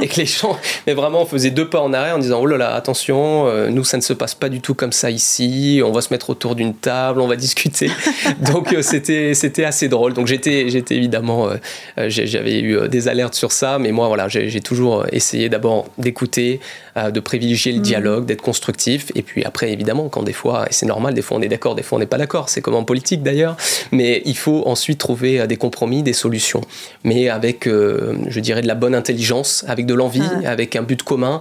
et 0.00 0.08
que 0.08 0.16
les 0.16 0.26
gens, 0.26 0.56
mais 0.86 0.94
vraiment, 0.94 1.24
faisaient 1.26 1.50
deux 1.50 1.68
pas 1.68 1.80
en 1.80 1.92
arrière 1.92 2.16
en 2.16 2.18
disant 2.18 2.40
oh 2.40 2.46
là 2.46 2.56
là, 2.56 2.74
attention, 2.74 3.50
nous, 3.70 3.84
ça 3.84 3.96
ne 3.96 4.02
se 4.02 4.12
passe 4.12 4.34
pas 4.34 4.48
du 4.48 4.60
tout 4.60 4.74
comme 4.74 4.92
ça 4.92 5.10
ici, 5.10 5.80
on 5.84 5.92
va 5.92 6.00
se 6.00 6.12
mettre 6.12 6.30
autour 6.30 6.54
d'une 6.54 6.74
table, 6.74 7.20
on 7.20 7.28
va 7.28 7.36
discuter. 7.36 7.90
Donc, 8.52 8.74
c'était, 8.82 9.34
c'était 9.34 9.64
assez 9.64 9.88
drôle. 9.88 10.12
Donc, 10.12 10.26
j'étais, 10.26 10.68
j'étais 10.68 10.96
évidemment, 10.96 11.48
j'avais 11.96 12.60
eu 12.60 12.88
des 12.88 13.08
alertes 13.08 13.34
sur 13.34 13.52
ça, 13.52 13.78
mais 13.78 13.92
moi, 13.92 14.08
voilà, 14.08 14.28
j'ai, 14.28 14.60
toujours 14.60 15.06
essayé 15.10 15.48
d'abord 15.48 15.86
d'écouter, 15.98 16.60
de 16.96 17.20
privilégier 17.20 17.72
le 17.72 17.78
mmh. 17.78 17.82
dialogue, 17.82 18.26
d'être 18.26 18.42
constructif 18.42 19.12
et 19.14 19.22
puis 19.22 19.44
après, 19.44 19.72
évidemment, 19.72 20.08
quand 20.08 20.22
des 20.22 20.32
fois, 20.32 20.66
et 20.68 20.72
c'est 20.72 20.86
normal, 20.86 21.14
des 21.14 21.22
fois 21.22 21.38
on 21.38 21.42
est 21.42 21.48
d'accord, 21.48 21.74
des 21.74 21.82
fois 21.82 21.96
on 21.96 22.00
n'est 22.00 22.06
pas 22.06 22.18
d'accord, 22.18 22.48
c'est 22.48 22.60
comme 22.60 22.74
en 22.74 22.84
politique 22.84 23.22
d'ailleurs, 23.22 23.56
mais 23.90 24.22
il 24.24 24.36
faut 24.36 24.62
ensuite 24.66 24.98
trouver 24.98 25.40
euh, 25.40 25.46
des 25.46 25.56
compromis, 25.56 26.02
des 26.02 26.12
solutions. 26.12 26.60
Mais 27.04 27.28
avec, 27.28 27.66
euh, 27.66 28.16
je 28.28 28.40
dirais, 28.40 28.62
de 28.62 28.68
la 28.68 28.74
bonne 28.74 28.94
intelligence, 28.94 29.64
avec 29.68 29.86
de 29.86 29.94
l'envie, 29.94 30.22
avec 30.44 30.76
un 30.76 30.82
but 30.82 31.02
commun, 31.02 31.40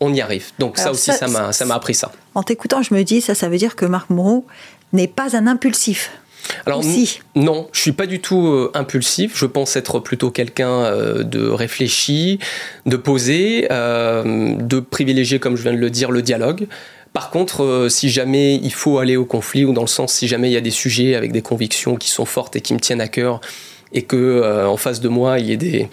on 0.00 0.12
y 0.12 0.20
arrive. 0.20 0.46
Donc 0.58 0.78
ça 0.78 0.90
aussi, 0.90 1.12
ça 1.12 1.28
m'a, 1.28 1.52
ça 1.52 1.64
m'a 1.64 1.74
appris 1.74 1.94
ça. 1.94 2.12
En 2.34 2.42
t'écoutant, 2.42 2.82
je 2.82 2.94
me 2.94 3.02
dis, 3.02 3.20
ça, 3.20 3.34
ça 3.34 3.48
veut 3.48 3.56
dire 3.56 3.76
que 3.76 3.86
Marc 3.86 4.10
Moreau 4.10 4.46
n'est 4.92 5.08
pas 5.08 5.36
un 5.36 5.46
impulsif. 5.46 6.10
Alors 6.66 6.82
non, 7.34 7.68
je 7.72 7.80
suis 7.80 7.92
pas 7.92 8.06
du 8.06 8.20
tout 8.20 8.46
euh, 8.46 8.70
impulsif. 8.74 9.32
Je 9.36 9.46
pense 9.46 9.76
être 9.76 10.00
plutôt 10.00 10.30
quelqu'un 10.30 10.70
euh, 10.70 11.22
de 11.22 11.48
réfléchi, 11.48 12.38
de 12.86 12.96
posé, 12.96 13.68
euh, 13.70 14.54
de 14.56 14.80
privilégier, 14.80 15.38
comme 15.38 15.56
je 15.56 15.62
viens 15.62 15.72
de 15.72 15.78
le 15.78 15.90
dire, 15.90 16.10
le 16.10 16.22
dialogue. 16.22 16.66
Par 17.12 17.30
contre, 17.30 17.86
si 17.88 18.10
jamais 18.10 18.56
il 18.56 18.72
faut 18.72 18.98
aller 18.98 19.16
au 19.16 19.24
conflit, 19.24 19.64
ou 19.64 19.72
dans 19.72 19.80
le 19.80 19.86
sens 19.86 20.12
si 20.12 20.28
jamais 20.28 20.50
il 20.50 20.52
y 20.52 20.56
a 20.58 20.60
des 20.60 20.70
sujets 20.70 21.14
avec 21.14 21.32
des 21.32 21.40
convictions 21.40 21.96
qui 21.96 22.10
sont 22.10 22.26
fortes 22.26 22.56
et 22.56 22.60
qui 22.60 22.74
me 22.74 22.80
tiennent 22.80 23.00
à 23.00 23.08
cœur, 23.08 23.40
et 23.94 24.02
que 24.02 24.66
en 24.66 24.76
face 24.76 25.00
de 25.00 25.08
moi 25.08 25.38
il 25.38 25.46
y 25.46 25.52
ait 25.52 25.56
des 25.56 25.88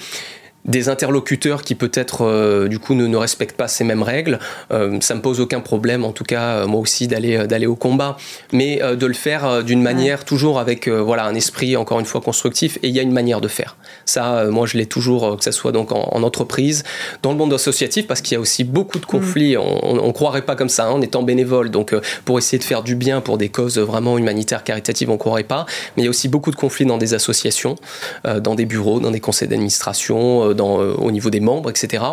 des 0.66 0.90
interlocuteurs 0.90 1.62
qui 1.62 1.76
peut-être 1.76 2.22
euh, 2.22 2.68
du 2.68 2.80
coup 2.80 2.94
ne, 2.94 3.06
ne, 3.08 3.18
respectent 3.18 3.58
pas 3.58 3.68
ces 3.68 3.84
mêmes 3.84 4.04
règles, 4.04 4.40
euh, 4.72 4.98
ça 5.02 5.16
me 5.16 5.22
pose 5.22 5.40
aucun 5.40 5.60
problème, 5.60 6.06
en 6.06 6.12
tout 6.12 6.24
cas 6.24 6.58
euh, 6.58 6.68
moi 6.68 6.80
aussi 6.80 7.08
d'aller 7.08 7.48
d'aller 7.48 7.66
au 7.66 7.76
combat, 7.76 8.18
mais 8.52 8.80
de 8.80 9.06
le 9.06 9.14
faire 9.14 9.64
d'une 9.64 9.82
manière 9.82 10.26
toujours 10.26 10.60
avec 10.60 10.88
voilà 10.88 11.26
un 11.26 11.36
esprit 11.36 11.76
encore 11.76 12.00
une 12.00 12.06
fois 12.06 12.22
constructif 12.22 12.78
et 12.84 12.88
il 12.88 12.96
y 12.96 13.00
a 13.00 13.02
une 13.02 13.12
manière 13.12 13.42
de 13.42 13.48
faire. 13.48 13.76
Ça, 14.06 14.46
moi 14.50 14.66
je 14.66 14.78
l'ai 14.78 14.86
toujours 14.86 15.38
que 15.38 15.44
ce 15.44 15.52
soit 15.52 15.72
donc 15.72 15.92
en, 15.92 16.24
entreprise, 16.24 16.84
dans 17.22 17.32
le 17.32 17.38
monde 17.38 17.54
associatif 17.54 18.08
parce 18.08 18.22
qu'il 18.22 18.36
y 18.36 18.38
a 18.38 18.40
aussi 18.40 18.64
beaucoup 18.64 19.00
de 19.00 19.06
conflits. 19.06 19.56
Mm. 19.56 19.62
On, 19.84 20.08
ne 20.08 20.12
croirait 20.12 20.44
pas 20.44 20.56
comme 20.56 20.70
ça 20.70 20.86
hein, 20.86 20.92
en 20.92 21.02
étant 21.02 21.24
bénévole, 21.24 21.70
donc 21.70 21.96
pour 22.26 22.38
essayer 22.38 22.60
de 22.60 22.64
faire 22.64 22.84
du 22.84 22.96
bien 22.96 23.22
pour 23.22 23.38
des 23.38 23.50
causes 23.50 23.78
vraiment 23.78 24.18
humanitaires, 24.18 24.64
caritatives, 24.64 25.10
on 25.10 25.18
croirait 25.18 25.44
pas. 25.44 25.66
Mais 25.96 26.04
il 26.04 26.06
y 26.06 26.08
a 26.08 26.10
aussi 26.10 26.30
beaucoup 26.30 26.52
de 26.52 26.56
conflits 26.56 26.86
dans 26.86 26.98
des 26.98 27.14
associations, 27.14 27.76
dans 28.24 28.56
des 28.56 28.66
bureaux, 28.66 29.00
dans 29.00 29.12
des 29.12 29.20
conseils 29.20 29.48
d'administration 29.48 30.53
dans, 30.54 30.78
au 30.78 31.12
niveau 31.12 31.30
des 31.30 31.40
membres, 31.40 31.70
etc. 31.70 32.04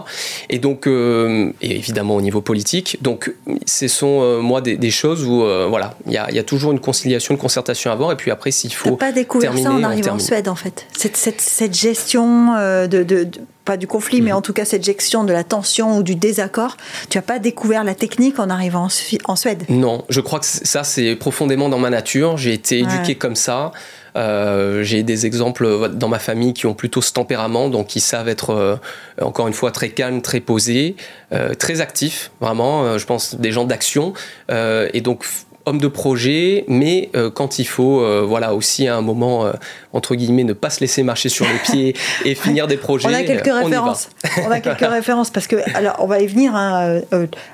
Et 0.49 0.59
donc, 0.59 0.87
et 0.87 1.53
évidemment 1.63 2.17
au 2.17 2.21
niveau 2.21 2.41
politique. 2.41 2.99
Donc, 3.03 3.33
ce 3.67 3.89
sont 3.89 4.41
moi 4.43 4.61
des, 4.61 4.91
choses 4.91 5.25
où 5.25 5.41
voilà, 5.69 5.95
il 6.07 6.13
y 6.13 6.19
a, 6.19 6.31
y 6.31 6.39
a, 6.39 6.43
toujours 6.43 6.73
une 6.73 6.81
conciliation, 6.81 7.35
une 7.35 7.41
concertation 7.41 7.91
à 7.91 7.95
avoir. 7.95 8.13
Et 8.13 8.17
puis 8.17 8.31
après, 8.31 8.51
s'il 8.51 8.73
faut 8.73 8.97
pas 8.97 9.13
découvert 9.13 9.57
ça 9.57 9.73
en 9.73 9.83
arrivant 9.83 10.15
en 10.15 10.19
Suède, 10.19 10.49
en 10.49 10.55
fait. 10.55 10.87
Cette, 10.97 11.17
cette, 11.17 11.41
cette 11.41 11.75
gestion 11.75 12.55
de, 12.87 13.03
de, 13.03 13.29
pas 13.65 13.77
du 13.77 13.87
conflit, 13.87 14.21
mais 14.21 14.31
mhm. 14.31 14.39
en 14.39 14.43
tout 14.43 14.53
cas 14.53 14.65
cette 14.65 14.85
gestion 14.85 15.25
de 15.25 15.33
la 15.33 15.45
tension 15.45 15.97
ou 15.99 16.03
du 16.03 16.17
désaccord. 16.17 16.77
Tu 17.09 17.19
n'as 17.19 17.23
pas 17.23 17.39
découvert 17.39 17.85
la 17.85 17.95
technique 17.95 18.39
en 18.39 18.51
arrivant 18.51 18.89
en, 19.25 19.37
Suède? 19.37 19.65
Non, 19.69 20.05
je 20.09 20.21
crois 20.21 20.41
que 20.41 20.47
ça, 20.47 20.85
c'est 20.85 21.15
profondément 21.17 21.69
dans 21.69 21.79
ma 21.79 21.91
nature. 21.91 22.37
J'ai 22.37 22.53
été 22.53 22.81
éduqué 22.81 23.15
comme 23.15 23.37
ça. 23.37 23.73
Euh, 24.17 24.83
j'ai 24.83 25.03
des 25.03 25.27
exemples 25.27 25.91
dans 25.91 26.09
ma 26.09 26.19
famille 26.19 26.53
qui 26.53 26.67
ont 26.67 26.75
plutôt 26.75 27.03
ce 27.03 27.13
tempérament, 27.13 27.69
donc 27.69 27.89
qui 27.89 28.01
savent 28.01 28.29
être, 28.29 28.51
euh, 28.51 28.77
encore 29.21 29.49
une 29.49 29.55
fois, 29.55 29.71
très 29.71 29.91
calmes, 29.91 30.23
très 30.23 30.41
posés, 30.41 30.97
euh, 31.33 31.55
très 31.55 31.81
actifs, 31.81 32.31
vraiment, 32.41 32.99
je 32.99 33.07
pense, 33.07 33.35
des 33.35 33.53
gens 33.53 33.65
d'action. 33.65 34.13
et 34.49 35.01
donc, 35.01 35.25
homme 35.67 35.79
de 35.79 35.89
projet, 35.89 36.65
mais 36.69 37.11
euh, 37.15 37.31
quand 37.31 37.59
il 37.59 37.65
faut, 37.65 38.01
euh, 38.01 38.25
voilà, 38.27 38.55
aussi 38.55 38.89
à 38.89 38.97
un 38.97 39.03
moment, 39.03 39.47
euh, 39.47 39.53
entre 39.93 40.15
guillemets, 40.15 40.45
ne 40.45 40.53
pas 40.53 40.71
se 40.71 40.81
laisser 40.81 41.03
marcher 41.03 41.29
sur 41.29 41.47
les 41.47 41.59
pieds 41.65 41.97
et 42.25 42.35
finir 42.35 42.67
des 42.67 42.77
projets. 42.77 43.09
On 43.09 43.15
a 43.15 43.23
quelques 43.23 43.53
références. 43.53 44.09
On 44.45 44.51
a 44.51 44.61
quelques 44.61 44.81
références 44.91 45.31
parce 45.31 45.47
que, 45.47 45.57
alors, 45.75 45.97
on 46.01 46.07
va 46.07 46.21
y 46.21 46.27
venir 46.27 46.55
hein, 46.55 47.01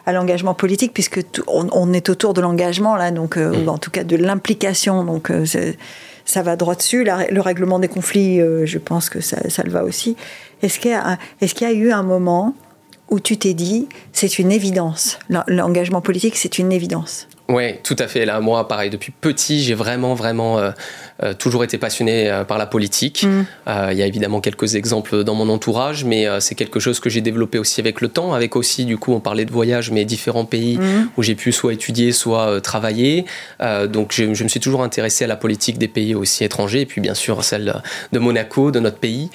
à 0.07 0.13
l'engagement 0.13 0.55
politique 0.55 0.93
puisque 0.93 1.21
on, 1.47 1.93
est 1.93 2.09
autour 2.09 2.35
de 2.35 2.41
l'engagement 2.41 2.97
là, 2.97 3.11
donc, 3.11 3.37
ou 3.37 3.65
mm. 3.65 3.69
en 3.69 3.79
tout 3.79 3.91
cas 3.91 4.05
de 4.05 4.17
l'implication, 4.17 5.05
donc 5.05 5.31
ça 6.27 6.43
va 6.43 6.57
droit 6.57 6.75
dessus. 6.75 7.05
le 7.05 7.41
règlement 7.41 7.79
des 7.79 7.89
conflits, 7.89 8.39
je 8.39 8.79
pense 8.79 9.09
que 9.09 9.23
ça, 9.23 9.49
ça 9.49 9.63
le 9.63 9.71
va 9.71 9.85
aussi. 9.85 10.17
Est-ce 10.63 10.79
qu'il 10.79 10.91
y 10.91 11.65
a 11.65 11.73
eu 11.73 11.91
un 11.93 12.03
moment 12.03 12.55
où 13.09 13.21
tu 13.21 13.39
t'es 13.39 13.55
dit, 13.55 13.89
c'est 14.13 14.39
une 14.39 14.53
évidence, 14.53 15.19
l'engagement 15.47 16.03
politique, 16.03 16.37
c'est 16.37 16.59
une 16.59 16.73
évidence? 16.73 17.29
Oui, 17.49 17.75
tout 17.85 17.97
à 17.99 18.09
fait. 18.09 18.25
Là, 18.25 18.41
moi, 18.41 18.67
pareil, 18.67 18.91
depuis 18.91 19.13
petit, 19.13 19.63
j'ai 19.63 19.75
vraiment, 19.75 20.15
vraiment 20.15 20.59
euh, 20.59 20.71
euh, 21.23 21.33
toujours 21.33 21.63
été 21.63 21.79
passionné 21.79 22.29
euh, 22.29 22.45
par 22.45 22.59
la 22.59 22.67
politique. 22.67 23.25
Mm. 23.25 23.45
Il 23.93 23.99
y 23.99 24.03
a 24.03 24.07
évidemment 24.07 24.41
quelques 24.41 24.75
exemples 24.75 25.23
dans 25.23 25.35
mon 25.35 25.49
entourage, 25.49 26.05
mais 26.05 26.27
c'est 26.41 26.55
quelque 26.55 26.81
chose 26.81 27.01
que 27.01 27.09
j'ai 27.09 27.21
développé 27.21 27.59
aussi 27.59 27.81
avec 27.81 28.01
le 28.01 28.09
temps, 28.09 28.35
avec 28.35 28.57
aussi, 28.57 28.85
du 28.85 28.97
coup, 28.97 29.13
on 29.13 29.21
parlait 29.21 29.45
de 29.45 29.53
voyage, 29.53 29.91
mais 29.91 30.05
différents 30.05 30.45
pays 30.45 30.79
mm. 30.79 31.11
où 31.17 31.23
j'ai 31.23 31.35
pu 31.35 31.53
soit 31.53 31.73
étudier, 31.73 32.13
soit 32.13 32.61
travailler. 32.61 33.25
donc, 33.89 34.13
je, 34.13 34.35
je, 34.35 34.45
me 34.45 34.49
suis 34.49 34.61
toujours 34.61 34.83
intéressé 34.83 35.25
à 35.25 35.27
la 35.27 35.37
politique 35.37 35.79
des 35.79 35.89
pays 35.89 36.15
aussi 36.15 36.45
étrangers, 36.45 36.83
et 36.83 36.87
puis 36.87 37.01
bien 37.01 37.15
sûr 37.15 37.45
celle 37.45 37.83
de 38.13 38.19
Monaco, 38.19 38.71
de 38.71 38.81
notre 38.81 38.99
pays. 38.99 39.31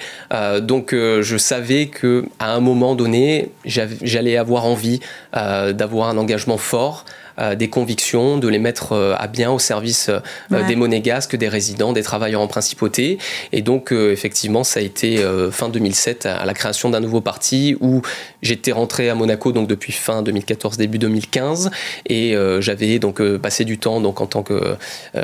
donc, 0.60 0.94
je 0.94 1.36
savais 1.36 1.86
que 1.86 2.24
à 2.38 2.52
un 2.52 2.60
moment 2.60 2.94
donné, 2.94 3.50
j'allais 3.64 4.36
avoir 4.36 4.64
envie 4.64 5.00
d'avoir 5.32 6.08
un 6.08 6.18
engagement 6.18 6.58
fort. 6.58 7.04
Euh, 7.38 7.54
des 7.54 7.68
convictions, 7.68 8.36
de 8.36 8.48
les 8.48 8.58
mettre 8.58 8.92
euh, 8.92 9.14
à 9.18 9.26
bien 9.26 9.50
au 9.50 9.58
service 9.58 10.10
euh, 10.10 10.66
des 10.68 10.76
monégasques, 10.76 11.36
des 11.36 11.48
résidents, 11.48 11.92
des 11.92 12.02
travailleurs 12.02 12.42
en 12.42 12.46
principauté. 12.46 13.18
Et 13.52 13.62
donc, 13.62 13.92
effectivement, 13.92 14.64
ça 14.64 14.80
a 14.80 14.82
été 14.82 15.24
fin 15.50 15.68
2007 15.68 16.26
à 16.26 16.44
la 16.44 16.54
création 16.54 16.90
d'un 16.90 17.00
nouveau 17.00 17.20
parti 17.20 17.76
où 17.80 18.02
j'étais 18.42 18.72
rentré 18.72 19.08
à 19.08 19.14
Monaco 19.14 19.52
donc 19.52 19.68
depuis 19.68 19.92
fin 19.92 20.22
2014, 20.22 20.76
début 20.76 20.98
2015. 20.98 21.70
Et 22.08 22.34
j'avais 22.60 22.98
donc 22.98 23.22
passé 23.38 23.64
du 23.64 23.78
temps 23.78 24.00
donc 24.00 24.20
en 24.20 24.26
tant 24.26 24.42
que 24.42 24.76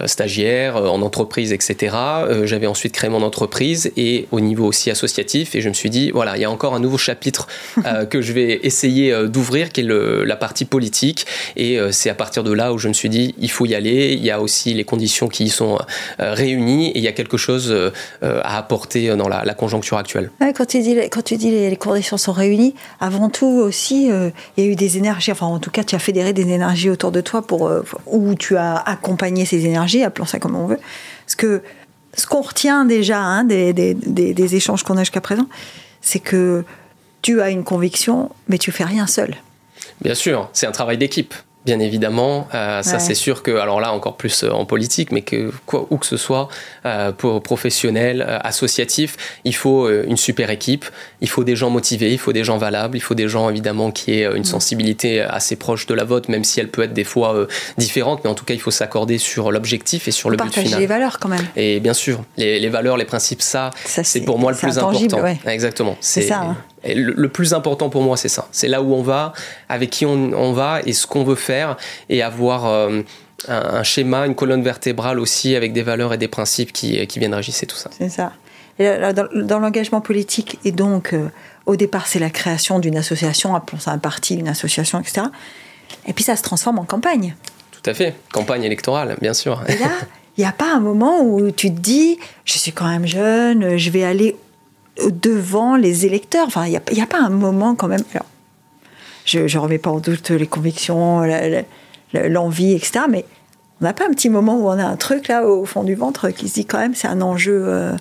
stagiaire, 0.07 0.77
en 0.77 1.03
entreprise, 1.03 1.53
etc. 1.53 1.97
j'avais 2.45 2.67
ensuite 2.67 2.93
créé 2.93 3.11
mon 3.11 3.23
entreprise 3.23 3.93
et 3.97 4.29
au 4.31 4.41
niveau 4.41 4.67
aussi 4.67 4.91
associatif. 4.91 5.55
Et 5.55 5.61
je 5.61 5.69
me 5.69 5.75
suis 5.75 5.91
dit, 5.91 6.11
voilà, 6.11 6.37
il 6.37 6.41
y 6.41 6.45
a 6.45 6.51
encore 6.51 6.75
un 6.75 6.81
nouveau 6.81 6.99
chapitre 6.99 7.49
que 8.11 8.21
je 8.21 8.33
vais 8.33 8.61
essayer 8.63 9.29
d'ouvrir, 9.29 9.71
qui 9.71 9.81
est 9.81 9.85
le, 9.85 10.25
la 10.25 10.37
partie 10.37 10.65
politique. 10.65 11.27
Et 11.57 11.79
c'est 11.99 12.11
à 12.11 12.15
partir 12.15 12.45
de 12.45 12.53
là 12.53 12.73
où 12.73 12.79
je 12.79 12.87
me 12.87 12.93
suis 12.93 13.09
dit, 13.09 13.35
il 13.39 13.51
faut 13.51 13.67
y 13.67 13.75
aller. 13.75 14.13
Il 14.13 14.25
y 14.25 14.31
a 14.31 14.41
aussi 14.41 14.73
les 14.73 14.85
conditions 14.85 15.29
qui 15.29 15.45
y 15.45 15.49
sont 15.49 15.79
euh, 16.21 16.33
réunies 16.33 16.91
et 16.91 16.99
il 16.99 17.03
y 17.03 17.09
a 17.09 17.13
quelque 17.13 17.37
chose 17.37 17.71
euh, 17.73 17.91
à 18.23 18.57
apporter 18.57 19.17
dans 19.17 19.29
la, 19.29 19.55
conjoncture 19.55 19.97
actuelle. 19.97 20.31
quand 20.55 20.67
tu 20.67 20.81
dis, 20.81 20.97
quand 21.11 21.23
tu 21.23 21.37
dis 21.37 21.51
les, 21.51 21.77
conditions 21.77 22.17
sont 22.17 22.33
réunies, 22.33 22.75
avant 23.01 23.29
tout 23.29 23.47
aussi, 23.47 24.11
euh, 24.11 24.31
il 24.57 24.65
y 24.65 24.69
a 24.69 24.71
eu 24.71 24.77
des 24.77 24.97
énergies, 24.97 25.33
enfin 25.33 25.47
en 25.47 25.59
tout 25.59 25.73
cas, 25.73 25.83
tu 25.83 25.97
as 25.97 25.99
fédéré 25.99 26.33
des 26.33 26.43
énergies 26.43 26.89
autour 26.89 27.11
de 27.11 27.21
toi 27.21 27.43
pour, 27.43 27.71
où 28.07 28.35
tu 28.37 28.57
as 28.57 28.77
accompagné 28.77 29.45
ces 29.45 29.67
énergies, 29.67 30.05
appelons 30.05 30.27
ça 30.27 30.39
comme 30.39 30.55
on 30.55 30.67
veut. 30.67 30.79
Parce 31.27 31.35
que 31.35 31.63
ce 32.15 32.27
qu'on 32.27 32.43
retient 32.43 32.85
déjà 32.85 33.19
hein, 33.19 33.43
des, 33.43 33.73
des, 33.73 33.95
des 33.95 34.55
échanges 34.55 34.85
qu'on 34.85 34.97
a 34.97 35.01
jusqu'à 35.01 35.21
présent, 35.21 35.47
c'est 36.01 36.21
que 36.21 36.65
tu 37.23 37.41
as 37.41 37.51
une 37.51 37.65
conviction, 37.65 38.31
mais 38.47 38.59
tu 38.59 38.71
fais 38.71 38.85
rien 38.85 39.09
seul. 39.09 39.35
Bien 40.01 40.15
sûr, 40.15 40.49
c'est 40.53 40.67
un 40.67 40.73
travail 40.73 40.97
d'équipe 40.97 41.35
bien 41.69 41.81
évidemment. 41.81 42.49
Euh, 42.55 42.83
ça, 42.83 42.99
c'est 42.99 43.15
sûr 43.15 43.43
que, 43.43 43.51
alors 43.59 43.79
là, 43.79 43.93
encore 43.93 44.17
plus 44.17 44.43
euh, 44.43 44.51
en 44.51 44.65
politique, 44.65 45.13
mais 45.13 45.21
que 45.21 45.53
quoi, 45.67 45.87
où 45.91 45.99
que 45.99 46.07
ce 46.07 46.17
soit, 46.17 46.49
euh, 46.87 47.13
pour 47.13 47.43
professionnel, 47.43 48.23
associatif, 48.43 49.17
il 49.45 49.55
faut 49.55 49.91
une 49.91 50.17
super 50.17 50.49
équipe, 50.49 50.87
il 51.21 51.29
faut 51.29 51.45
des 51.45 51.57
gens 51.57 51.69
motivés, 51.69 52.11
il 52.13 52.19
faut 52.19 52.33
des 52.33 52.43
gens 52.43 52.57
valables, 52.57 52.97
il 52.97 53.01
faut 53.01 53.15
des 53.15 53.29
gens, 53.29 53.51
évidemment, 53.51 53.91
qui 53.91 54.15
aient 54.15 54.35
une 54.35 54.45
sensibilité 54.45 55.21
assez 55.21 55.57
proche 55.57 55.85
de 55.87 55.93
la 55.93 56.05
vôtre, 56.05 56.31
même 56.31 56.45
si 56.45 56.59
elle 56.59 56.69
peut 56.69 56.85
être 56.85 56.95
des 56.95 57.05
fois 57.05 57.47
différente, 57.77 58.21
mais 58.25 58.31
en 58.31 58.35
tout 58.35 58.47
cas, 58.47 58.55
il 58.55 58.61
faut 58.61 58.71
s'accorder 58.71 59.19
sur 59.19 59.53
l'objectif 59.53 60.09
et 60.09 60.11
sur 60.11 60.31
le 60.31 60.39
but 60.39 60.55
final. 60.55 60.81
les 60.81 60.87
valeurs 60.87 61.19
quand 61.19 61.29
même. 61.29 61.47
Et 61.55 61.81
bien 61.81 61.95
sûr, 61.95 62.25
les, 62.39 62.69
valeurs, 62.71 62.97
les 62.97 63.05
principes, 63.05 63.43
ça, 63.43 63.73
c'est 63.85 64.23
pour 64.23 64.39
moi 64.39 64.53
le 64.53 64.57
plus 64.57 64.79
important. 64.79 65.23
Exactement. 65.47 65.99
C'est 66.01 66.23
ça. 66.23 66.41
Hein 66.41 66.57
le, 66.85 67.29
plus 67.29 67.55
important 67.55 67.89
pour 67.89 68.03
moi, 68.03 68.17
c'est 68.17 68.29
ça. 68.29 68.49
C'est 68.53 68.69
là 68.69 68.83
où 68.83 68.95
on 68.95 69.03
va, 69.03 69.33
avec 69.69 69.91
qui 69.91 70.07
on, 70.07 70.53
va 70.53 70.81
et 70.85 70.93
ce 70.93 71.07
qu'on 71.07 71.25
veut 71.25 71.35
faire 71.35 71.77
et 72.09 72.23
avoir 72.23 72.67
euh, 72.67 73.03
un, 73.49 73.83
schéma, 73.83 74.27
une 74.27 74.35
colonne 74.35 74.63
vertébrale 74.63 75.19
aussi 75.19 75.57
avec 75.57 75.73
des 75.73 75.83
valeurs 75.83 76.13
et 76.13 76.19
des 76.19 76.29
principes 76.29 76.73
qui, 76.73 77.07
qui 77.07 77.19
viennent 77.19 77.35
régir 77.35 77.55
tout 77.67 77.77
ça. 77.77 77.91
C'est 77.97 78.09
ça. 78.09 78.33
dans, 78.79 79.59
l'engagement 79.59 80.01
politique, 80.01 80.59
et 80.65 80.73
donc 80.73 81.13
euh, 81.13 81.29
au 81.67 81.77
départ, 81.77 82.07
c'est 82.07 82.19
la 82.19 82.31
création 82.31 82.79
d'une 82.79 82.97
association, 82.97 83.55
appelons 83.55 83.81
ça 83.81 83.91
un 83.91 83.99
parti, 83.99 84.35
une 84.35 84.49
association, 84.49 85.01
etc. 85.01 85.27
Et 86.07 86.13
puis 86.13 86.25
ça 86.25 86.37
se 86.37 86.43
transforme 86.43 86.79
en 86.79 86.85
campagne. 86.85 87.35
Tout 87.73 87.91
à 87.91 87.95
fait, 87.95 88.15
campagne 88.33 88.65
électorale, 88.65 89.17
bien 89.21 89.35
sûr. 89.35 89.63
Et 89.69 89.77
là, 89.77 89.91
il 90.37 90.43
n'y 90.43 90.47
a 90.47 90.53
pas 90.53 90.73
un 90.73 90.81
moment 90.81 91.21
où 91.21 91.51
tu 91.51 91.73
te 91.75 91.81
dis, 91.81 92.19
je 92.45 92.59
suis 92.59 92.73
quand 92.73 92.87
même 92.87 93.07
jeune, 93.07 93.77
je 93.77 93.91
vais 93.91 94.05
aller 94.05 94.37
devant 95.11 95.77
les 95.77 96.07
électeurs. 96.07 96.47
Enfin, 96.47 96.67
il 96.67 96.81
n'y 96.93 97.03
a, 97.03 97.07
pas 97.07 97.21
un 97.21 97.31
moment 97.31 97.75
quand 97.75 97.89
même. 97.89 98.03
je 99.25 99.41
ne 99.41 99.59
remets 99.59 99.79
pas 99.79 99.91
en 99.91 100.01
doute 100.01 100.31
les 100.31 100.47
convictions, 100.47 101.23
l'envie, 102.13 102.73
etc. 102.73 103.05
Mais 103.09 103.25
on 103.81 103.85
n'a 103.85 103.93
pas 103.93 104.07
un 104.07 104.11
petit 104.11 104.29
moment 104.29 104.57
où 104.57 104.69
on 104.69 104.79
a 104.79 104.85
un 104.85 104.97
truc 104.97 105.29
là 105.29 105.47
au 105.47 105.65
fond 105.65 105.85
du 105.85 105.95
ventre 105.95 106.31
qui 106.31 106.49
se 106.49 106.55
dit 106.55 106.67
quand 106.67 106.79
même 106.79 106.95
c'est 106.95 107.09
un 107.09 107.21
enjeu 107.21 107.63
euh, 107.67 107.93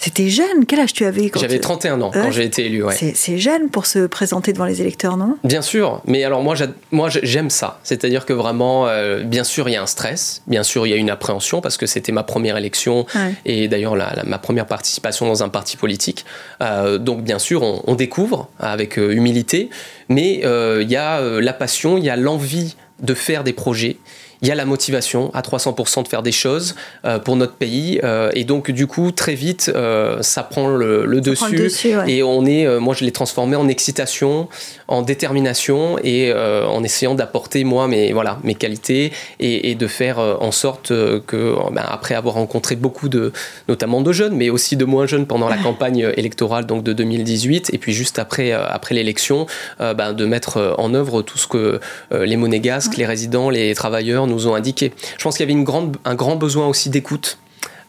c'était 0.00 0.30
jeune. 0.30 0.64
Quel 0.66 0.80
âge 0.80 0.94
tu 0.94 1.04
avais 1.04 1.30
J'avais 1.38 1.58
31 1.58 2.00
ans 2.00 2.10
quand 2.10 2.30
j'ai 2.30 2.44
été 2.44 2.64
élu. 2.64 2.82
Ouais. 2.82 2.94
C'est 3.14 3.36
jeune 3.36 3.68
pour 3.68 3.84
se 3.84 4.06
présenter 4.06 4.54
devant 4.54 4.64
les 4.64 4.80
électeurs, 4.80 5.18
non? 5.18 5.36
Bien 5.44 5.60
sûr. 5.60 6.00
Mais 6.06 6.24
alors 6.24 6.42
moi, 6.42 6.54
moi 6.90 7.10
j'aime 7.10 7.50
ça. 7.50 7.80
C'est-à-dire 7.82 8.24
que 8.24 8.32
vraiment, 8.32 8.88
euh, 8.88 9.22
bien 9.22 9.44
sûr, 9.44 9.68
il 9.68 9.72
y 9.72 9.76
a 9.76 9.82
un 9.82 9.86
stress. 9.86 10.42
Bien 10.46 10.62
sûr, 10.62 10.86
il 10.86 10.90
y 10.90 10.94
a 10.94 10.96
une 10.96 11.10
appréhension 11.10 11.60
parce 11.60 11.76
que 11.76 11.84
c'était 11.84 12.12
ma 12.12 12.22
première 12.22 12.56
élection 12.56 13.04
et 13.44 13.68
d'ailleurs 13.68 13.94
ma 14.24 14.38
première 14.38 14.66
participation 14.66 15.26
dans 15.26 15.42
un 15.42 15.50
parti 15.50 15.76
politique. 15.76 16.24
Euh, 16.62 16.96
donc 16.96 17.22
bien 17.22 17.38
sûr, 17.38 17.62
on, 17.62 17.94
découvre 17.94 18.48
avec 18.58 18.98
euh, 18.98 19.12
humilité. 19.12 19.68
Mais 20.08 20.40
il 20.40 20.90
y 20.90 20.96
a 20.96 21.20
la 21.20 21.52
passion, 21.52 21.98
il 21.98 22.04
y 22.04 22.10
a 22.10 22.16
l'envie 22.16 22.74
de 23.00 23.12
faire 23.12 23.44
des 23.44 23.52
projets 23.52 23.98
il 24.42 24.48
y 24.48 24.50
a 24.50 24.54
la 24.54 24.64
motivation 24.64 25.30
à 25.34 25.42
300% 25.42 26.02
de 26.02 26.08
faire 26.08 26.22
des 26.22 26.32
choses 26.32 26.74
euh, 27.04 27.18
pour 27.18 27.36
notre 27.36 27.54
pays. 27.54 28.00
Euh, 28.04 28.30
et 28.34 28.44
donc, 28.44 28.70
du 28.70 28.86
coup, 28.86 29.10
très 29.12 29.34
vite, 29.34 29.70
euh, 29.74 30.22
ça 30.22 30.42
prend 30.42 30.68
le, 30.68 31.20
dessus. 31.20 31.70
Et 32.06 32.22
on 32.22 32.46
est, 32.46 32.66
moi, 32.78 32.94
je 32.94 33.04
l'ai 33.04 33.12
transformé 33.12 33.56
en 33.56 33.68
excitation, 33.68 34.48
en 34.88 35.02
détermination 35.02 35.98
et 36.02 36.32
en 36.32 36.82
essayant 36.82 37.14
d'apporter, 37.14 37.64
moi, 37.64 37.88
mes, 37.88 38.12
voilà, 38.12 38.38
mes 38.42 38.54
qualités 38.54 39.12
et, 39.38 39.74
de 39.74 39.86
faire 39.86 40.18
en 40.18 40.50
sorte 40.50 40.88
que, 40.88 41.54
ben, 41.72 41.84
après 41.86 42.14
avoir 42.14 42.34
rencontré 42.34 42.76
beaucoup 42.76 43.08
de, 43.08 43.32
notamment 43.68 44.00
de 44.00 44.12
jeunes, 44.12 44.34
mais 44.34 44.50
aussi 44.50 44.76
de 44.76 44.84
moins 44.84 45.06
jeunes 45.06 45.26
pendant 45.26 45.48
la 45.48 45.58
campagne 45.58 46.10
électorale 46.16 46.66
donc 46.66 46.82
de 46.82 46.92
2018, 46.92 47.70
et 47.72 47.78
puis 47.78 47.92
juste 47.92 48.18
après, 48.18 48.52
après 48.52 48.94
l'élection, 48.94 49.46
ben, 49.78 50.12
de 50.14 50.24
mettre 50.24 50.74
en 50.78 50.94
œuvre 50.94 51.22
tout 51.22 51.38
ce 51.38 51.46
que 51.46 51.80
les 52.10 52.36
monégasques, 52.36 52.96
les 52.96 53.06
résidents, 53.06 53.50
les 53.50 53.74
travailleurs 53.74 54.26
nous 54.30 54.46
ont 54.46 54.54
indiqué. 54.54 54.92
Je 55.18 55.22
pense 55.22 55.36
qu'il 55.36 55.44
y 55.44 55.48
avait 55.48 55.58
une 55.58 55.64
grande, 55.64 55.96
un 56.04 56.14
grand 56.14 56.36
besoin 56.36 56.66
aussi 56.66 56.90
d'écoute 56.90 57.38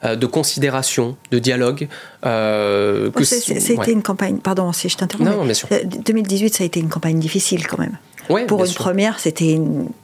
euh, 0.04 0.16
de 0.16 0.26
considération, 0.26 1.16
de 1.32 1.38
dialogue. 1.38 1.88
Euh, 2.26 3.12
que 3.12 3.24
C'était 3.24 3.92
une 3.92 4.02
campagne, 4.02 4.38
pardon 4.38 4.72
si 4.74 4.90
je 4.90 4.98
t'interromps. 4.98 5.30
Non, 5.30 5.46
bien 5.46 5.54
sûr. 5.54 5.68
2018, 5.86 6.56
ça 6.56 6.64
a 6.64 6.66
été 6.66 6.80
une 6.80 6.90
campagne 6.90 7.20
difficile 7.20 7.68
quand 7.68 7.78
même. 7.78 7.98
Ouais, 8.30 8.46
Pour 8.46 8.66
une 8.66 8.74
première, 8.74 9.20
c'était 9.20 9.60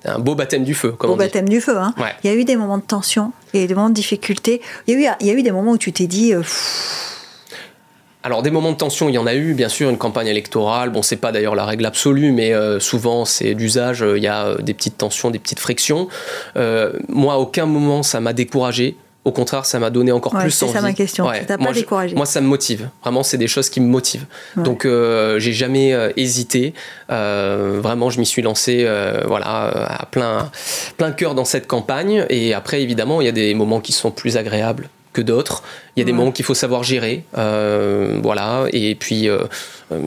un 0.05 0.19
beau 0.19 0.35
baptême 0.35 0.63
du 0.63 0.75
feu. 0.75 0.91
Comme 0.91 1.09
beau 1.09 1.15
baptême 1.15 1.49
du 1.49 1.61
feu. 1.61 1.77
Hein. 1.77 1.95
Il 2.23 2.29
y 2.29 2.33
a 2.33 2.35
eu 2.35 2.43
des 2.43 2.55
moments 2.55 2.77
de 2.77 2.83
tension, 2.83 3.31
il 3.53 3.59
y 3.59 3.61
a 3.61 3.65
eu 3.65 3.67
des 3.67 3.73
moments 3.73 3.89
de 3.89 3.95
difficulté. 3.95 4.61
Il 4.85 4.93
y 4.93 4.97
a 4.97 4.99
eu, 4.99 5.15
il 5.21 5.27
y 5.27 5.29
a 5.31 5.33
eu 5.33 5.41
des 5.41 5.51
moments 5.51 5.71
où 5.71 5.77
tu 5.77 5.91
t'es 5.91 6.07
dit. 6.07 6.33
Euh, 6.33 6.43
alors 8.27 8.43
des 8.43 8.51
moments 8.51 8.71
de 8.71 8.77
tension, 8.77 9.09
il 9.09 9.15
y 9.15 9.17
en 9.17 9.25
a 9.25 9.33
eu, 9.33 9.53
bien 9.53 9.69
sûr, 9.69 9.89
une 9.89 9.97
campagne 9.97 10.27
électorale. 10.27 10.89
Bon, 10.89 11.01
c'est 11.01 11.15
pas 11.15 11.31
d'ailleurs 11.31 11.55
la 11.55 11.65
règle 11.65 11.85
absolue, 11.85 12.31
mais 12.31 12.53
euh, 12.53 12.79
souvent 12.79 13.25
c'est 13.25 13.55
d'usage. 13.55 14.05
Il 14.15 14.21
y 14.21 14.27
a 14.27 14.55
des 14.61 14.73
petites 14.73 14.97
tensions, 14.97 15.31
des 15.31 15.39
petites 15.39 15.59
frictions. 15.59 16.07
moi, 16.55 17.33
à 17.33 17.37
aucun 17.37 17.65
moment 17.65 18.03
ça 18.03 18.19
m'a 18.19 18.33
découragé. 18.33 18.97
Au 19.27 19.31
contraire, 19.31 19.65
ça 19.65 19.77
m'a 19.77 19.89
donné 19.89 20.13
encore 20.13 20.31
plus 20.31 20.39
envie. 20.39 20.51
C'est 20.53 20.67
ça 20.79 20.81
ma 20.81 20.93
question. 20.93 21.27
Ouais. 21.27 21.41
pas 21.41 21.57
moi, 21.57 21.73
découragé. 21.73 22.15
moi, 22.15 22.25
ça 22.25 22.39
me 22.39 22.47
motive. 22.47 22.87
Vraiment, 23.01 23.23
c'est 23.23 23.37
des 23.37 23.49
choses 23.49 23.69
qui 23.69 23.81
me 23.81 23.87
motivent. 23.87 24.25
Donc, 24.55 24.85
euh, 24.85 25.37
j'ai 25.37 25.51
jamais 25.51 25.93
euh, 25.93 26.13
hésité. 26.15 26.73
Euh, 27.11 27.81
vraiment, 27.83 28.09
je 28.09 28.21
m'y 28.21 28.25
suis 28.25 28.41
lancé, 28.41 28.85
euh, 28.85 29.23
voilà, 29.27 29.49
à 29.99 30.05
plein, 30.05 30.49
plein 30.95 31.11
cœur 31.11 31.35
dans 31.35 31.43
cette 31.43 31.67
campagne. 31.67 32.25
Et 32.29 32.53
après, 32.53 32.81
évidemment, 32.81 33.19
il 33.19 33.25
y 33.25 33.27
a 33.27 33.33
des 33.33 33.53
moments 33.53 33.81
qui 33.81 33.91
sont 33.91 34.11
plus 34.11 34.37
agréables 34.37 34.87
que 35.17 35.21
d'autres. 35.23 35.63
Il 35.95 35.99
y 35.99 36.03
a 36.03 36.05
des 36.05 36.13
moments 36.13 36.31
qu'il 36.31 36.45
faut 36.45 36.53
savoir 36.53 36.83
gérer, 36.83 37.23
euh, 37.39 38.19
voilà. 38.21 38.65
Et 38.71 38.93
puis 38.93 39.27
euh, 39.27 39.39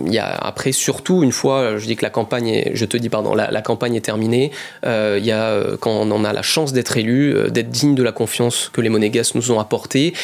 il 0.06 0.14
y 0.14 0.20
a 0.20 0.28
après 0.28 0.70
surtout 0.70 1.24
une 1.24 1.32
fois, 1.32 1.78
je 1.78 1.86
dis 1.86 1.96
que 1.96 2.04
la 2.04 2.10
campagne, 2.10 2.48
est, 2.48 2.70
je 2.74 2.84
te 2.84 2.96
dis 2.96 3.08
pardon, 3.08 3.34
la, 3.34 3.50
la 3.50 3.60
campagne 3.60 3.96
est 3.96 4.04
terminée. 4.04 4.52
Euh, 4.86 5.16
il 5.18 5.26
y 5.26 5.32
a 5.32 5.60
quand 5.80 5.90
on 5.90 6.12
en 6.12 6.24
a 6.24 6.32
la 6.32 6.42
chance 6.42 6.72
d'être 6.72 6.96
élu, 6.96 7.34
d'être 7.50 7.70
digne 7.70 7.96
de 7.96 8.04
la 8.04 8.12
confiance 8.12 8.70
que 8.72 8.80
les 8.80 8.88
monégasques 8.88 9.34
nous 9.34 9.50
ont 9.50 9.58
apportée 9.58 10.14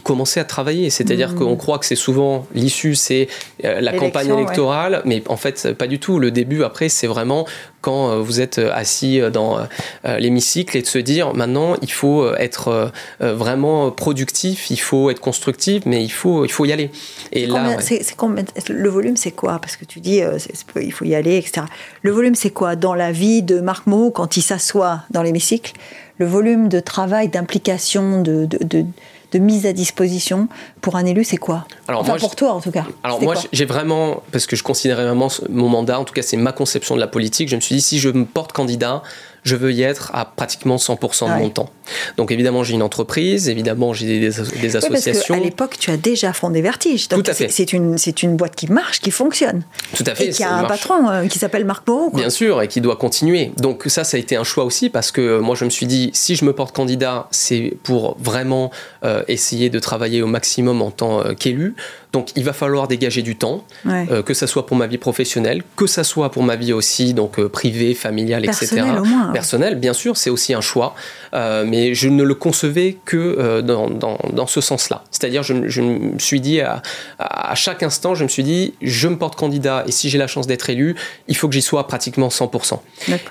de 0.00 0.06
commencer 0.06 0.40
à 0.40 0.44
travailler. 0.44 0.90
C'est-à-dire 0.90 1.32
mmh. 1.32 1.38
qu'on 1.38 1.56
croit 1.56 1.78
que 1.78 1.86
c'est 1.86 1.96
souvent 1.96 2.46
l'issue, 2.54 2.94
c'est 2.94 3.28
la 3.62 3.92
campagne 3.92 4.32
électorale, 4.32 4.94
ouais. 4.94 5.02
mais 5.04 5.22
en 5.28 5.36
fait 5.36 5.72
pas 5.74 5.86
du 5.86 5.98
tout. 5.98 6.18
Le 6.18 6.30
début 6.30 6.62
après, 6.64 6.88
c'est 6.88 7.06
vraiment 7.06 7.46
quand 7.80 8.20
vous 8.20 8.40
êtes 8.40 8.58
assis 8.58 9.20
dans 9.32 9.58
l'hémicycle 10.04 10.76
et 10.76 10.82
de 10.82 10.86
se 10.86 10.98
dire 10.98 11.32
maintenant 11.34 11.76
il 11.80 11.90
faut 11.90 12.32
être 12.34 12.92
vraiment 13.20 13.90
productif, 13.90 14.70
il 14.70 14.80
faut 14.80 15.10
être 15.10 15.20
constructif, 15.20 15.84
mais 15.86 16.02
il 16.04 16.10
faut, 16.10 16.44
il 16.44 16.50
faut 16.50 16.64
y 16.64 16.72
aller. 16.72 16.90
Et 17.32 17.46
là, 17.46 17.60
combien, 17.60 17.76
ouais. 17.76 17.82
c'est, 17.82 18.16
combien, 18.16 18.44
le 18.68 18.88
volume, 18.88 19.16
c'est 19.16 19.30
quoi? 19.30 19.58
Parce 19.60 19.76
que 19.76 19.84
tu 19.84 20.00
dis, 20.00 20.22
euh, 20.22 20.38
il 20.76 20.92
faut 20.92 21.04
y 21.04 21.14
aller, 21.14 21.36
etc. 21.36 21.62
Le 22.02 22.10
volume, 22.10 22.34
c'est 22.34 22.50
quoi? 22.50 22.76
Dans 22.76 22.94
la 22.94 23.12
vie 23.12 23.42
de 23.42 23.60
Marc 23.60 23.86
Moreau 23.86 24.10
quand 24.10 24.36
il 24.36 24.42
s'assoit 24.42 25.02
dans 25.10 25.22
l'hémicycle 25.22 25.72
Le 26.18 26.26
volume 26.26 26.68
de 26.68 26.80
travail, 26.80 27.28
d'implication, 27.28 28.22
de, 28.22 28.46
de, 28.46 28.58
de 28.62 28.84
de 29.32 29.38
mise 29.38 29.66
à 29.66 29.72
disposition 29.72 30.48
pour 30.80 30.96
un 30.96 31.04
élu, 31.04 31.24
c'est 31.24 31.36
quoi 31.36 31.66
alors 31.88 32.02
enfin, 32.02 32.12
moi, 32.12 32.18
pour 32.18 32.36
toi 32.36 32.52
en 32.52 32.60
tout 32.60 32.70
cas. 32.70 32.84
Alors 33.02 33.22
moi, 33.22 33.34
j'ai 33.52 33.64
vraiment, 33.64 34.22
parce 34.32 34.46
que 34.46 34.56
je 34.56 34.62
considérais 34.62 35.04
vraiment 35.04 35.28
mon 35.48 35.68
mandat, 35.68 35.98
en 35.98 36.04
tout 36.04 36.14
cas 36.14 36.22
c'est 36.22 36.36
ma 36.36 36.52
conception 36.52 36.94
de 36.94 37.00
la 37.00 37.06
politique, 37.06 37.48
je 37.48 37.56
me 37.56 37.60
suis 37.60 37.76
dit 37.76 37.82
si 37.82 37.98
je 37.98 38.08
me 38.08 38.24
porte 38.24 38.52
candidat, 38.52 39.02
je 39.42 39.56
veux 39.56 39.72
y 39.72 39.82
être 39.82 40.10
à 40.14 40.24
pratiquement 40.24 40.76
100% 40.76 41.26
de 41.26 41.30
ouais. 41.30 41.38
mon 41.38 41.50
temps. 41.50 41.70
Donc 42.16 42.30
évidemment, 42.30 42.64
j'ai 42.64 42.74
une 42.74 42.82
entreprise, 42.82 43.48
évidemment, 43.48 43.92
j'ai 43.92 44.06
des, 44.06 44.30
des, 44.60 44.76
associations. 44.76 45.34
Oui, 45.34 45.40
à 45.40 45.44
l'époque, 45.44 45.76
tu 45.78 45.90
as 45.90 45.96
déjà 45.96 46.32
fondé 46.32 46.62
Vertige. 46.62 47.08
Donc 47.08 47.24
Tout 47.24 47.30
à 47.30 47.34
fait. 47.34 47.48
C'est 47.48 47.72
une, 47.72 47.96
une 48.22 48.36
boîte 48.36 48.54
qui 48.56 48.70
marche, 48.70 49.00
qui 49.00 49.10
fonctionne. 49.10 49.62
Tout 49.94 50.04
à 50.06 50.14
fait. 50.14 50.26
Et 50.26 50.30
qui 50.30 50.42
a 50.42 50.52
un 50.52 50.62
marche. 50.62 50.68
patron 50.68 51.08
euh, 51.08 51.26
qui 51.26 51.38
s'appelle 51.38 51.64
Marc 51.64 51.86
Moreau. 51.86 52.10
Bien 52.10 52.30
sûr, 52.30 52.62
et 52.62 52.68
qui 52.68 52.80
doit 52.80 52.96
continuer. 52.96 53.52
Donc 53.56 53.84
ça, 53.86 54.04
ça 54.04 54.16
a 54.16 54.20
été 54.20 54.36
un 54.36 54.44
choix 54.44 54.64
aussi 54.64 54.90
parce 54.90 55.12
que 55.12 55.38
moi, 55.38 55.54
je 55.54 55.64
me 55.64 55.70
suis 55.70 55.86
dit, 55.86 56.10
si 56.12 56.36
je 56.36 56.44
me 56.44 56.52
porte 56.52 56.74
candidat, 56.74 57.28
c'est 57.30 57.74
pour 57.82 58.16
vraiment 58.18 58.70
euh, 59.04 59.22
essayer 59.28 59.70
de 59.70 59.78
travailler 59.78 60.22
au 60.22 60.26
maximum 60.26 60.82
en 60.82 60.90
tant 60.90 61.24
euh, 61.24 61.34
qu'élu. 61.34 61.74
Donc 62.12 62.32
il 62.36 62.44
va 62.44 62.52
falloir 62.52 62.88
dégager 62.88 63.22
du 63.22 63.36
temps, 63.36 63.64
ouais. 63.84 64.06
euh, 64.10 64.22
que 64.22 64.34
ça 64.34 64.46
soit 64.46 64.66
pour 64.66 64.76
ma 64.76 64.86
vie 64.86 64.98
professionnelle, 64.98 65.62
que 65.76 65.86
ça 65.86 66.02
soit 66.02 66.30
pour 66.30 66.42
ma 66.42 66.56
vie 66.56 66.72
aussi, 66.72 67.14
donc 67.14 67.38
euh, 67.38 67.48
privée, 67.48 67.94
familiale, 67.94 68.42
Personnel, 68.42 68.84
etc. 68.84 68.98
Au 69.00 69.04
moins. 69.04 69.32
Personnel, 69.32 69.76
bien 69.76 69.92
sûr, 69.92 70.16
c'est 70.16 70.30
aussi 70.30 70.52
un 70.52 70.60
choix, 70.60 70.94
euh, 71.34 71.64
mais 71.66 71.79
je 71.94 72.08
ne 72.08 72.22
le 72.22 72.34
concevais 72.34 72.96
que 73.04 73.16
euh, 73.16 73.62
dans, 73.62 73.88
dans, 73.88 74.18
dans, 74.32 74.46
ce 74.46 74.60
sens-là. 74.60 75.04
C'est-à-dire, 75.10 75.42
je, 75.42 75.68
je, 75.68 75.82
me 75.82 76.18
suis 76.18 76.40
dit 76.40 76.60
à, 76.60 76.82
à, 77.18 77.54
chaque 77.54 77.82
instant, 77.82 78.14
je 78.14 78.24
me 78.24 78.28
suis 78.28 78.42
dit, 78.42 78.74
je 78.82 79.08
me 79.08 79.16
porte 79.16 79.36
candidat 79.36 79.84
et 79.86 79.92
si 79.92 80.08
j'ai 80.10 80.18
la 80.18 80.26
chance 80.26 80.46
d'être 80.46 80.70
élu, 80.70 80.96
il 81.28 81.36
faut 81.36 81.48
que 81.48 81.54
j'y 81.54 81.62
sois 81.62 81.86
pratiquement 81.86 82.28
100%. 82.28 82.78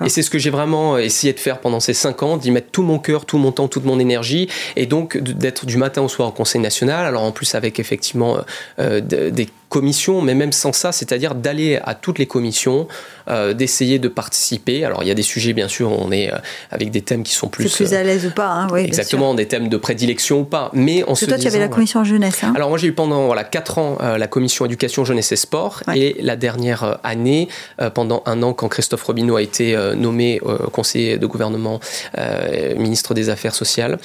Et 0.05 0.09
c'est 0.09 0.21
ce 0.21 0.29
que 0.29 0.39
j'ai 0.39 0.49
vraiment 0.49 0.97
essayé 0.97 1.33
de 1.33 1.39
faire 1.39 1.59
pendant 1.59 1.79
ces 1.79 1.93
cinq 1.93 2.23
ans, 2.23 2.37
d'y 2.37 2.51
mettre 2.51 2.71
tout 2.71 2.83
mon 2.83 2.99
cœur, 2.99 3.25
tout 3.25 3.37
mon 3.37 3.51
temps, 3.51 3.67
toute 3.67 3.85
mon 3.85 3.99
énergie, 3.99 4.47
et 4.75 4.85
donc 4.85 5.17
d'être 5.17 5.65
du 5.65 5.77
matin 5.77 6.01
au 6.01 6.09
soir 6.09 6.29
au 6.29 6.31
Conseil 6.31 6.61
national. 6.61 7.05
Alors 7.05 7.23
en 7.23 7.31
plus 7.31 7.55
avec 7.55 7.79
effectivement 7.79 8.37
euh, 8.79 9.01
des 9.01 9.47
commissions, 9.69 10.21
mais 10.21 10.33
même 10.33 10.51
sans 10.51 10.73
ça, 10.73 10.91
c'est-à-dire 10.91 11.35
d'aller 11.35 11.79
à 11.83 11.93
toutes 11.93 12.17
les 12.17 12.25
commissions, 12.25 12.87
euh, 13.29 13.53
d'essayer 13.53 13.99
de 13.99 14.07
participer. 14.07 14.83
Alors 14.83 15.03
il 15.03 15.07
y 15.07 15.11
a 15.11 15.13
des 15.13 15.21
sujets, 15.21 15.53
bien 15.53 15.67
sûr, 15.67 15.91
on 15.91 16.11
est 16.11 16.33
euh, 16.33 16.37
avec 16.71 16.89
des 16.89 17.01
thèmes 17.01 17.23
qui 17.23 17.33
sont 17.33 17.47
plus... 17.47 17.71
plus 17.71 17.93
à 17.93 18.03
l'aise 18.03 18.25
ou 18.25 18.31
pas, 18.31 18.47
hein, 18.47 18.67
oui, 18.71 18.81
Exactement, 18.81 19.35
des 19.35 19.47
thèmes 19.47 19.69
de 19.69 19.77
prédilection 19.77 20.39
ou 20.39 20.43
pas. 20.43 20.71
Mais 20.73 21.03
en 21.03 21.07
Parce 21.07 21.27
toi, 21.27 21.37
tu 21.37 21.47
avais 21.47 21.59
la 21.59 21.67
commission 21.67 22.03
jeunesse. 22.03 22.43
Hein 22.43 22.53
Alors 22.55 22.69
moi, 22.69 22.79
j'ai 22.79 22.87
eu 22.87 22.93
pendant 22.93 23.27
voilà, 23.27 23.43
4 23.43 23.77
ans 23.77 23.97
euh, 24.01 24.17
la 24.17 24.27
commission 24.27 24.65
éducation, 24.65 25.05
jeunesse 25.05 25.31
et 25.31 25.35
sport. 25.35 25.83
Ouais. 25.87 25.99
Et 25.99 26.17
la 26.21 26.35
dernière 26.35 26.99
année, 27.03 27.47
pendant 27.93 28.23
un 28.25 28.41
an, 28.41 28.53
quand 28.53 28.67
Christophe 28.67 29.03
Robineau 29.03 29.35
a 29.35 29.41
été 29.41 29.77
nommé 29.95 30.39
conseiller 30.71 31.17
de 31.17 31.25
gouvernement, 31.25 31.79
ministre 32.77 33.13
des 33.13 33.29
Affaires 33.29 33.55
sociales, 33.55 33.99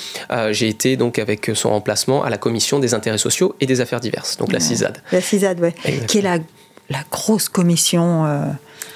j'ai 0.50 0.68
été 0.68 0.96
donc 0.96 1.18
avec 1.18 1.50
son 1.54 1.70
remplacement 1.70 2.24
à 2.24 2.30
la 2.30 2.38
commission 2.38 2.78
des 2.78 2.94
intérêts 2.94 3.18
sociaux 3.18 3.54
et 3.60 3.66
des 3.66 3.80
affaires 3.80 4.00
diverses, 4.00 4.36
donc 4.36 4.48
ouais. 4.48 4.54
la 4.54 4.60
CISAD. 4.60 4.98
La 5.12 5.20
CISAD, 5.20 5.53
ouais. 5.60 5.74
qui 6.06 6.18
est 6.18 6.22
la, 6.22 6.38
la 6.90 7.00
grosse 7.10 7.48
commission. 7.48 8.26
Euh... 8.26 8.44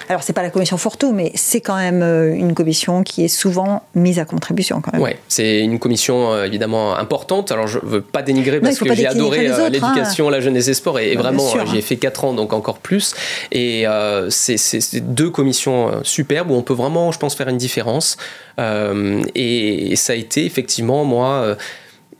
Alors, 0.09 0.23
c'est 0.23 0.33
pas 0.33 0.43
la 0.43 0.49
commission 0.49 0.79
Fourtou, 0.79 1.13
mais 1.13 1.33
c'est 1.35 1.61
quand 1.61 1.77
même 1.77 2.03
euh, 2.03 2.35
une 2.35 2.55
commission 2.55 3.03
qui 3.03 3.25
est 3.25 3.29
souvent 3.29 3.83
mise 3.95 4.19
à 4.19 4.25
contribution. 4.25 4.81
quand 4.81 4.93
même. 4.95 5.03
Oui, 5.03 5.11
c'est 5.29 5.61
une 5.61 5.79
commission 5.79 6.33
euh, 6.33 6.45
évidemment 6.45 6.97
importante. 6.97 7.53
Alors, 7.53 7.67
je 7.67 7.79
veux 7.83 8.01
pas 8.01 8.23
dénigrer 8.23 8.59
parce 8.61 8.81
non, 8.81 8.89
que 8.89 8.95
j'ai 8.95 9.07
adoré 9.07 9.49
euh, 9.49 9.69
l'éducation, 9.69 10.29
hein. 10.29 10.31
la 10.31 10.41
jeunesse 10.41 10.69
et 10.69 10.75
sport, 10.75 10.99
et, 10.99 11.13
et 11.13 11.17
vraiment, 11.17 11.45
j'y 11.67 11.77
ai 11.77 11.83
fait 11.83 11.97
4 11.97 12.25
ans, 12.25 12.33
donc 12.33 12.55
encore 12.55 12.79
plus. 12.79 13.15
Et 13.53 13.87
euh, 13.87 14.31
c'est 14.31 15.01
deux 15.01 15.29
commissions 15.29 16.01
superbes 16.05 16.51
où 16.51 16.55
on 16.55 16.63
peut 16.63 16.75
vraiment, 16.75 17.13
je 17.13 17.19
pense, 17.19 17.35
faire 17.35 17.49
une 17.49 17.59
différence. 17.59 18.17
et, 18.59 19.93
et, 19.93 19.97
ça 19.97 20.15
a 20.15 20.17
été 20.17 20.47
effectivement, 20.47 21.05
moi 21.05 21.57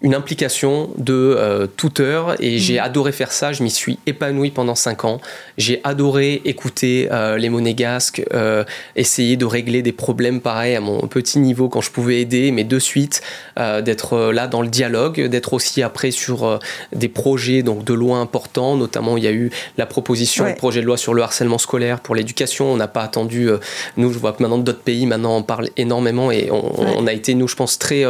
une 0.01 0.15
implication 0.15 0.91
de 0.97 1.13
euh, 1.13 1.67
tuteur 1.77 2.41
et 2.41 2.57
mmh. 2.57 2.59
j'ai 2.59 2.79
adoré 2.79 3.11
faire 3.11 3.33
ça. 3.33 3.53
Je 3.53 3.65
m'y 3.65 3.71
suis 3.71 3.99
épanoui 4.07 4.51
pendant 4.51 4.77
cinq 4.77 5.05
ans. 5.05 5.21
J'ai 5.57 5.81
adoré 5.83 6.41
écouter 6.45 7.09
euh, 7.11 7.37
les 7.37 7.49
monégasques, 7.49 8.23
euh, 8.33 8.63
essayer 8.95 9.37
de 9.37 9.45
régler 9.45 9.83
des 9.83 9.91
problèmes 9.91 10.41
pareils 10.41 10.77
à 10.77 10.81
mon 10.81 11.01
petit 11.09 11.41
niveau 11.41 11.69
quand 11.69 11.81
je 11.81 11.91
pouvais 11.91 12.21
aider, 12.21 12.53
mais 12.53 12.65
de 12.65 12.79
suite 12.79 13.23
d'être 13.57 14.31
là 14.31 14.47
dans 14.47 14.63
le 14.63 14.69
dialogue, 14.69 15.21
d'être 15.21 15.53
aussi 15.53 15.83
après 15.83 16.13
sur 16.13 16.61
des 16.93 17.09
projets 17.09 17.63
donc 17.63 17.83
de 17.83 17.93
loi 17.93 18.19
importants. 18.19 18.77
Notamment, 18.77 19.17
il 19.17 19.25
y 19.25 19.27
a 19.27 19.33
eu 19.33 19.51
la 19.77 19.87
proposition 19.87 20.45
ouais. 20.45 20.53
de 20.53 20.57
projet 20.57 20.81
de 20.81 20.87
loi 20.87 20.97
sur 20.97 21.13
le 21.13 21.23
harcèlement 21.23 21.59
scolaire 21.59 21.99
pour 21.99 22.15
l'éducation. 22.15 22.73
On 22.73 22.77
n'a 22.77 22.87
pas 22.87 23.03
attendu. 23.03 23.51
nous, 23.97 24.13
je 24.13 24.19
vois 24.19 24.33
que 24.33 24.43
maintenant 24.43 24.59
d'autres 24.59 24.83
pays 24.83 25.07
maintenant 25.07 25.37
en 25.37 25.43
parlent 25.43 25.71
énormément 25.77 26.31
et 26.31 26.51
on, 26.53 26.81
ouais. 26.81 26.95
on, 26.97 27.07
a 27.09 27.13
été 27.13 27.35
nous, 27.35 27.49
je 27.49 27.57
pense, 27.57 27.81
très 27.81 28.05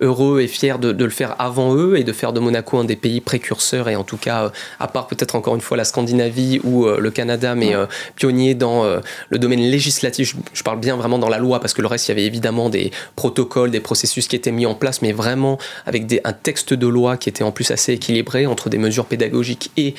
heureux 0.00 0.40
et 0.40 0.46
fiers 0.46 0.78
de, 0.78 0.92
de 0.92 1.04
le 1.04 1.10
faire 1.10 1.31
avant 1.38 1.74
eux 1.74 1.96
et 1.96 2.04
de 2.04 2.12
faire 2.12 2.32
de 2.32 2.40
Monaco 2.40 2.78
un 2.78 2.84
des 2.84 2.96
pays 2.96 3.20
précurseurs 3.20 3.88
et 3.88 3.96
en 3.96 4.04
tout 4.04 4.16
cas, 4.16 4.44
euh, 4.44 4.48
à 4.80 4.88
part 4.88 5.06
peut-être 5.06 5.34
encore 5.34 5.54
une 5.54 5.60
fois 5.60 5.76
la 5.76 5.84
Scandinavie 5.84 6.60
ou 6.64 6.86
euh, 6.86 6.98
le 6.98 7.10
Canada, 7.10 7.54
mais 7.54 7.74
euh, 7.74 7.86
pionnier 8.16 8.54
dans 8.54 8.82
le 9.30 9.38
domaine 9.38 9.60
législatif, 9.60 10.36
je 10.52 10.62
parle 10.62 10.78
bien 10.78 10.96
vraiment 10.96 11.18
dans 11.18 11.28
la 11.28 11.38
loi 11.38 11.60
parce 11.60 11.74
que 11.74 11.82
le 11.82 11.88
reste, 11.88 12.08
il 12.08 12.10
y 12.10 12.12
avait 12.12 12.24
évidemment 12.24 12.68
des 12.68 12.90
protocoles, 13.16 13.70
des 13.70 13.80
processus 13.80 14.28
qui 14.28 14.36
étaient 14.36 14.52
mis 14.52 14.66
en 14.66 14.74
place, 14.74 15.02
mais 15.02 15.12
vraiment 15.12 15.58
avec 15.86 16.06
des, 16.06 16.20
un 16.24 16.32
texte 16.32 16.74
de 16.74 16.86
loi 16.86 17.16
qui 17.16 17.28
était 17.28 17.44
en 17.44 17.52
plus 17.52 17.70
assez 17.70 17.92
équilibré 17.92 18.46
entre 18.46 18.68
des 18.68 18.78
mesures 18.78 19.06
pédagogiques 19.06 19.70
et 19.76 19.94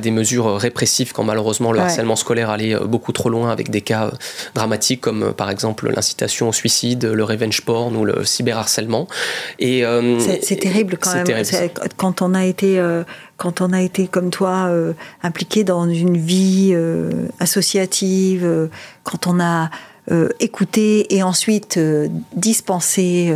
des 0.00 0.10
mesures 0.10 0.56
répressives 0.56 1.12
quand 1.12 1.24
malheureusement 1.24 1.72
le 1.72 1.78
ouais. 1.78 1.84
harcèlement 1.84 2.16
scolaire 2.16 2.50
allait 2.50 2.76
beaucoup 2.76 3.12
trop 3.12 3.28
loin 3.28 3.50
avec 3.50 3.70
des 3.70 3.80
cas 3.80 4.10
dramatiques 4.54 5.00
comme 5.00 5.32
par 5.32 5.50
exemple 5.50 5.90
l'incitation 5.90 6.48
au 6.48 6.52
suicide, 6.52 7.04
le 7.04 7.24
revenge 7.24 7.62
porn 7.62 7.96
ou 7.96 8.04
le 8.04 8.24
cyberharcèlement. 8.24 9.08
Et 9.58 9.84
euh, 9.84 10.18
c'est 10.20 10.64
terrible 10.74 10.98
quand 10.98 11.14
même. 11.14 11.24
Terrible, 11.24 11.70
quand 11.96 12.22
on 12.22 12.34
a 12.34 12.44
été 12.44 12.78
euh, 12.78 13.04
quand 13.36 13.60
on 13.60 13.72
a 13.72 13.82
été 13.82 14.06
comme 14.06 14.30
toi 14.30 14.66
euh, 14.68 14.92
impliqué 15.22 15.64
dans 15.64 15.88
une 15.88 16.16
vie 16.16 16.70
euh, 16.72 17.26
associative, 17.40 18.68
quand 19.02 19.26
on 19.26 19.40
a 19.40 19.70
écouté 20.38 21.16
et 21.16 21.22
ensuite 21.22 21.80
dispensé 22.36 23.32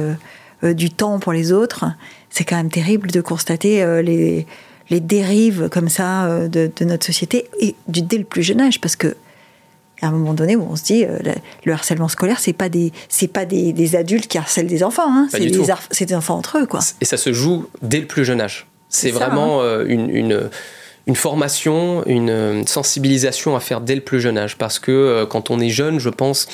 du 0.62 0.90
temps 0.90 1.18
pour 1.18 1.33
les 1.33 1.51
autres, 1.51 1.87
c'est 2.29 2.44
quand 2.44 2.57
même 2.57 2.70
terrible 2.70 3.11
de 3.11 3.22
constater 3.22 4.03
les, 4.03 4.46
les 4.90 5.01
dérives 5.01 5.70
comme 5.70 5.88
ça 5.88 6.29
de, 6.46 6.70
de, 6.77 6.85
notre 6.85 7.07
société 7.07 7.48
et 7.59 7.74
du, 7.87 8.03
dès 8.03 8.18
le 8.18 8.24
plus 8.24 8.42
jeune 8.42 8.61
âge 8.61 8.83
parce 8.83 8.96
que 8.96 9.16
à 10.02 10.08
un 10.08 10.11
moment 10.11 10.34
donné 10.34 10.56
où 10.56 10.66
on 10.70 10.76
se 10.76 10.84
dit 10.84 11.04
euh, 11.04 11.18
le 11.64 11.72
harcèlement 11.72 12.08
scolaire 12.08 12.38
c'est 12.40 12.52
pas 12.52 12.68
des 12.68 12.92
c'est 13.08 13.28
pas 13.28 13.44
des, 13.44 13.72
des, 13.72 13.96
adultes 13.96 14.26
qui 14.26 14.38
harcèlent 14.38 14.66
des 14.66 14.82
enfants 14.82 15.06
hein, 15.08 15.28
c'est 15.30 15.40
des, 15.40 15.64
c'est 15.90 16.06
des 16.06 16.14
enfants 16.14 16.37
entre 16.37 16.58
eux 16.58 16.66
quoi 16.66 16.80
et 17.00 17.04
ça 17.04 17.16
se 17.16 17.32
joue 17.32 17.66
dès 17.82 18.00
le 18.00 18.06
plus 18.06 18.24
jeune 18.24 18.40
âge 18.40 18.66
c'est 18.88 19.11
vraiment 19.11 19.61
hein. 19.61 19.64
euh, 19.64 19.87
une, 19.88 20.11
une, 20.11 20.50
une 21.06 21.16
formation 21.16 22.04
une 22.06 22.66
sensibilisation 22.66 23.56
à 23.56 23.61
faire 23.61 23.80
dès 23.80 23.94
le 23.94 24.00
plus 24.00 24.20
jeune 24.20 24.38
âge 24.38 24.56
parce 24.56 24.78
que 24.78 24.92
euh, 24.92 25.26
quand 25.26 25.50
on 25.50 25.61
est 25.61 25.70
jeune 25.70 25.98
je 25.98 26.11
pense 26.11 26.46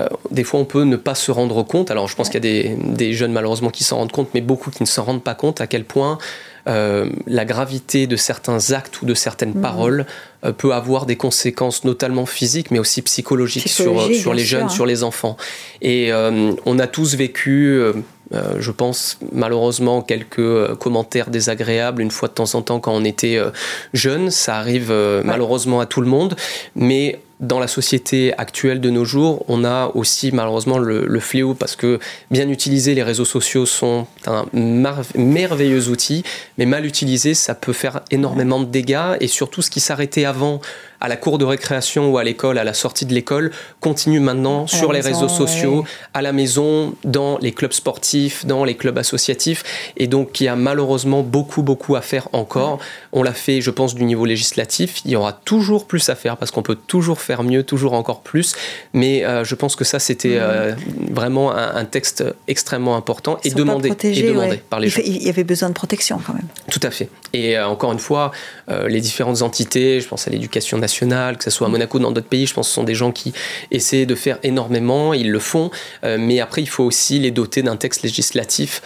euh, 0.00 0.08
des 0.30 0.42
fois, 0.42 0.60
on 0.60 0.64
peut 0.64 0.82
ne 0.82 0.96
pas 0.96 1.14
se 1.14 1.30
rendre 1.30 1.62
compte. 1.62 1.90
Alors, 1.90 2.08
je 2.08 2.16
pense 2.16 2.26
ouais. 2.26 2.40
qu'il 2.40 2.44
y 2.44 2.58
a 2.60 2.76
des, 2.76 2.76
des, 2.96 3.12
jeunes, 3.12 3.32
malheureusement, 3.32 3.70
qui 3.70 3.84
s'en 3.84 3.98
rendent 3.98 4.12
compte, 4.12 4.28
mais 4.34 4.40
beaucoup 4.40 4.70
qui 4.70 4.82
ne 4.82 4.88
s'en 4.88 5.04
rendent 5.04 5.22
pas 5.22 5.34
compte 5.34 5.60
à 5.60 5.66
quel 5.66 5.84
point 5.84 6.18
la 6.66 7.44
gravité 7.44 8.06
de 8.06 8.16
certains 8.16 8.72
actes 8.72 9.02
ou 9.02 9.06
de 9.06 9.14
certaines 9.14 9.58
mmh. 9.58 9.60
paroles 9.60 10.06
peut 10.56 10.72
avoir 10.72 11.06
des 11.06 11.16
conséquences 11.16 11.84
notamment 11.84 12.26
physiques, 12.26 12.70
mais 12.70 12.78
aussi 12.78 13.02
psychologiques 13.02 13.68
sur, 13.68 14.00
sur 14.14 14.34
les 14.34 14.44
jeunes, 14.44 14.70
sur 14.70 14.86
les 14.86 15.02
enfants. 15.02 15.36
Et 15.82 16.10
on 16.12 16.78
a 16.78 16.86
tous 16.86 17.14
vécu 17.16 17.80
euh, 18.32 18.56
je 18.58 18.70
pense 18.70 19.18
malheureusement 19.32 20.00
quelques 20.00 20.38
euh, 20.38 20.74
commentaires 20.74 21.28
désagréables 21.28 22.00
une 22.00 22.10
fois 22.10 22.28
de 22.28 22.32
temps 22.32 22.54
en 22.54 22.62
temps 22.62 22.80
quand 22.80 22.92
on 22.92 23.04
était 23.04 23.36
euh, 23.36 23.50
jeune. 23.92 24.30
Ça 24.30 24.56
arrive 24.56 24.92
malheureusement 25.24 25.80
à 25.80 25.86
tout 25.86 26.00
le 26.00 26.06
monde, 26.06 26.36
mais 26.74 27.20
dans 27.40 27.58
la 27.58 27.66
société 27.66 28.32
actuelle 28.38 28.80
de 28.80 28.90
nos 28.90 29.04
jours, 29.04 29.44
on 29.48 29.64
a 29.64 29.90
aussi 29.94 30.30
malheureusement 30.32 30.78
le, 30.78 31.20
fléau 31.20 31.54
parce 31.54 31.76
que 31.76 31.98
bien 32.30 32.48
utilisés, 32.48 32.94
les 32.94 33.02
réseaux 33.02 33.24
sociaux 33.24 33.66
sont 33.66 34.06
un 34.26 34.46
merveilleux 34.52 35.88
outil, 35.88 36.22
mais 36.58 36.66
mal 36.66 36.86
utilisés, 36.86 37.34
ça 37.34 37.54
peut 37.54 37.72
faire 37.72 38.02
énormément 38.10 38.60
de 38.60 38.66
dégâts. 38.66 39.16
Et 39.20 39.28
surtout 39.28 39.62
ce 39.62 39.70
qui 39.70 39.80
s'arrêtait 39.80 40.24
avant 40.24 40.60
à 41.04 41.08
la 41.08 41.16
cour 41.16 41.36
de 41.36 41.44
récréation 41.44 42.10
ou 42.10 42.16
à 42.16 42.24
l'école, 42.24 42.56
à 42.56 42.64
la 42.64 42.72
sortie 42.72 43.04
de 43.04 43.12
l'école, 43.12 43.50
continue 43.80 44.20
maintenant 44.20 44.66
sur 44.66 44.90
les 44.90 45.00
réseaux 45.00 45.28
sociaux, 45.28 45.84
à 46.14 46.22
la 46.22 46.32
maison, 46.32 46.94
dans 47.04 47.36
les 47.42 47.52
clubs 47.52 47.74
sportifs, 47.74 48.46
dans 48.46 48.64
les 48.64 48.74
clubs 48.74 48.96
associatifs. 48.96 49.64
Et 49.98 50.06
donc, 50.06 50.40
il 50.40 50.44
y 50.44 50.48
a 50.48 50.56
malheureusement 50.56 51.22
beaucoup, 51.22 51.62
beaucoup 51.62 51.94
à 51.94 52.00
faire 52.00 52.28
encore. 52.32 52.78
On 53.12 53.22
l'a 53.22 53.34
fait, 53.34 53.60
je 53.60 53.70
pense, 53.70 53.94
du 53.94 54.04
niveau 54.04 54.24
législatif. 54.24 55.02
Il 55.04 55.10
y 55.10 55.16
aura 55.16 55.34
toujours 55.34 55.86
plus 55.86 56.08
à 56.08 56.14
faire 56.14 56.38
parce 56.38 56.50
qu'on 56.50 56.62
peut 56.62 56.78
toujours 56.86 57.20
faire 57.20 57.42
mieux, 57.42 57.64
toujours 57.64 57.92
encore 57.92 58.22
plus. 58.22 58.54
Mais 58.94 59.26
euh, 59.26 59.44
je 59.44 59.54
pense 59.54 59.76
que 59.76 59.84
ça, 59.84 59.98
c'était 59.98 60.38
euh, 60.40 60.72
vraiment 61.10 61.54
un, 61.54 61.84
texte 61.84 62.24
extrêmement 62.48 62.96
important 62.96 63.38
et 63.44 63.50
demandé, 63.50 63.92
et 64.04 64.22
demandé 64.22 64.56
par 64.56 64.80
les 64.80 64.88
il 64.88 64.90
gens. 64.90 65.02
il 65.04 65.22
y 65.22 65.28
avait 65.28 65.44
besoin 65.44 65.68
de 65.68 65.74
protection 65.74 66.18
quand 66.26 66.32
même. 66.32 66.48
Tout 66.70 66.80
à 66.82 66.90
fait. 66.90 67.10
Et 67.34 67.58
euh, 67.58 67.68
encore 67.68 67.92
une 67.92 67.98
fois, 67.98 68.32
les 68.88 69.02
différentes 69.02 69.42
entités, 69.42 70.00
je 70.00 70.08
pense 70.08 70.26
à 70.26 70.30
l'éducation 70.30 70.78
nationale, 70.78 70.93
que 71.00 71.44
ce 71.44 71.50
soit 71.50 71.66
à 71.66 71.70
Monaco 71.70 71.98
ou 71.98 72.00
dans 72.00 72.12
d'autres 72.12 72.28
pays. 72.28 72.46
Je 72.46 72.54
pense 72.54 72.66
que 72.66 72.70
ce 72.70 72.74
sont 72.74 72.84
des 72.84 72.94
gens 72.94 73.12
qui 73.12 73.32
essaient 73.70 74.06
de 74.06 74.14
faire 74.14 74.38
énormément, 74.42 75.14
ils 75.14 75.30
le 75.30 75.38
font, 75.38 75.70
euh, 76.04 76.16
mais 76.18 76.40
après 76.40 76.62
il 76.62 76.68
faut 76.68 76.84
aussi 76.84 77.18
les 77.18 77.30
doter 77.30 77.62
d'un 77.62 77.76
texte 77.76 78.02
législatif 78.02 78.82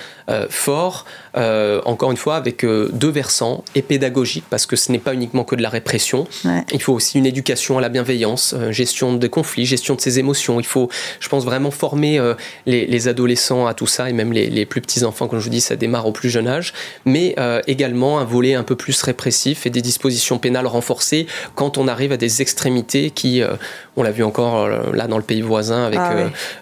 fort, 0.51 1.05
euh, 1.37 1.81
encore 1.85 2.11
une 2.11 2.17
fois 2.17 2.37
avec 2.37 2.64
deux 2.64 3.11
versants, 3.11 3.64
et 3.75 3.83
pédagogique, 3.83 4.45
parce 4.51 4.67
que 4.67 4.77
ce 4.77 4.93
n'est 4.93 4.99
pas 4.99 5.14
uniquement 5.14 5.45
que 5.45 5.57
de 5.57 5.62
la 5.62 5.69
répression, 5.69 6.27
il 6.73 6.83
faut 6.83 6.93
aussi 6.93 7.19
une 7.19 7.27
éducation 7.27 7.79
à 7.79 7.81
la 7.81 7.88
bienveillance, 7.88 8.55
gestion 8.71 9.14
de 9.14 9.27
conflits, 9.27 9.67
gestion 9.67 9.95
de 9.95 10.01
ses 10.01 10.19
émotions. 10.19 10.61
Il 10.61 10.67
faut, 10.67 10.88
je 11.21 11.29
pense, 11.29 11.45
vraiment 11.45 11.71
former 11.71 12.21
les, 12.67 13.09
adolescents 13.09 13.67
à 13.67 13.75
tout 13.75 13.87
ça, 13.87 14.11
et 14.11 14.12
même 14.12 14.33
les, 14.33 14.51
les, 14.51 14.67
plus 14.67 14.81
petits 14.81 15.05
enfants, 15.05 15.29
comme 15.29 15.38
je 15.38 15.45
vous 15.45 15.51
dis, 15.51 15.61
ça 15.61 15.77
démarre 15.77 16.07
au 16.07 16.12
plus 16.12 16.31
jeune 16.31 16.49
âge, 16.49 16.73
mais 17.05 17.35
également 17.67 18.19
un 18.19 18.25
volet 18.25 18.55
un 18.55 18.64
peu 18.64 18.77
plus 18.77 19.01
répressif 19.03 19.67
et 19.67 19.71
des 19.71 19.83
dispositions 19.83 20.38
pénales 20.38 20.67
renforcées 20.67 21.27
quand 21.55 21.79
on 21.79 21.88
arrive 21.88 22.12
à 22.12 22.17
des 22.17 22.43
extrémités 22.43 23.11
qui, 23.11 23.43
euh, 23.43 23.55
on 23.98 24.04
l'a 24.04 24.12
vu 24.12 24.22
encore 24.22 24.64
euh, 24.64 24.92
là 24.94 25.08
dans 25.08 25.18
le 25.18 25.24
pays 25.24 25.42
voisin 25.42 25.84
avec 25.84 25.98
ah 26.00 26.12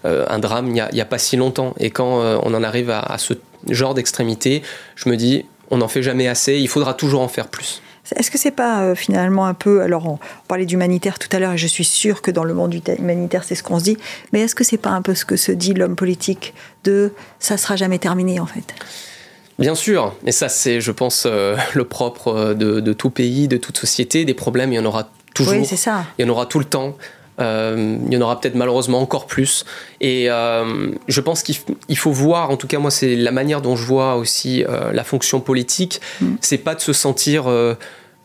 euh, 0.06 0.24
un 0.28 0.38
drame 0.38 0.68
il 0.68 0.72
n'y 0.92 1.00
a, 1.00 1.04
pas 1.04 1.18
si 1.18 1.36
longtemps. 1.36 1.74
Et 1.78 1.90
quand 1.90 2.20
on 2.42 2.54
en 2.54 2.62
arrive 2.62 2.90
à, 2.90 3.16
ce 3.18 3.34
genre 3.68 3.94
d'extrémité, 3.94 4.62
je 4.96 5.08
me 5.08 5.16
dis, 5.16 5.44
on 5.70 5.78
n'en 5.78 5.88
fait 5.88 6.02
jamais 6.02 6.28
assez, 6.28 6.56
il 6.56 6.68
faudra 6.68 6.94
toujours 6.94 7.20
en 7.20 7.28
faire 7.28 7.48
plus. 7.48 7.82
Est-ce 8.14 8.30
que 8.30 8.38
c'est 8.38 8.52
pas 8.52 8.94
finalement 8.94 9.46
un 9.46 9.54
peu 9.54 9.82
alors 9.82 10.06
on, 10.06 10.18
parlait 10.46 10.64
d'humanitaire 10.64 11.18
tout 11.18 11.28
à 11.32 11.40
l'heure 11.40 11.52
et 11.52 11.58
je 11.58 11.66
suis 11.66 11.84
sûre 11.84 12.22
que 12.22 12.30
dans 12.30 12.44
le 12.44 12.54
monde 12.54 12.72
humanitaire 12.98 13.42
c'est 13.42 13.56
ce 13.56 13.64
qu'on 13.64 13.80
se 13.80 13.84
dit 13.84 13.98
mais 14.32 14.42
est-ce 14.42 14.54
que 14.54 14.62
c'est 14.62 14.76
pas 14.76 14.90
un 14.90 15.02
peu 15.02 15.14
ce 15.16 15.24
que 15.24 15.36
se 15.36 15.50
dit 15.50 15.74
l'homme 15.74 15.96
politique 15.96 16.54
de 16.84 17.12
ça 17.40 17.56
sera 17.56 17.76
jamais 17.76 17.98
terminé 17.98 18.38
en 18.40 18.46
fait? 18.46 18.74
Bien 19.58 19.74
sûr, 19.74 20.14
et 20.24 20.32
ça 20.32 20.48
c'est, 20.48 20.80
je 20.80 20.92
pense, 20.92 21.26
le 21.26 21.84
propre 21.84 22.54
de, 22.54 22.80
de, 22.80 22.92
tout 22.92 23.10
pays, 23.10 23.48
de 23.48 23.56
toute 23.56 23.78
société. 23.78 24.24
Des 24.24 24.34
problèmes, 24.34 24.72
il 24.72 24.76
y 24.76 24.78
en 24.78 24.84
aura 24.84 25.08
toujours. 25.36 25.66
c'est 25.66 25.76
ça. 25.76 26.04
Il 26.18 26.26
y 26.26 26.28
en 26.28 26.32
aura 26.32 26.46
tout 26.46 26.58
le 26.58 26.64
temps. 26.64 26.96
Euh, 27.40 27.98
il 28.06 28.12
y 28.12 28.16
en 28.16 28.20
aura 28.20 28.40
peut-être 28.40 28.54
malheureusement 28.54 29.00
encore 29.00 29.26
plus. 29.26 29.64
Et 30.00 30.30
euh, 30.30 30.90
je 31.08 31.20
pense 31.20 31.42
qu'il 31.42 31.98
faut 31.98 32.12
voir, 32.12 32.50
en 32.50 32.56
tout 32.56 32.66
cas 32.66 32.78
moi 32.78 32.90
c'est 32.90 33.14
la 33.16 33.32
manière 33.32 33.62
dont 33.62 33.76
je 33.76 33.84
vois 33.84 34.16
aussi 34.16 34.64
euh, 34.64 34.92
la 34.92 35.04
fonction 35.04 35.40
politique, 35.40 36.00
mm. 36.20 36.36
c'est 36.40 36.58
pas 36.58 36.74
de 36.74 36.80
se 36.80 36.92
sentir 36.92 37.44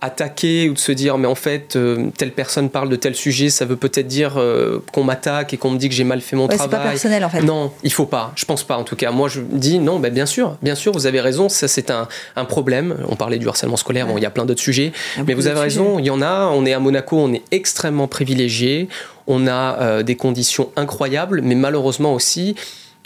attaquer 0.01 0.67
ou 0.69 0.73
de 0.73 0.79
se 0.79 0.91
dire 0.91 1.19
mais 1.19 1.27
en 1.27 1.35
fait 1.35 1.75
euh, 1.75 2.09
telle 2.17 2.31
personne 2.31 2.71
parle 2.71 2.89
de 2.89 2.95
tel 2.95 3.15
sujet 3.15 3.51
ça 3.51 3.65
veut 3.65 3.75
peut-être 3.75 4.07
dire 4.07 4.33
euh, 4.37 4.83
qu'on 4.91 5.03
m'attaque 5.03 5.53
et 5.53 5.57
qu'on 5.57 5.69
me 5.69 5.77
dit 5.77 5.89
que 5.89 5.95
j'ai 5.95 6.03
mal 6.03 6.21
fait 6.21 6.35
mon 6.35 6.47
travail 6.47 6.67
c'est 6.69 6.77
pas 6.77 6.89
personnel 6.89 7.23
en 7.23 7.29
fait. 7.29 7.41
Non 7.43 7.71
il 7.83 7.93
faut 7.93 8.07
pas. 8.07 8.31
Je 8.35 8.45
pense 8.45 8.63
pas 8.63 8.77
en 8.77 8.83
tout 8.83 8.95
cas. 8.95 9.11
Moi 9.11 9.29
je 9.29 9.41
dis 9.41 9.77
non 9.77 9.99
ben, 9.99 10.11
bien 10.11 10.25
sûr 10.25 10.57
bien 10.63 10.73
sûr 10.73 10.91
vous 10.91 11.05
avez 11.05 11.21
raison. 11.21 11.49
Ça 11.49 11.67
c'est 11.67 11.91
un, 11.91 12.07
un, 12.35 12.45
problème. 12.45 12.97
On 13.09 13.15
parlait 13.15 13.37
du 13.37 13.47
harcèlement 13.47 13.77
scolaire. 13.77 14.07
Bon 14.07 14.17
il 14.17 14.23
y 14.23 14.25
a 14.25 14.31
plein 14.31 14.45
d'autres 14.45 14.61
sujets. 14.61 14.91
Mais 15.27 15.35
vous 15.35 15.47
avez 15.47 15.59
raison 15.59 15.99
il 15.99 16.05
y 16.05 16.09
en 16.09 16.21
a. 16.21 16.47
On 16.47 16.65
est 16.65 16.73
à 16.73 16.79
Monaco 16.79 17.17
on 17.17 17.31
est 17.33 17.43
extrêmement 17.51 18.07
privilégié. 18.07 18.89
On 19.27 19.45
a 19.45 19.79
euh, 19.81 20.03
des 20.03 20.15
conditions 20.15 20.71
incroyables 20.75 21.41
mais 21.43 21.55
malheureusement 21.55 22.15
aussi 22.15 22.55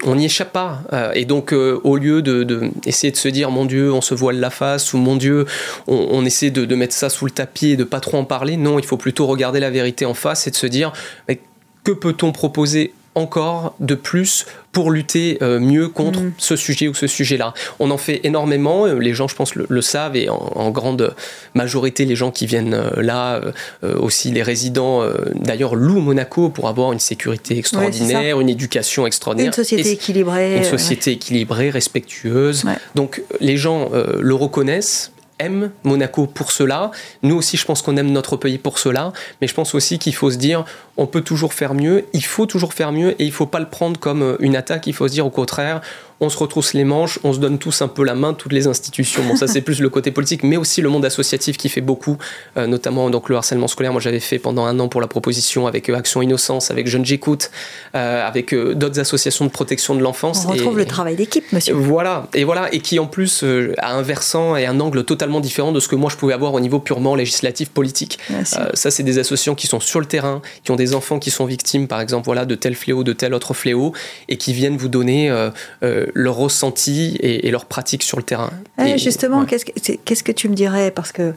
on 0.03 0.15
n'y 0.15 0.25
échappe 0.25 0.51
pas. 0.51 0.81
Euh, 0.93 1.11
et 1.13 1.25
donc, 1.25 1.53
euh, 1.53 1.79
au 1.83 1.97
lieu 1.97 2.21
de, 2.21 2.43
de, 2.43 2.69
essayer 2.85 3.11
de 3.11 3.17
se 3.17 3.27
dire, 3.27 3.51
mon 3.51 3.65
Dieu, 3.65 3.93
on 3.93 4.01
se 4.01 4.13
voile 4.13 4.39
la 4.39 4.49
face, 4.49 4.93
ou 4.93 4.97
mon 4.97 5.15
Dieu, 5.15 5.45
on, 5.87 6.25
essaie 6.25 6.51
de, 6.51 6.75
mettre 6.75 6.93
ça 6.93 7.09
sous 7.09 7.25
le 7.25 7.31
tapis 7.31 7.71
et 7.71 7.77
de 7.77 7.83
pas 7.83 7.99
trop 7.99 8.17
en 8.17 8.25
parler, 8.25 8.57
non, 8.57 8.79
il 8.79 8.85
faut 8.85 8.97
plutôt 8.97 9.25
regarder 9.27 9.59
la 9.59 9.69
vérité 9.69 10.05
en 10.05 10.13
face 10.13 10.47
et 10.47 10.51
de 10.51 10.55
se 10.55 10.67
dire, 10.67 10.91
mais 11.27 11.39
que 11.83 11.91
peut-on 11.91 12.31
proposer 12.31 12.93
encore 13.15 13.75
de 13.79 13.95
plus 13.95 14.45
pour 14.73 14.91
lutter 14.91 15.37
euh, 15.41 15.59
mieux 15.59 15.87
contre 15.87 16.19
mm. 16.19 16.33
ce 16.37 16.57
sujet 16.57 16.89
ou 16.89 16.93
ce 16.93 17.07
sujet-là. 17.07 17.53
On 17.79 17.91
en 17.91 17.97
fait 17.97 18.19
énormément, 18.23 18.85
euh, 18.85 18.99
les 18.99 19.13
gens 19.13 19.29
je 19.29 19.35
pense 19.35 19.55
le, 19.55 19.81
savent 19.81 20.17
et 20.17 20.29
en, 20.29 20.69
grande 20.69 21.15
majorité 21.53 22.03
les 22.03 22.15
gens 22.17 22.31
qui 22.31 22.45
viennent 22.45 22.73
euh, 22.73 23.01
là, 23.01 23.39
aussi 23.83 24.31
les 24.31 24.43
résidents 24.43 25.03
d'ailleurs 25.35 25.75
louent 25.75 26.01
Monaco 26.01 26.49
pour 26.49 26.67
avoir 26.67 26.91
une 26.91 26.99
sécurité 26.99 27.57
extraordinaire, 27.57 28.41
une 28.41 28.49
éducation 28.49 29.07
extraordinaire. 29.07 29.51
Une 29.51 29.53
société 29.53 29.91
équilibrée. 29.91 30.57
Une 30.57 30.63
société 30.63 31.11
équilibrée, 31.11 31.69
respectueuse. 31.69 32.65
Donc 32.95 33.23
les 33.39 33.55
gens 33.55 33.89
le 34.19 34.33
reconnaissent, 34.33 35.11
aime 35.39 35.71
Monaco 35.83 36.27
pour 36.27 36.51
cela. 36.51 36.91
Nous 37.23 37.35
aussi, 37.35 37.57
je 37.57 37.65
pense 37.65 37.81
qu'on 37.81 37.97
aime 37.97 38.11
notre 38.11 38.37
pays 38.37 38.57
pour 38.57 38.79
cela. 38.79 39.13
Mais 39.41 39.47
je 39.47 39.53
pense 39.53 39.75
aussi 39.75 39.99
qu'il 39.99 40.15
faut 40.15 40.31
se 40.31 40.37
dire, 40.37 40.65
on 40.97 41.07
peut 41.07 41.21
toujours 41.21 41.53
faire 41.53 41.73
mieux, 41.73 42.05
il 42.13 42.23
faut 42.23 42.45
toujours 42.45 42.73
faire 42.73 42.91
mieux 42.91 43.11
et 43.19 43.23
il 43.23 43.27
ne 43.27 43.33
faut 43.33 43.45
pas 43.45 43.59
le 43.59 43.69
prendre 43.69 43.99
comme 43.99 44.37
une 44.39 44.55
attaque. 44.55 44.87
Il 44.87 44.93
faut 44.93 45.07
se 45.07 45.13
dire 45.13 45.25
au 45.25 45.29
contraire, 45.29 45.81
on 46.21 46.29
se 46.29 46.37
retrousse 46.37 46.73
les 46.73 46.85
manches, 46.85 47.19
on 47.23 47.33
se 47.33 47.39
donne 47.39 47.57
tous 47.57 47.81
un 47.81 47.87
peu 47.87 48.03
la 48.03 48.15
main, 48.15 48.33
toutes 48.33 48.53
les 48.53 48.67
institutions. 48.67 49.23
Bon, 49.27 49.35
ça 49.35 49.47
c'est 49.47 49.61
plus 49.65 49.81
le 49.81 49.89
côté 49.89 50.11
politique, 50.11 50.43
mais 50.43 50.57
aussi 50.57 50.81
le 50.81 50.89
monde 50.89 51.03
associatif 51.03 51.57
qui 51.57 51.67
fait 51.67 51.81
beaucoup, 51.81 52.17
euh, 52.57 52.67
notamment 52.67 53.09
donc 53.09 53.29
le 53.29 53.35
harcèlement 53.35 53.67
scolaire. 53.67 53.91
Moi 53.91 54.01
j'avais 54.01 54.19
fait 54.19 54.39
pendant 54.39 54.65
un 54.65 54.79
an 54.79 54.87
pour 54.87 55.01
la 55.01 55.07
proposition 55.07 55.67
avec 55.67 55.89
euh, 55.89 55.95
Action 55.95 56.21
Innocence, 56.21 56.71
avec 56.71 56.87
Jeunes 56.87 57.05
J'écoute, 57.05 57.51
euh, 57.95 58.25
avec 58.25 58.55
d'autres 58.55 58.99
associations 58.99 59.45
de 59.45 59.51
protection 59.51 59.95
de 59.95 60.01
l'enfance. 60.01 60.45
On 60.45 60.51
retrouve 60.51 60.77
le 60.77 60.85
travail 60.85 61.15
d'équipe, 61.15 61.51
monsieur. 61.51 61.73
Voilà, 61.73 62.27
et 62.33 62.43
voilà, 62.43 62.73
et 62.73 62.79
qui 62.79 62.99
en 62.99 63.07
plus 63.07 63.43
a 63.77 63.93
un 63.93 64.01
versant 64.01 64.55
et 64.55 64.65
un 64.65 64.79
angle 64.79 65.03
totalement 65.03 65.41
différent 65.41 65.71
de 65.71 65.79
ce 65.79 65.87
que 65.87 65.95
moi 65.95 66.09
je 66.09 66.15
pouvais 66.15 66.33
avoir 66.33 66.53
au 66.53 66.59
niveau 66.59 66.79
purement 66.79 67.15
législatif, 67.15 67.69
politique. 67.69 68.19
ça 68.43 68.91
c'est 68.91 69.03
des 69.03 69.17
associations 69.17 69.55
qui 69.55 69.67
sont 69.67 69.79
sur 69.79 69.99
le 69.99 70.05
terrain, 70.05 70.41
qui 70.63 70.71
ont 70.71 70.75
des 70.75 70.84
enfants 70.93 71.19
qui 71.19 71.31
sont 71.31 71.45
victimes, 71.45 71.87
par 71.87 72.01
exemple, 72.01 72.25
voilà, 72.25 72.45
de 72.45 72.55
tel 72.55 72.75
fléau, 72.75 73.03
de 73.03 73.13
tel 73.13 73.33
autre 73.33 73.53
fléau, 73.53 73.93
et 74.27 74.37
qui 74.37 74.53
viennent 74.53 74.77
vous 74.77 74.87
donner 74.87 75.33
leur 75.81 76.35
ressenti 76.35 77.17
et, 77.19 77.49
leur 77.51 77.65
pratique 77.65 78.03
sur 78.03 78.17
le 78.17 78.23
terrain. 78.23 78.51
Eh, 78.79 78.97
justement, 78.97 79.45
qu'est-ce, 79.45 80.23
que, 80.23 80.31
tu 80.31 80.49
me 80.49 80.55
dirais? 80.55 80.91
Parce 80.91 81.11
que 81.11 81.33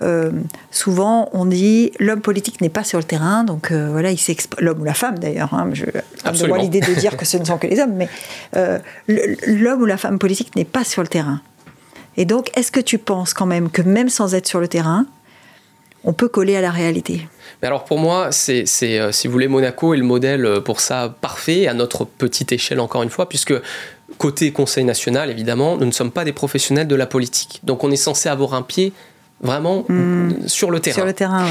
euh, 0.00 0.30
souvent, 0.70 1.28
on 1.32 1.44
dit 1.44 1.92
l'homme 1.98 2.20
politique 2.20 2.60
n'est 2.60 2.68
pas 2.68 2.84
sur 2.84 2.98
le 2.98 3.04
terrain, 3.04 3.42
donc 3.42 3.72
euh, 3.72 3.88
voilà, 3.90 4.12
il 4.12 4.18
l'homme 4.60 4.80
ou 4.80 4.84
la 4.84 4.94
femme 4.94 5.18
d'ailleurs. 5.18 5.52
Hein, 5.54 5.70
je 5.72 5.84
pas 6.46 6.58
l'idée 6.58 6.80
de 6.80 6.94
dire 6.94 7.16
que 7.16 7.24
ce 7.24 7.36
ne 7.36 7.44
sont 7.44 7.58
que 7.58 7.66
les 7.66 7.80
hommes, 7.80 7.94
mais 7.94 8.08
euh, 8.56 8.78
l'homme 9.08 9.82
ou 9.82 9.86
la 9.86 9.96
femme 9.96 10.18
politique 10.18 10.54
n'est 10.54 10.64
pas 10.64 10.84
sur 10.84 11.02
le 11.02 11.08
terrain. 11.08 11.40
Et 12.16 12.24
donc, 12.24 12.50
est-ce 12.56 12.70
que 12.70 12.80
tu 12.80 12.98
penses 12.98 13.34
quand 13.34 13.46
même 13.46 13.70
que 13.70 13.82
même 13.82 14.08
sans 14.08 14.34
être 14.34 14.46
sur 14.46 14.60
le 14.60 14.68
terrain, 14.68 15.06
on 16.08 16.12
peut 16.14 16.28
coller 16.28 16.56
à 16.56 16.60
la 16.60 16.70
réalité 16.70 17.28
mais 17.60 17.66
alors 17.66 17.84
pour 17.84 17.98
moi, 17.98 18.30
c'est, 18.30 18.66
si 18.66 19.26
vous 19.26 19.32
voulez, 19.32 19.48
Monaco 19.48 19.92
est 19.92 19.96
le 19.96 20.04
modèle 20.04 20.60
pour 20.64 20.78
ça 20.78 21.12
parfait, 21.20 21.66
à 21.66 21.74
notre 21.74 22.04
petite 22.04 22.52
échelle 22.52 22.78
encore 22.78 23.02
une 23.02 23.10
fois, 23.10 23.28
puisque 23.28 23.54
Côté 24.16 24.52
Conseil 24.52 24.84
national, 24.84 25.30
évidemment, 25.30 25.76
nous 25.76 25.86
ne 25.86 25.90
sommes 25.90 26.10
pas 26.10 26.24
des 26.24 26.32
professionnels 26.32 26.86
de 26.86 26.94
la 26.94 27.06
politique. 27.06 27.60
Donc 27.64 27.84
on 27.84 27.90
est 27.90 27.96
censé 27.96 28.28
avoir 28.28 28.54
un 28.54 28.62
pied 28.62 28.92
vraiment 29.40 29.84
hmm. 29.88 30.46
sur 30.46 30.70
le 30.70 30.80
terrain. 30.80 30.94
Sur 30.96 31.04
le 31.04 31.12
terrain, 31.12 31.46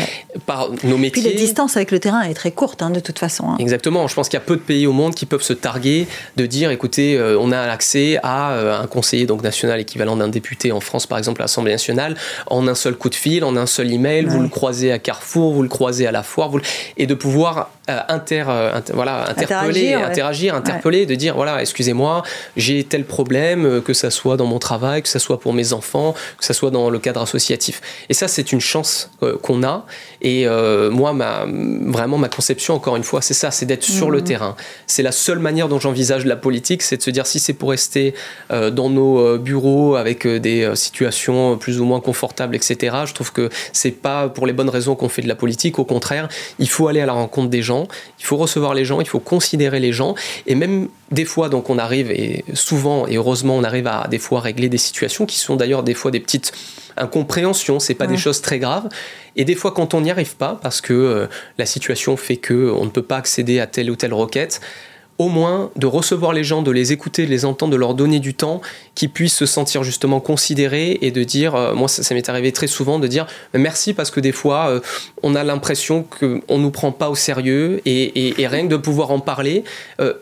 Par 0.45 0.69
nos 0.84 0.97
métiers. 0.97 1.21
Puis 1.23 1.32
la 1.32 1.38
distance 1.38 1.78
avec 1.78 1.91
le 1.91 2.00
terrain 2.00 2.21
est 2.23 2.34
très 2.34 2.52
courte, 2.52 2.82
hein, 2.82 2.89
de 2.89 3.00
toute 3.00 3.19
façon. 3.19 3.50
Hein. 3.50 3.56
Exactement. 3.60 4.08
Je 4.08 4.15
pense 4.15 4.28
qu'il 4.30 4.38
y 4.38 4.41
a 4.41 4.45
peu 4.45 4.56
de 4.56 4.62
pays 4.62 4.88
au 4.88 4.93
monde 4.93 5.15
qui 5.15 5.26
peuvent 5.26 5.41
se 5.41 5.54
targuer 5.54 6.08
de 6.36 6.45
dire, 6.45 6.71
écoutez, 6.71 7.17
euh, 7.17 7.38
on 7.39 7.52
a 7.52 7.60
accès 7.60 8.19
à 8.23 8.52
euh, 8.52 8.82
un 8.82 8.88
conseiller 8.88 9.26
donc 9.26 9.41
national 9.41 9.80
équivalent 9.80 10.17
d'un 10.17 10.28
député 10.28 10.71
en 10.71 10.80
France, 10.80 11.08
par 11.08 11.17
exemple, 11.17 11.41
à 11.41 11.45
l'Assemblée 11.45 11.71
nationale, 11.71 12.15
en 12.47 12.67
un 12.67 12.76
seul 12.76 12.95
coup 12.95 13.10
de 13.10 13.15
fil, 13.15 13.43
en 13.43 13.56
un 13.56 13.65
seul 13.65 13.91
email. 13.91 14.26
Vous 14.26 14.41
le 14.41 14.50
croisez 14.50 14.91
à 14.91 15.00
Carrefour, 15.00 15.54
vous 15.54 15.63
le 15.63 15.69
croisez 15.69 16.08
à 16.08 16.12
la 16.12 16.23
foire, 16.23 16.52
et 16.97 17.08
de 17.08 17.13
pouvoir 17.13 17.69
euh, 17.89 18.00
inter, 18.10 18.45
voilà, 18.93 19.30
interpeller, 19.30 19.93
interagir, 19.93 20.56
interpeller, 20.56 21.06
de 21.06 21.15
dire, 21.15 21.36
voilà, 21.36 21.62
excusez-moi, 21.62 22.23
j'ai 22.56 22.84
tel 22.84 23.06
problème, 23.06 23.82
que 23.82 23.93
ça 23.93 24.12
soit 24.12 24.38
dans 24.38 24.45
mon 24.45 24.59
travail, 24.59 25.01
que 25.01 25.09
ça 25.09 25.20
soit 25.20 25.39
pour 25.39 25.53
mes 25.53 25.74
enfants, 25.74 26.14
que 26.38 26.45
ça 26.45 26.53
soit 26.53 26.72
dans 26.72 26.89
le 26.89 26.99
cadre 26.99 27.22
associatif. 27.22 27.82
Et 28.09 28.14
ça, 28.14 28.28
c'est 28.28 28.51
une 28.51 28.62
chance 28.62 29.09
euh, 29.24 29.38
qu'on 29.38 29.64
a. 29.64 29.86
Et 30.22 30.47
euh, 30.47 30.89
moi, 30.89 31.13
ma, 31.13 31.45
vraiment, 31.45 32.18
ma 32.18 32.30
conception, 32.30 32.74
encore 32.74 32.95
une 32.95 33.03
fois, 33.03 33.22
c'est 33.22 33.34
ça, 33.34 33.51
c'est 33.51 33.65
d'être 33.65 33.84
sur 33.84 34.09
le 34.09 34.20
mhm. 34.20 34.24
terrain. 34.24 34.55
C'est 34.86 35.03
la 35.03 35.11
seule 35.11 35.39
manière 35.39 35.68
dont 35.68 35.80
j'envisage 35.80 36.26
la 36.26 36.36
politique, 36.36 36.82
c'est 36.82 36.97
de 36.97 37.01
se 37.01 37.09
dire 37.09 37.28
si 37.28 37.39
c'est 37.39 37.53
pour 37.53 37.70
rester 37.70 38.13
euh, 38.51 38.72
dans 38.72 38.89
nos 38.89 39.38
bureaux 39.38 39.95
avec 39.95 40.28
des 40.28 40.72
situations 40.76 41.57
plus 41.57 41.80
ou 41.80 41.86
moins 41.86 41.99
confortables, 41.99 42.55
etc. 42.55 42.97
Je 43.05 43.13
trouve 43.13 43.32
que 43.32 43.49
c'est 43.74 43.91
pas 43.91 44.30
pour 44.30 44.47
les 44.47 44.53
bonnes 44.53 44.70
raisons 44.70 44.95
qu'on 44.95 45.09
fait 45.09 45.22
de 45.22 45.28
la 45.28 45.36
politique. 45.36 45.80
Au 45.80 45.86
contraire, 45.86 46.28
il 46.59 46.70
faut 46.70 46.88
aller 46.88 47.01
à 47.01 47.05
la 47.05 47.13
rencontre 47.13 47.49
des 47.49 47.61
gens, 47.61 47.88
il 48.20 48.26
faut 48.26 48.38
recevoir 48.38 48.74
les 48.74 48.86
gens, 48.86 48.99
il 49.01 49.07
faut 49.07 49.20
considérer 49.20 49.80
les 49.80 49.91
gens. 49.91 50.15
Et 50.45 50.55
même 50.55 50.88
des 51.11 51.26
fois, 51.26 51.49
donc, 51.49 51.70
on 51.70 51.78
arrive, 51.78 52.11
et 52.11 52.43
souvent, 52.53 53.07
et 53.07 53.15
heureusement, 53.15 53.55
on 53.55 53.63
arrive 53.63 53.88
à 53.88 54.07
des 54.09 54.20
fois 54.20 54.41
régler 54.41 54.70
des 54.70 54.78
situations 54.78 55.26
qui 55.26 55.38
sont 55.38 55.55
d'ailleurs 55.55 55.84
des 55.84 55.93
fois 55.93 56.11
des 56.11 56.20
petites 56.20 56.51
incompréhensions, 56.98 57.80
c'est 57.80 57.93
pas 57.93 58.08
des 58.08 58.18
choses 58.18 58.41
très 58.41 58.60
graves. 58.60 58.89
Et 59.36 59.45
des 59.45 59.56
fois, 59.56 59.72
quand 59.72 59.93
on 59.93 60.02
n'y 60.02 60.12
arrive 60.12 60.36
pas, 60.36 60.60
parce 60.62 60.82
que 60.82 60.93
euh, 60.93 61.28
la 61.58 61.66
situation 61.66 62.18
fait 62.18 62.38
que 62.38 62.72
on 62.78 62.86
ne 62.86 62.89
peut 62.89 63.04
pas 63.04 63.18
accéder 63.18 63.60
à 63.60 63.68
telle 63.68 63.91
ou 63.91 63.95
telle 63.95 64.14
requête, 64.14 64.62
au 65.20 65.30
moins 65.30 65.72
de 65.76 65.88
recevoir 65.88 66.32
les 66.32 66.43
gens, 66.43 66.62
de 66.62 66.70
les 66.70 66.93
écouter, 66.93 67.26
de 67.26 67.32
les 67.32 67.43
entendre, 67.43 67.72
de 67.72 67.78
leur 67.78 67.95
donner 67.95 68.20
du 68.20 68.36
temps, 68.36 68.62
qu'ils 68.93 69.10
puissent 69.10 69.36
se 69.36 69.48
sentir 69.48 69.84
justement 69.84 70.20
considérés 70.20 71.00
et 71.02 71.10
de 71.10 71.24
dire, 71.24 71.56
euh, 71.56 71.74
moi 71.74 71.88
ça, 71.88 72.14
m'est 72.14 72.30
arrivé 72.30 72.52
très 72.52 72.68
souvent 72.68 73.00
de 73.00 73.08
dire 73.08 73.26
merci 73.54 73.93
parce 73.93 74.12
que 74.12 74.20
des 74.20 74.32
fois 74.32 74.70
euh, 74.70 74.80
on 75.24 75.34
a 75.34 75.43
l'impression 75.43 76.04
qu'on 76.04 76.58
ne 76.58 76.64
nous 76.64 76.72
prend 76.72 76.91
pas 76.91 77.10
au 77.10 77.16
sérieux 77.16 77.82
et, 77.86 78.34
rien 78.38 78.64
que 78.64 78.72
de 78.72 78.78
pouvoir 78.78 79.12
en 79.12 79.20
parler, 79.20 79.64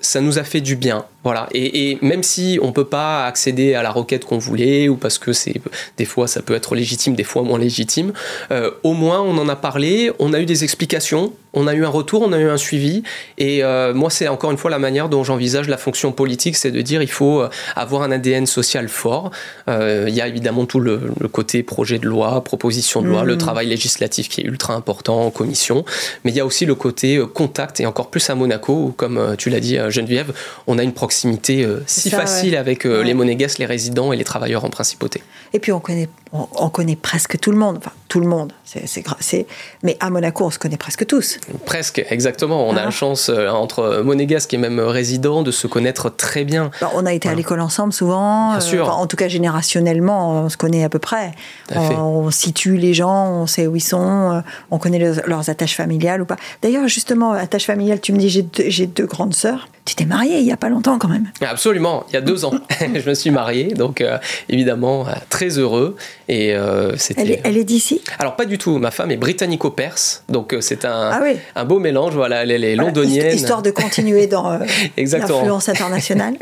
ça 0.01 0.21
nous 0.21 0.39
a 0.39 0.43
fait 0.43 0.61
du 0.61 0.75
bien. 0.75 1.05
Voilà. 1.25 1.47
Et, 1.53 1.97
même 2.03 2.21
si 2.21 2.59
on 2.61 2.71
peut 2.71 2.85
pas 2.85 3.25
accéder 3.25 3.73
à 3.73 3.81
la 3.81 3.89
requête 3.89 4.25
qu'on 4.25 4.37
voulait, 4.37 4.87
ou 4.89 4.95
parce 4.95 5.17
que 5.17 5.33
c'est 5.33 5.59
des 5.97 6.05
fois 6.05 6.27
ça 6.27 6.43
peut 6.43 6.53
être 6.53 6.75
légitime, 6.75 7.15
des 7.15 7.23
fois 7.23 7.41
moins 7.41 7.57
légitime, 7.57 8.13
euh, 8.51 8.69
au 8.83 8.93
moins 8.93 9.21
on 9.21 9.35
en 9.39 9.49
a 9.49 9.55
parlé, 9.55 10.11
on 10.19 10.33
a 10.33 10.39
eu 10.39 10.45
des 10.45 10.63
explications, 10.63 11.33
on 11.53 11.65
a 11.65 11.73
eu 11.73 11.83
un 11.83 11.89
retour, 11.89 12.21
on 12.21 12.31
a 12.31 12.37
eu 12.37 12.47
un 12.47 12.57
suivi. 12.57 13.01
Et 13.39 13.63
euh, 13.63 13.93
moi, 13.93 14.11
c'est 14.11 14.27
encore 14.27 14.51
une 14.51 14.57
fois 14.57 14.69
la 14.69 14.77
manière 14.77 15.09
dont 15.09 15.23
j'envisage 15.23 15.67
la 15.67 15.77
fonction 15.77 16.11
politique, 16.11 16.57
c'est 16.57 16.69
de 16.69 16.81
dire 16.81 17.01
il 17.01 17.09
faut 17.09 17.41
euh, 17.41 17.49
avoir 17.75 18.03
un 18.03 18.11
ADN 18.11 18.45
social 18.45 18.87
fort. 18.87 19.31
il 19.67 20.13
y 20.13 20.21
a 20.21 20.27
évidemment 20.27 20.65
tout 20.65 20.79
le, 20.79 20.99
côté 21.31 21.63
projet 21.63 21.97
de 21.97 22.07
loi, 22.07 22.43
proposition 22.43 23.01
de 23.01 23.07
loi, 23.07 23.23
le 23.23 23.33
mmh. 23.33 23.37
travail 23.39 23.67
législatif 23.67 24.29
qui 24.29 24.41
est 24.41 24.43
ultra 24.43 24.75
important 24.75 25.21
en 25.21 25.31
commission, 25.31 25.85
mais 26.23 26.31
il 26.31 26.37
y 26.37 26.39
a 26.39 26.45
aussi 26.45 26.67
le 26.67 26.75
côté 26.75 27.19
contact 27.33 27.79
et 27.79 27.87
encore 27.87 28.11
plus 28.11 28.29
à 28.29 28.35
Monaco 28.35 28.73
où, 28.73 28.91
comme 28.91 29.35
tu 29.37 29.49
l'as 29.49 29.59
dit 29.59 29.77
Geneviève, 29.89 30.31
on 30.67 30.77
a 30.77 30.83
une 30.83 30.93
proximité 30.93 31.14
proximité 31.15 31.63
euh, 31.63 31.81
si 31.87 32.09
facile 32.09 32.57
avec 32.57 32.85
euh, 32.85 33.01
les 33.01 33.13
monégasques, 33.13 33.59
les 33.59 33.65
résidents 33.65 34.11
et 34.11 34.17
les 34.17 34.25
travailleurs 34.25 34.65
en 34.65 34.69
principauté. 34.69 35.23
Et 35.53 35.59
puis 35.59 35.71
on 35.71 35.79
connaît, 35.79 36.09
on, 36.33 36.69
connaît 36.69 36.97
presque 36.97 37.39
tout 37.39 37.53
le 37.53 37.57
monde, 37.57 37.77
enfin 37.77 37.91
tout 38.09 38.19
le 38.19 38.27
monde, 38.27 38.51
c'est, 38.65 39.45
mais 39.81 39.95
à 40.01 40.09
Monaco 40.09 40.43
on 40.43 40.49
se 40.49 40.59
connaît 40.59 40.75
presque 40.75 41.05
tous. 41.05 41.39
Presque, 41.65 42.05
exactement. 42.09 42.67
On 42.67 42.75
a 42.75 42.83
la 42.83 42.91
chance 42.91 43.29
euh, 43.29 43.47
entre 43.47 44.01
monégasques 44.03 44.53
et 44.53 44.57
même 44.57 44.79
résidents 44.81 45.41
de 45.41 45.51
se 45.51 45.67
connaître 45.67 46.09
très 46.09 46.43
bien. 46.43 46.71
on 46.93 47.05
a 47.05 47.13
été 47.13 47.29
à 47.29 47.33
l'école 47.33 47.61
ensemble 47.61 47.93
souvent, 47.93 48.57
en 48.57 49.07
tout 49.07 49.15
cas 49.15 49.29
générationnellement 49.29 50.43
on 50.43 50.49
se 50.49 50.57
connaît 50.57 50.83
à 50.83 50.89
peu 50.89 50.99
près. 50.99 51.31
On, 51.73 52.29
situe 52.31 52.75
les 52.75 52.93
gens, 52.93 53.29
on 53.29 53.47
sait 53.47 53.67
où 53.67 53.77
ils 53.77 53.79
sont, 53.79 54.43
on 54.69 54.77
connaît 54.77 54.99
leurs 55.25 55.49
attaches 55.49 55.75
familiales 55.75 56.21
ou 56.21 56.25
pas. 56.25 56.35
D'ailleurs 56.61 56.89
justement, 56.89 57.31
attaches 57.31 57.65
familiales, 57.65 58.01
tu 58.01 58.11
me 58.11 58.17
dis 58.17 58.29
j'ai 58.29 58.45
j'ai 58.67 58.87
deux 58.87 59.05
grandes 59.05 59.35
sœurs. 59.35 59.69
Tu 59.85 59.93
t'es 59.93 60.05
marié 60.05 60.39
il 60.39 60.45
y 60.45 60.51
a 60.51 60.57
pas 60.57 60.69
longtemps 60.69 60.97
quand 60.97 61.07
même. 61.07 61.27
Absolument, 61.41 62.05
il 62.09 62.13
y 62.13 62.17
a 62.17 62.21
deux 62.21 62.43
ans, 62.43 62.53
je 62.79 63.07
me 63.07 63.13
suis 63.13 63.29
marié, 63.29 63.65
donc 63.65 64.01
euh, 64.01 64.17
évidemment 64.49 65.07
euh, 65.07 65.11
très 65.29 65.59
heureux. 65.59 65.95
Et 66.27 66.55
euh, 66.55 66.97
c'était. 66.97 67.39
Elle 67.43 67.55
est, 67.55 67.63
d'ici? 67.63 68.01
Alors 68.17 68.35
pas 68.35 68.45
du 68.45 68.57
tout. 68.57 68.79
Ma 68.79 68.89
femme 68.89 69.11
est 69.11 69.17
britannico-perse, 69.17 70.23
donc 70.27 70.55
c'est 70.59 70.85
un, 70.85 71.11
ah 71.11 71.21
un 71.55 71.65
beau 71.65 71.77
mélange. 71.77 72.15
Voilà, 72.15 72.41
elle, 72.41 72.63
est 72.63 72.75
londonienne. 72.75 73.35
Histoire 73.35 73.61
de 73.61 73.69
continuer 73.69 74.25
dans 74.25 74.57
l'influence 74.97 75.69
internationale. 75.69 76.35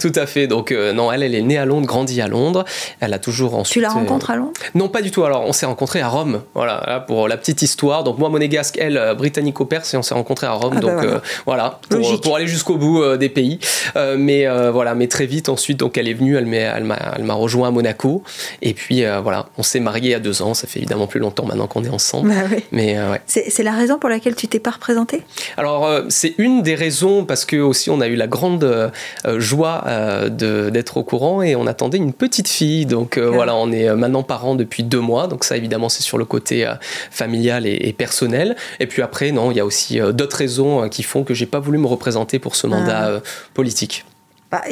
tout 0.00 0.12
à 0.16 0.26
fait. 0.26 0.48
Donc 0.48 0.72
non, 0.72 1.12
elle, 1.12 1.22
elle 1.22 1.36
est 1.36 1.42
née 1.42 1.56
à 1.56 1.64
Londres, 1.64 1.86
grandie 1.86 2.20
à 2.20 2.26
Londres. 2.26 2.64
Elle 2.98 3.14
a 3.14 3.20
toujours 3.20 3.54
ensuite. 3.54 3.74
Tu 3.74 3.80
la 3.80 3.90
rencontres 3.90 4.30
à 4.30 4.36
Londres? 4.36 4.52
Non, 4.74 4.88
pas 4.88 5.02
du 5.02 5.12
tout. 5.12 5.24
Alors 5.24 5.44
on 5.46 5.52
s'est 5.52 5.66
rencontrés 5.66 6.00
à 6.00 6.08
Rome. 6.08 6.42
Voilà, 6.54 7.04
pour 7.06 7.28
la 7.28 7.36
petite 7.36 7.62
histoire. 7.62 8.02
Donc 8.02 8.18
moi 8.18 8.28
monégasque, 8.28 8.76
elle 8.80 9.14
britannico-perse, 9.16 9.94
et 9.94 9.96
on 9.96 10.02
s'est 10.02 10.14
rencontrés 10.14 10.48
à 10.48 10.52
Rome. 10.52 10.74
Ah, 10.76 10.80
bah 10.80 11.02
donc 11.02 11.22
voilà, 11.46 11.78
pour, 11.88 12.20
pour 12.20 12.36
aller 12.36 12.48
jusqu'au 12.48 12.76
bout 12.76 12.87
euh, 12.96 13.16
des 13.16 13.28
pays. 13.28 13.58
Euh, 13.96 14.16
mais 14.18 14.46
euh, 14.46 14.70
voilà, 14.70 14.94
mais 14.94 15.06
très 15.06 15.26
vite 15.26 15.48
ensuite, 15.48 15.78
donc 15.78 15.98
elle 15.98 16.08
est 16.08 16.14
venue, 16.14 16.36
elle 16.36 16.46
m'a 16.46 17.34
rejoint 17.34 17.68
à 17.68 17.70
Monaco. 17.70 18.22
Et 18.62 18.74
puis 18.74 19.04
voilà, 19.22 19.46
on 19.58 19.62
s'est 19.62 19.80
marié 19.80 20.14
à 20.14 20.20
deux 20.20 20.42
ans. 20.42 20.54
Ça 20.54 20.66
fait 20.66 20.80
évidemment 20.80 21.06
plus 21.06 21.20
longtemps 21.20 21.46
maintenant 21.46 21.66
qu'on 21.66 21.84
est 21.84 21.90
ensemble. 21.90 22.30
Bah 22.30 22.56
mais 22.72 22.96
c'est 23.26 23.62
la 23.62 23.72
raison 23.72 23.98
pour 23.98 24.08
laquelle 24.08 24.34
tu 24.34 24.48
t'es 24.48 24.58
pas 24.58 24.70
représenté? 24.70 25.22
Alors 25.56 25.88
c'est 26.08 26.34
une 26.38 26.62
des 26.62 26.74
raisons 26.74 27.24
parce 27.24 27.44
que 27.44 27.56
aussi 27.56 27.90
on 27.90 28.00
a 28.00 28.08
eu 28.08 28.14
la 28.14 28.26
grande 28.26 28.92
joie 29.36 29.84
d'être 30.30 30.96
au 30.96 31.04
courant 31.04 31.42
et 31.42 31.56
on 31.56 31.66
attendait 31.66 31.98
une 31.98 32.12
petite 32.12 32.48
fille. 32.48 32.86
Donc 32.86 33.18
voilà, 33.18 33.54
on 33.56 33.72
est 33.72 33.94
maintenant 33.94 34.22
parents 34.22 34.54
depuis 34.54 34.82
deux 34.82 35.00
mois. 35.00 35.26
Donc 35.26 35.44
ça 35.44 35.56
évidemment 35.56 35.88
c'est 35.88 36.02
sur 36.02 36.18
le 36.18 36.24
côté 36.24 36.70
familial 37.10 37.66
et, 37.66 37.78
et, 37.80 37.92
personnel. 37.92 38.56
Et 38.80 38.86
puis 38.86 39.02
après 39.02 39.32
non, 39.32 39.50
il 39.50 39.56
y 39.56 39.60
a 39.60 39.64
aussi 39.64 40.00
d'autres 40.12 40.36
raisons 40.36 40.88
qui 40.88 41.02
font 41.02 41.24
que 41.24 41.34
j'ai 41.34 41.46
pas 41.46 41.60
voulu 41.60 41.78
me 41.78 41.86
représenter 41.86 42.38
pour 42.38 42.56
ce 42.56 42.66
ah. 42.66 42.70
Mandat 42.80 43.08
euh, 43.08 43.20
politique. 43.54 44.04
Bah, 44.50 44.62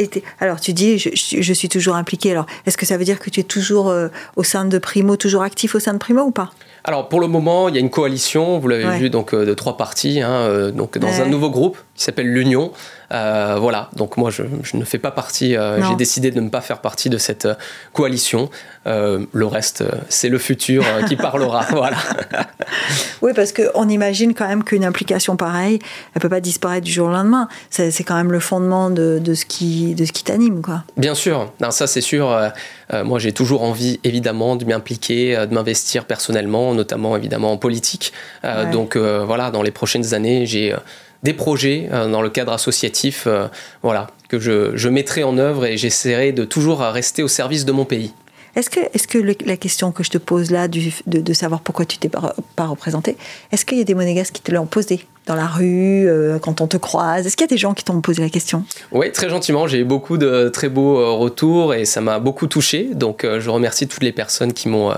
alors 0.41 0.59
tu 0.59 0.73
dis, 0.73 0.99
je, 0.99 1.53
suis 1.53 1.69
toujours 1.69 1.97
impliqué. 1.97 2.31
Alors, 2.31 2.47
est-ce 2.65 2.79
que 2.79 2.87
ça 2.87 2.97
veut 2.97 3.05
dire 3.05 3.19
que 3.19 3.29
tu 3.29 3.41
es 3.41 3.43
toujours 3.43 3.91
euh, 3.91 4.09
au 4.37 4.43
sein 4.43 4.65
de 4.65 4.79
Primo, 4.79 5.17
toujours 5.17 5.43
actif 5.43 5.75
au 5.75 5.81
sein 5.81 5.93
de 5.93 5.99
Primo 5.99 6.23
ou 6.23 6.31
pas? 6.31 6.51
Alors, 6.89 7.09
pour 7.09 7.21
le 7.21 7.27
moment, 7.27 7.69
il 7.69 7.75
y 7.75 7.79
a 7.79 7.81
une 7.81 7.91
coalition, 7.91 8.59
vous 8.59 8.69
l'avez 8.69 8.99
vu, 8.99 9.11
donc 9.11 9.35
euh, 9.35 9.45
de 9.45 9.55
trois 9.55 9.77
partis, 9.77 10.23
hein, 10.23 10.71
donc 10.71 10.97
dans 10.99 11.21
un 11.21 11.27
nouveau 11.27 11.51
groupe 11.51 11.77
qui 11.95 12.05
s'appelle 12.05 12.33
l'Union. 12.33 12.73
Euh, 13.13 13.57
voilà, 13.61 13.89
donc 13.95 14.17
moi 14.17 14.31
je, 14.31 14.43
ne 14.75 14.85
fais 14.85 14.99
pas 14.99 15.13
partie, 15.13 15.57
euh, 15.57 15.83
j'ai 15.83 15.95
décidé 15.95 16.31
de 16.33 16.41
ne 16.41 16.49
pas 16.49 16.61
faire 16.61 16.81
partie 16.81 17.09
de 17.09 17.19
cette 17.19 17.47
euh, 17.47 17.55
coalition. 17.93 18.51
le 18.85 19.47
reste, 19.47 19.85
c'est 20.09 20.29
le 20.29 20.39
futur 20.39 20.85
qui 21.09 21.17
parlera. 21.17 21.63
voilà. 21.71 21.97
Oui, 23.23 23.33
parce 23.35 23.53
qu'on 23.53 23.89
imagine 23.89 24.35
quand 24.35 24.47
même 24.47 24.63
qu'une 24.63 24.85
implication 24.85 25.37
pareille, 25.37 25.79
elle 26.15 26.23
peut 26.23 26.29
pas 26.29 26.41
disparaître 26.41 26.85
du 26.85 26.93
jour 26.93 27.09
au 27.09 27.11
lendemain. 27.11 27.49
C'est 27.71 28.05
quand 28.05 28.15
même 28.15 28.31
le 28.31 28.41
fondement 28.41 28.91
de, 28.91 29.21
ce 29.35 29.45
qui, 29.45 29.95
de 29.95 30.05
ce 30.05 30.13
qui 30.13 30.23
t'anime. 30.23 30.63
quoi. 30.63 30.85
Bien 30.97 31.15
sûr, 31.15 31.53
non, 31.61 31.71
ça 31.71 31.87
c'est 31.87 32.01
sûr. 32.01 32.29
Moi 32.93 33.19
j'ai 33.19 33.33
toujours 33.33 33.63
envie 33.63 33.99
évidemment 34.05 34.57
de 34.57 34.65
m'impliquer, 34.65 35.37
de 35.37 35.53
m'investir 35.53 36.05
personnellement, 36.05 36.73
notamment 36.75 37.17
évidemment 37.17 37.53
en 37.53 37.57
politique. 37.57 38.13
Donc 38.73 38.97
voilà, 38.97 39.51
dans 39.51 39.63
les 39.63 39.73
prochaines 39.73 40.15
années, 40.15 40.47
j'ai 40.47 40.75
des 41.23 41.33
projets 41.33 41.89
euh, 41.93 42.09
dans 42.09 42.23
le 42.23 42.31
cadre 42.31 42.53
associatif, 42.53 43.25
euh, 43.27 43.49
voilà, 43.83 44.09
que 44.29 44.39
je, 44.39 44.77
je, 44.77 44.89
mettrai 44.89 45.25
en 45.25 45.39
œuvre 45.39 45.67
et 45.67 45.77
j'essaierai 45.77 46.33
de 46.33 46.45
toujours 46.45 46.81
rester 46.81 47.23
au 47.23 47.29
service 47.29 47.65
de 47.65 47.73
mon 47.73 47.85
pays. 47.85 48.13
Est-ce 48.55 48.71
que, 48.71 48.81
est 48.81 49.07
que 49.07 49.45
la 49.45 49.57
question 49.57 49.93
que 49.93 50.03
je 50.03 50.11
te 50.11 50.19
pose 50.19 50.51
là, 50.51 50.67
du, 50.67 50.93
de, 51.07 51.33
savoir 51.35 51.61
pourquoi 51.61 51.85
tu 51.85 51.99
t'es 51.99 52.09
pas, 52.09 52.35
pas 52.55 52.67
représenté, 52.67 53.17
est-ce 53.53 53.67
qu'il 53.67 53.77
y 53.77 53.83
a 53.83 53.85
des 53.85 53.95
monégasques 53.95 54.35
qui 54.35 54.41
te 54.41 54.53
l'ont 54.53 54.67
posé? 54.67 55.05
Dans 55.27 55.35
la 55.35 55.47
rue, 55.47 56.09
euh, 56.09 56.39
quand 56.39 56.61
on 56.61 56.69
te 56.69 56.77
croise 56.77 57.27
Est-ce 57.27 57.37
qu'il 57.37 57.45
y 57.45 57.51
a 57.51 57.55
des 57.55 57.59
gens 57.59 57.75
qui 57.75 57.83
t'ont 57.83 58.01
posé 58.01 58.23
la 58.23 58.29
question? 58.29 58.65
Oui, 58.93 59.11
très 59.11 59.29
gentiment. 59.29 59.67
J'ai 59.67 59.79
eu 59.79 59.85
beaucoup 59.85 60.19
de 60.19 60.49
très 60.49 60.69
beaux 60.69 60.99
euh, 60.99 61.11
retours 61.11 61.75
et 61.75 61.85
ça 61.85 62.01
m'a 62.01 62.21
beaucoup 62.21 62.47
touché. 62.47 62.91
Donc, 62.95 63.25
euh, 63.25 63.41
je 63.41 63.51
remercie 63.51 63.89
toutes 63.89 64.05
les 64.05 64.13
personnes 64.13 64.53
qui 64.53 64.69
m'ont 64.69 64.93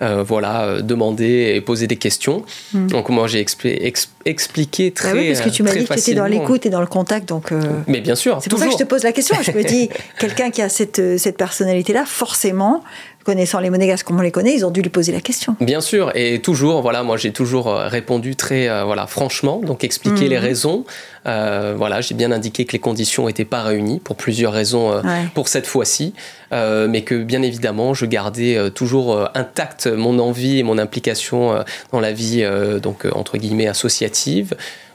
voilà, 0.00 0.82
demandé 0.82 1.52
et 1.54 1.60
posé 1.60 1.86
des 1.86 1.96
questions. 1.96 2.44
Hmm. 2.72 2.88
Donc, 2.88 3.08
moi, 3.08 3.26
j'ai 3.26 3.40
expliqué 3.40 4.90
très 4.90 5.12
bah 5.12 5.18
oui, 5.18 5.28
parce 5.28 5.40
que 5.40 5.48
tu 5.48 5.62
m'as 5.62 5.72
dit 5.72 5.84
que 5.84 5.94
tu 5.94 5.98
étais 5.98 6.14
dans 6.14 6.26
l'écoute 6.26 6.66
et 6.66 6.70
dans 6.70 6.80
le 6.80 6.86
contact. 6.86 7.28
Donc, 7.28 7.52
Mais 7.86 8.00
bien 8.00 8.14
sûr. 8.14 8.38
C'est 8.42 8.50
pour 8.50 8.58
ça 8.58 8.66
que 8.66 8.72
je 8.72 8.78
te 8.78 8.84
pose 8.84 9.02
la 9.02 9.12
question. 9.12 9.36
je 9.42 9.52
me 9.52 9.62
dis, 9.62 9.88
quelqu'un 10.18 10.50
qui 10.50 10.62
a 10.62 10.68
cette, 10.68 11.18
cette 11.18 11.36
personnalité-là, 11.36 12.04
forcément, 12.06 12.82
connaissant 13.24 13.58
les 13.58 13.70
monégasques 13.70 14.06
comme 14.06 14.18
on 14.18 14.22
les 14.22 14.30
connaît, 14.30 14.54
ils 14.54 14.64
ont 14.64 14.70
dû 14.70 14.82
lui 14.82 14.90
poser 14.90 15.10
la 15.10 15.20
question. 15.20 15.56
Bien 15.60 15.80
sûr, 15.80 16.12
et 16.14 16.40
toujours, 16.40 16.82
voilà, 16.82 17.02
moi 17.02 17.16
j'ai 17.16 17.32
toujours 17.32 17.68
euh, 17.68 17.88
répondu 17.88 18.36
très, 18.36 18.68
euh, 18.68 18.84
voilà, 18.84 19.06
franchement, 19.06 19.60
donc 19.64 19.82
expliquer 19.82 20.28
les 20.28 20.36
mhm. 20.36 20.42
raisons. 20.42 20.84
Euh, 21.26 21.74
voilà, 21.76 22.02
j'ai 22.02 22.14
bien 22.14 22.30
indiqué 22.30 22.66
que 22.66 22.72
les 22.72 22.78
conditions 22.78 23.26
n'étaient 23.26 23.46
pas 23.46 23.62
réunies 23.62 23.98
pour 23.98 24.16
plusieurs 24.16 24.52
raisons 24.52 25.02
pour 25.34 25.48
cette 25.48 25.66
fois-ci, 25.66 26.12
mais 26.52 27.02
que 27.02 27.22
bien 27.22 27.40
évidemment, 27.40 27.94
je 27.94 28.04
gardais 28.04 28.70
toujours 28.72 29.30
intacte 29.34 29.86
mon 29.86 30.18
envie 30.18 30.58
et 30.58 30.62
mon 30.62 30.76
implication 30.76 31.64
dans 31.92 32.00
la 32.00 32.12
vie, 32.12 32.46
donc 32.82 33.06
entre 33.10 33.38
guillemets 33.38 33.68
associative 33.68 34.54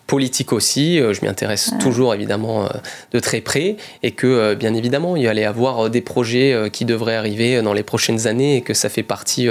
politique 0.10 0.54
aussi. 0.54 1.00
Euh, 1.00 1.14
je 1.14 1.22
m'y 1.22 1.28
intéresse 1.28 1.72
toujours 1.80 2.16
évidemment 2.16 2.66
euh, 2.66 2.70
de 3.14 3.20
très 3.20 3.42
près 3.42 3.78
et 4.02 4.12
que 4.12 4.26
euh, 4.26 4.56
bien 4.56 4.74
évidemment 4.74 5.16
il 5.16 5.22
y 5.22 5.28
allait 5.28 5.46
avoir 5.46 5.90
des 5.92 6.02
projets 6.02 6.70
qui 6.74 6.84
devraient 6.84 7.16
arriver 7.16 7.62
dans 7.62 7.74
les 7.74 7.84
prochaines 7.84 8.26
années 8.26 8.58
et 8.58 8.62
que 8.62 8.74
ça 8.74 8.90
fait 8.90 9.04
partie 9.04 9.48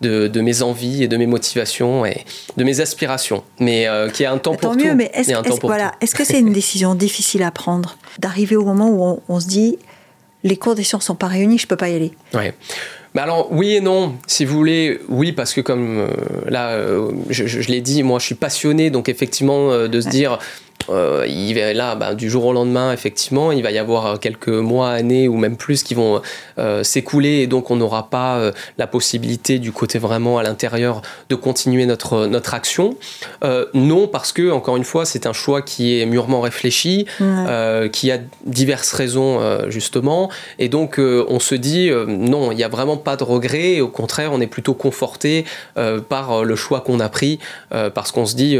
de, 0.00 0.40
mes 0.40 0.62
envies 0.62 1.04
et 1.04 1.08
de 1.08 1.16
mes 1.16 1.26
motivations 1.26 2.04
et 2.04 2.24
de 2.56 2.64
mes 2.64 2.80
aspirations. 2.80 3.44
Mais 3.60 3.86
qui 4.12 4.24
a 4.24 4.32
un 4.32 4.38
temps 4.38 4.56
pour 4.56 4.74
mieux, 4.74 4.90
tout. 4.90 4.96
Mais 4.96 5.10
est-ce 5.14 5.32
voilà, 5.62 5.92
est 6.00 6.12
que 6.12 6.24
c'est 6.24 6.40
une 6.40 6.52
décision 6.60 6.96
difficile 6.96 7.44
à 7.44 7.52
prendre 7.52 7.96
d'arriver 8.18 8.56
au 8.56 8.64
moment 8.64 8.88
où 8.88 9.04
on, 9.04 9.22
on 9.28 9.40
se 9.40 9.46
dit 9.46 9.78
les 10.42 10.56
conditions 10.56 10.98
ne 10.98 11.02
sont 11.02 11.14
pas 11.14 11.28
réunies, 11.28 11.58
je 11.58 11.66
ne 11.66 11.68
peux 11.68 11.76
pas 11.76 11.88
y 11.88 11.94
aller? 11.94 12.12
Ouais. 12.34 12.54
Bah 13.14 13.24
alors 13.24 13.48
oui 13.50 13.74
et 13.74 13.80
non, 13.80 14.14
si 14.28 14.44
vous 14.44 14.56
voulez, 14.56 15.00
oui 15.08 15.32
parce 15.32 15.52
que 15.52 15.60
comme 15.60 15.98
euh, 15.98 16.06
là, 16.48 16.70
euh, 16.70 17.10
je, 17.28 17.46
je 17.46 17.68
l'ai 17.68 17.80
dit, 17.80 18.04
moi 18.04 18.20
je 18.20 18.26
suis 18.26 18.34
passionné, 18.36 18.90
donc 18.90 19.08
effectivement 19.08 19.72
euh, 19.72 19.88
de 19.88 20.00
se 20.00 20.08
dire 20.08 20.38
euh, 20.88 21.26
il 21.28 21.54
va, 21.54 21.72
là, 21.72 21.94
bah, 21.94 22.14
du 22.14 22.30
jour 22.30 22.46
au 22.46 22.52
lendemain, 22.52 22.92
effectivement, 22.92 23.52
il 23.52 23.62
va 23.62 23.70
y 23.70 23.78
avoir 23.78 24.18
quelques 24.18 24.48
mois, 24.48 24.90
années 24.90 25.28
ou 25.28 25.36
même 25.36 25.56
plus 25.56 25.82
qui 25.82 25.94
vont 25.94 26.22
euh, 26.58 26.82
s'écouler 26.82 27.40
et 27.40 27.46
donc 27.46 27.70
on 27.70 27.76
n'aura 27.76 28.08
pas 28.08 28.38
euh, 28.38 28.52
la 28.78 28.86
possibilité 28.86 29.58
du 29.58 29.72
côté 29.72 29.98
vraiment 29.98 30.38
à 30.38 30.42
l'intérieur 30.42 31.02
de 31.28 31.34
continuer 31.34 31.86
notre, 31.86 32.26
notre 32.26 32.54
action. 32.54 32.96
non, 33.74 34.08
parce 34.08 34.32
que, 34.32 34.50
encore 34.50 34.76
une 34.76 34.84
fois, 34.84 35.04
c'est 35.04 35.26
un 35.26 35.32
choix 35.32 35.62
qui 35.62 36.00
est 36.00 36.06
mûrement 36.06 36.40
réfléchi, 36.40 37.06
qui 37.92 38.10
a 38.10 38.18
diverses 38.44 38.92
raisons, 38.92 39.40
justement, 39.68 40.30
et 40.58 40.68
donc 40.68 40.98
on 40.98 41.40
se 41.40 41.54
dit, 41.54 41.90
non, 42.06 42.52
il 42.52 42.56
n'y 42.56 42.64
a 42.64 42.68
vraiment 42.68 42.96
pas 42.96 43.16
de 43.16 43.24
regret, 43.24 43.74
et 43.74 43.80
au 43.80 43.88
contraire, 43.88 44.30
on 44.32 44.40
est 44.40 44.46
plutôt 44.46 44.74
conforté 44.74 45.44
par 46.08 46.44
le 46.44 46.56
choix 46.56 46.80
qu'on 46.80 47.00
a 47.00 47.08
pris, 47.08 47.38
parce 47.70 48.12
qu'on 48.12 48.26
se 48.26 48.34
dit, 48.34 48.58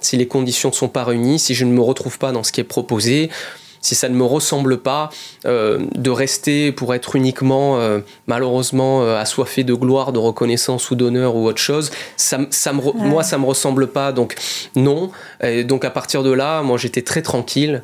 si 0.00 0.16
les 0.16 0.26
conditions 0.26 0.70
ne 0.70 0.74
sont 0.74 0.88
pas 0.88 1.04
réunies, 1.04 1.38
si 1.38 1.54
je 1.62 1.66
ne 1.66 1.72
me 1.72 1.80
retrouve 1.80 2.18
pas 2.18 2.32
dans 2.32 2.42
ce 2.42 2.50
qui 2.50 2.60
est 2.60 2.64
proposé, 2.64 3.30
si 3.80 3.94
ça 3.94 4.08
ne 4.08 4.14
me 4.16 4.24
ressemble 4.24 4.78
pas, 4.78 5.10
euh, 5.44 5.78
de 5.94 6.10
rester 6.10 6.72
pour 6.72 6.92
être 6.92 7.14
uniquement, 7.14 7.78
euh, 7.78 8.00
malheureusement, 8.26 9.02
euh, 9.02 9.16
assoiffé 9.16 9.62
de 9.62 9.74
gloire, 9.74 10.12
de 10.12 10.18
reconnaissance 10.18 10.90
ou 10.90 10.96
d'honneur 10.96 11.36
ou 11.36 11.46
autre 11.46 11.60
chose, 11.60 11.92
ça, 12.16 12.38
ça 12.50 12.72
me, 12.72 12.80
moi, 12.98 13.22
ça 13.22 13.38
me 13.38 13.44
ressemble 13.44 13.86
pas. 13.86 14.10
Donc, 14.10 14.34
non. 14.74 15.12
Et 15.40 15.62
donc, 15.62 15.84
à 15.84 15.90
partir 15.90 16.24
de 16.24 16.32
là, 16.32 16.62
moi, 16.62 16.78
j'étais 16.78 17.02
très 17.02 17.22
tranquille. 17.22 17.82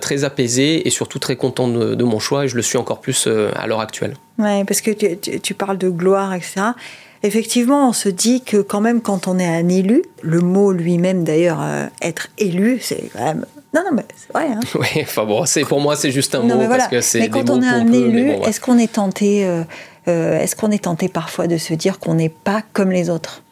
très 0.00 0.24
apaisé 0.24 0.88
et 0.88 0.90
surtout 0.90 1.18
très 1.18 1.36
content 1.36 1.68
de, 1.68 2.04
mon 2.04 2.18
choix 2.18 2.46
et 2.46 2.48
je 2.48 2.56
le 2.56 2.62
suis 2.62 2.78
encore 2.78 2.98
plus 2.98 3.28
à 3.54 3.66
l'heure 3.66 3.82
actuelle. 3.82 4.14
Ouais, 4.38 4.64
parce 4.64 4.80
que 4.80 4.90
tu, 4.90 5.38
tu, 5.38 5.52
parles 5.52 5.76
de 5.76 5.90
gloire, 5.90 6.32
etc. 6.32 6.72
Effectivement, 7.26 7.88
on 7.88 7.92
se 7.92 8.08
dit 8.08 8.40
que 8.40 8.58
quand 8.58 8.80
même, 8.80 9.00
quand 9.00 9.26
on 9.26 9.40
est 9.40 9.46
un 9.46 9.68
élu, 9.68 10.04
le 10.22 10.38
mot 10.38 10.70
lui-même 10.70 11.24
d'ailleurs, 11.24 11.60
euh, 11.60 11.86
être 12.00 12.28
élu, 12.38 12.78
c'est 12.80 13.10
quand 13.12 13.24
même. 13.24 13.44
Non, 13.74 13.82
non, 13.84 13.90
mais 13.94 14.04
c'est 14.14 14.32
vrai. 14.32 14.46
Hein. 14.52 14.60
Oui, 14.76 15.02
enfin 15.02 15.24
bon, 15.24 15.44
c'est 15.44 15.64
pour 15.64 15.80
moi, 15.80 15.96
c'est 15.96 16.12
juste 16.12 16.36
un 16.36 16.42
mot 16.42 16.68
parce 16.68 16.86
que 16.86 17.00
c'est. 17.00 17.18
Mais 17.18 17.28
quand 17.28 17.50
on 17.50 17.60
est 17.60 17.66
un 17.66 17.92
élu, 17.92 18.30
est-ce 18.30 18.60
qu'on 18.60 18.78
est 18.78 18.92
tenté, 18.92 19.44
euh, 19.44 19.64
euh, 20.06 20.38
est-ce 20.38 20.54
qu'on 20.54 20.70
est 20.70 20.84
tenté 20.84 21.08
parfois 21.08 21.48
de 21.48 21.56
se 21.56 21.74
dire 21.74 21.98
qu'on 21.98 22.14
n'est 22.14 22.28
pas 22.28 22.62
comme 22.72 22.92
les 22.92 23.10
autres? 23.10 23.42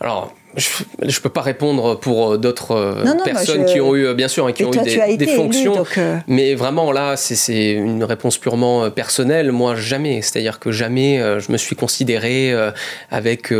Alors, 0.00 0.32
je 0.58 0.84
ne 1.06 1.22
peux 1.22 1.28
pas 1.28 1.42
répondre 1.42 1.98
pour 1.98 2.32
euh, 2.32 2.38
d'autres 2.38 2.72
euh, 2.72 3.14
personnes 3.24 3.64
qui 3.64 3.80
ont 3.80 3.94
eu, 3.94 4.06
euh, 4.06 4.14
bien 4.14 4.28
sûr, 4.28 4.52
qui 4.52 4.64
ont 4.64 4.72
eu 4.72 5.16
des, 5.16 5.26
fonctions. 5.26 5.84
Mais 6.26 6.54
vraiment, 6.54 6.92
là, 6.92 7.16
c'est 7.16 7.72
une 7.72 8.04
réponse 8.04 8.38
purement 8.38 8.90
personnelle. 8.90 9.52
Moi, 9.52 9.74
jamais. 9.76 10.22
C'est-à-dire 10.22 10.58
que 10.58 10.70
jamais 10.72 11.20
je 11.38 11.52
me 11.52 11.56
suis 11.56 11.76
considéré 11.76 12.54
avec 13.10 13.52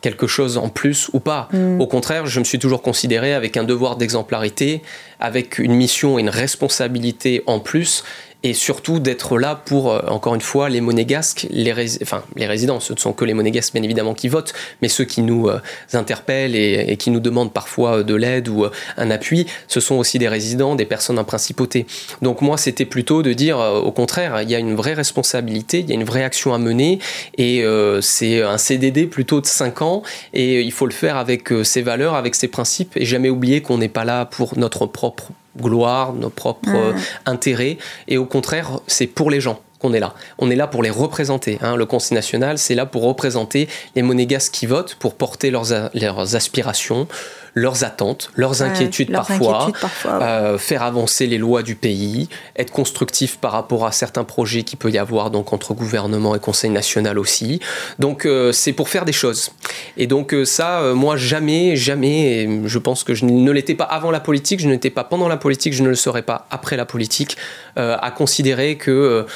quelque 0.00 0.26
chose 0.26 0.58
en 0.58 0.68
plus 0.68 1.10
ou 1.12 1.20
pas. 1.20 1.48
Mm. 1.52 1.80
Au 1.80 1.86
contraire, 1.86 2.26
je 2.26 2.38
me 2.38 2.44
suis 2.44 2.58
toujours 2.58 2.82
considéré 2.82 3.34
avec 3.34 3.56
un 3.56 3.64
devoir 3.64 3.96
d'exemplarité, 3.96 4.82
avec 5.20 5.58
une 5.58 5.74
mission 5.74 6.18
et 6.18 6.22
une 6.22 6.28
responsabilité 6.28 7.42
en 7.46 7.60
plus 7.60 8.04
et 8.44 8.54
surtout 8.54 9.00
d'être 9.00 9.38
là 9.38 9.56
pour, 9.56 9.90
euh, 9.90 10.00
encore 10.08 10.34
une 10.34 10.40
fois, 10.40 10.68
les 10.68 10.80
monégasques, 10.80 11.46
les, 11.50 11.72
enfin, 12.02 12.22
les 12.36 12.46
résidents, 12.46 12.78
ce 12.78 12.92
ne 12.92 12.98
sont 12.98 13.12
que 13.12 13.24
les 13.24 13.34
monégasques 13.34 13.72
bien 13.72 13.82
évidemment 13.82 14.14
qui 14.14 14.28
votent, 14.28 14.52
mais 14.80 14.88
ceux 14.88 15.04
qui 15.04 15.22
nous 15.22 15.48
euh, 15.48 15.60
interpellent 15.92 16.54
et, 16.54 16.96
qui 16.96 17.10
nous 17.10 17.18
demandent 17.18 17.52
parfois 17.52 17.98
euh, 17.98 18.02
de 18.04 18.14
l'aide 18.14 18.48
ou 18.48 18.64
un 18.96 19.10
appui, 19.10 19.46
ce 19.66 19.80
sont 19.80 19.96
aussi 19.96 20.18
des 20.18 20.28
résidents, 20.28 20.76
des 20.76 20.84
personnes 20.84 21.18
en 21.18 21.24
principauté. 21.24 21.86
Donc 22.22 22.40
moi, 22.40 22.56
c'était 22.56 22.84
plutôt 22.84 23.22
de 23.22 23.32
dire, 23.32 23.58
au 23.58 23.90
contraire, 23.90 24.42
il 24.42 24.50
y 24.50 24.54
a 24.54 24.58
une 24.58 24.74
vraie 24.74 24.94
responsabilité, 24.94 25.80
il 25.80 25.88
y 25.88 25.92
a 25.92 25.94
une 25.94 26.04
vraie 26.04 26.22
action 26.22 26.54
à 26.54 26.58
mener, 26.58 27.00
et 27.36 27.64
c'est 28.00 28.42
un 28.42 28.58
CDD 28.58 29.06
plutôt 29.06 29.40
de 29.40 29.46
5 29.46 29.82
ans, 29.82 30.02
et 30.32 30.60
il 30.60 30.72
faut 30.72 30.86
le 30.86 30.92
faire 30.92 31.16
avec 31.16 31.52
ses 31.62 31.82
valeurs, 31.82 32.14
avec 32.14 32.34
ses 32.34 32.48
principes, 32.48 32.96
et 32.96 33.04
jamais 33.04 33.30
oublier 33.30 33.62
qu'on 33.62 33.78
n'est 33.78 33.88
pas 33.88 34.04
là 34.04 34.24
pour 34.24 34.58
notre 34.58 34.86
propre 34.86 35.32
gloire, 35.60 36.12
nos 36.12 36.30
propres 36.30 36.68
euh, 36.74 36.92
intérêts. 37.26 37.78
Et 38.06 38.18
au 38.18 38.26
contraire, 38.26 38.80
c'est 38.86 39.06
pour 39.06 39.30
les 39.30 39.40
gens 39.40 39.60
qu'on 39.78 39.92
est 39.92 40.00
là. 40.00 40.14
On 40.38 40.50
est 40.50 40.56
là 40.56 40.66
pour 40.66 40.82
les 40.82 40.90
représenter. 40.90 41.58
Hein. 41.62 41.76
Le 41.76 41.86
Conseil 41.86 42.14
national, 42.14 42.58
c'est 42.58 42.74
là 42.74 42.86
pour 42.86 43.02
représenter 43.02 43.68
les 43.94 44.02
monégasques 44.02 44.52
qui 44.52 44.66
votent, 44.66 44.96
pour 44.96 45.14
porter 45.14 45.50
leurs, 45.50 45.66
leurs 45.94 46.36
aspirations, 46.36 47.06
leurs 47.54 47.84
attentes, 47.84 48.30
leurs 48.34 48.62
inquiétudes 48.62 49.10
parfois, 49.10 49.70
euh, 50.06 50.58
faire 50.58 50.82
avancer 50.82 51.26
les 51.26 51.38
lois 51.38 51.62
du 51.62 51.74
pays, 51.74 52.28
être 52.56 52.72
constructif 52.72 53.38
par 53.38 53.52
rapport 53.52 53.86
à 53.86 53.92
certains 53.92 54.24
projets 54.24 54.62
qu'il 54.62 54.78
peut 54.78 54.90
y 54.90 54.98
avoir 54.98 55.30
donc 55.30 55.52
entre 55.52 55.74
gouvernement 55.74 56.34
et 56.34 56.38
Conseil 56.38 56.70
national 56.70 57.18
aussi. 57.18 57.60
Donc 57.98 58.26
euh, 58.26 58.52
c'est 58.52 58.72
pour 58.72 58.88
faire 58.88 59.04
des 59.04 59.12
choses. 59.12 59.50
Et 59.96 60.06
donc 60.06 60.32
euh, 60.34 60.44
ça, 60.44 60.92
moi 60.94 61.16
jamais, 61.16 61.76
jamais, 61.76 62.42
et 62.42 62.60
je 62.64 62.78
pense 62.78 63.04
que 63.04 63.14
je 63.14 63.24
ne 63.24 63.50
l'étais 63.50 63.74
pas 63.74 63.84
avant 63.84 64.10
la 64.10 64.20
politique, 64.20 64.60
je 64.60 64.68
n'étais 64.68 64.90
pas 64.90 65.04
pendant 65.04 65.28
la 65.28 65.36
politique, 65.36 65.72
je 65.72 65.82
ne 65.82 65.88
le 65.88 65.94
serai 65.94 66.22
pas 66.22 66.46
après 66.50 66.76
la 66.76 66.86
politique, 66.86 67.36
à 67.78 68.10
considérer 68.10 68.76
que 68.76 69.26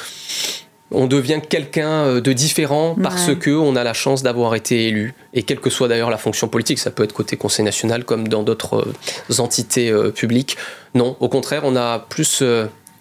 on 0.93 1.07
devient 1.07 1.41
quelqu'un 1.47 2.05
euh, 2.05 2.21
de 2.21 2.33
différent 2.33 2.95
parce 3.01 3.33
que 3.35 3.49
on 3.49 3.75
a 3.75 3.83
la 3.83 3.93
chance 3.93 4.23
d'avoir 4.23 4.55
été 4.55 4.87
élu. 4.87 5.13
Et 5.33 5.43
quelle 5.43 5.59
que 5.59 5.69
soit 5.69 5.87
d'ailleurs 5.87 6.09
la 6.09 6.17
fonction 6.17 6.47
politique, 6.47 6.79
ça 6.79 6.91
peut 6.91 7.03
être 7.03 7.13
côté 7.13 7.35
Conseil 7.35 7.65
national 7.65 8.05
comme 8.05 8.27
dans 8.27 8.43
d'autres 8.43 8.85
euh, 9.29 9.39
entités 9.39 9.89
euh, 9.89 10.11
publiques. 10.11 10.57
Non, 10.93 11.17
au 11.19 11.29
contraire, 11.29 11.63
on 11.65 11.75
a 11.75 11.99
plus 11.99 12.43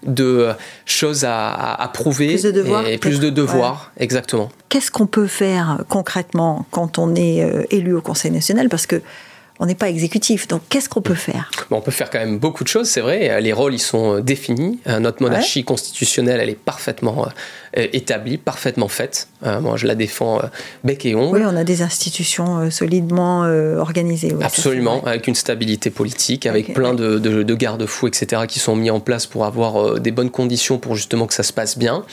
de 0.04 0.48
choses 0.86 1.24
à, 1.24 1.90
prouver 1.92 2.28
plus 2.28 2.42
de 2.42 2.50
devoirs, 2.50 2.86
et 2.88 2.98
plus 2.98 3.20
de 3.20 3.30
devoirs, 3.30 3.92
exactement. 3.98 4.50
Qu'est-ce 4.68 4.90
qu'on 4.90 5.06
peut 5.06 5.26
faire 5.26 5.84
concrètement 5.88 6.66
quand 6.70 6.98
on 6.98 7.14
est 7.14 7.46
élu 7.70 7.94
au 7.94 8.00
Conseil 8.00 8.30
national? 8.30 8.68
Parce 8.68 8.86
que 8.86 9.02
on 9.62 9.66
n'est 9.66 9.76
pas 9.76 9.88
exécutif. 9.88 10.48
Donc, 10.48 10.62
qu'est-ce 10.68 10.88
qu'on 10.88 11.02
peut 11.02 11.14
faire? 11.14 11.48
On 11.70 11.80
peut 11.80 11.92
faire 11.92 12.10
quand 12.10 12.18
même 12.18 12.40
beaucoup 12.40 12.64
de 12.64 12.68
choses, 12.68 12.88
c'est 12.88 13.00
vrai. 13.00 13.40
Les 13.40 13.52
rôles, 13.52 13.74
ils 13.74 13.78
sont 13.78 14.16
euh, 14.16 14.20
définis. 14.20 14.80
Euh, 14.88 14.98
notre 14.98 15.22
monarchie 15.22 15.62
constitutionnelle, 15.62 16.40
elle 16.40 16.48
est 16.48 16.58
parfaitement 16.58 17.28
euh, 17.78 17.86
établie, 17.92 18.38
parfaitement 18.38 18.88
faite. 18.88 19.28
moi, 19.60 19.76
je 19.76 19.86
la 19.86 19.94
défends 19.94 20.40
bec 20.82 21.06
et 21.06 21.14
ongle. 21.14 21.38
Oui, 21.38 21.44
on 21.46 21.56
a 21.56 21.62
des 21.62 21.82
institutions 21.82 22.70
solidement 22.72 23.42
organisées. 23.78 24.34
Absolument, 24.42 25.04
avec 25.04 25.28
une 25.28 25.36
stabilité 25.36 25.90
politique, 25.90 26.46
avec 26.46 26.74
plein 26.74 26.92
de, 26.92 27.54
garde-fous, 27.54 28.08
etc., 28.08 28.42
qui 28.48 28.58
sont 28.58 28.74
mis 28.74 28.90
en 28.90 28.98
place 28.98 29.26
pour 29.26 29.44
avoir 29.44 30.00
des 30.00 30.10
bonnes 30.10 30.30
conditions 30.30 30.78
pour 30.78 30.96
justement 30.96 31.28
que 31.28 31.34
ça 31.34 31.44
se 31.44 31.52
passe 31.52 31.78
bien. 31.78 32.04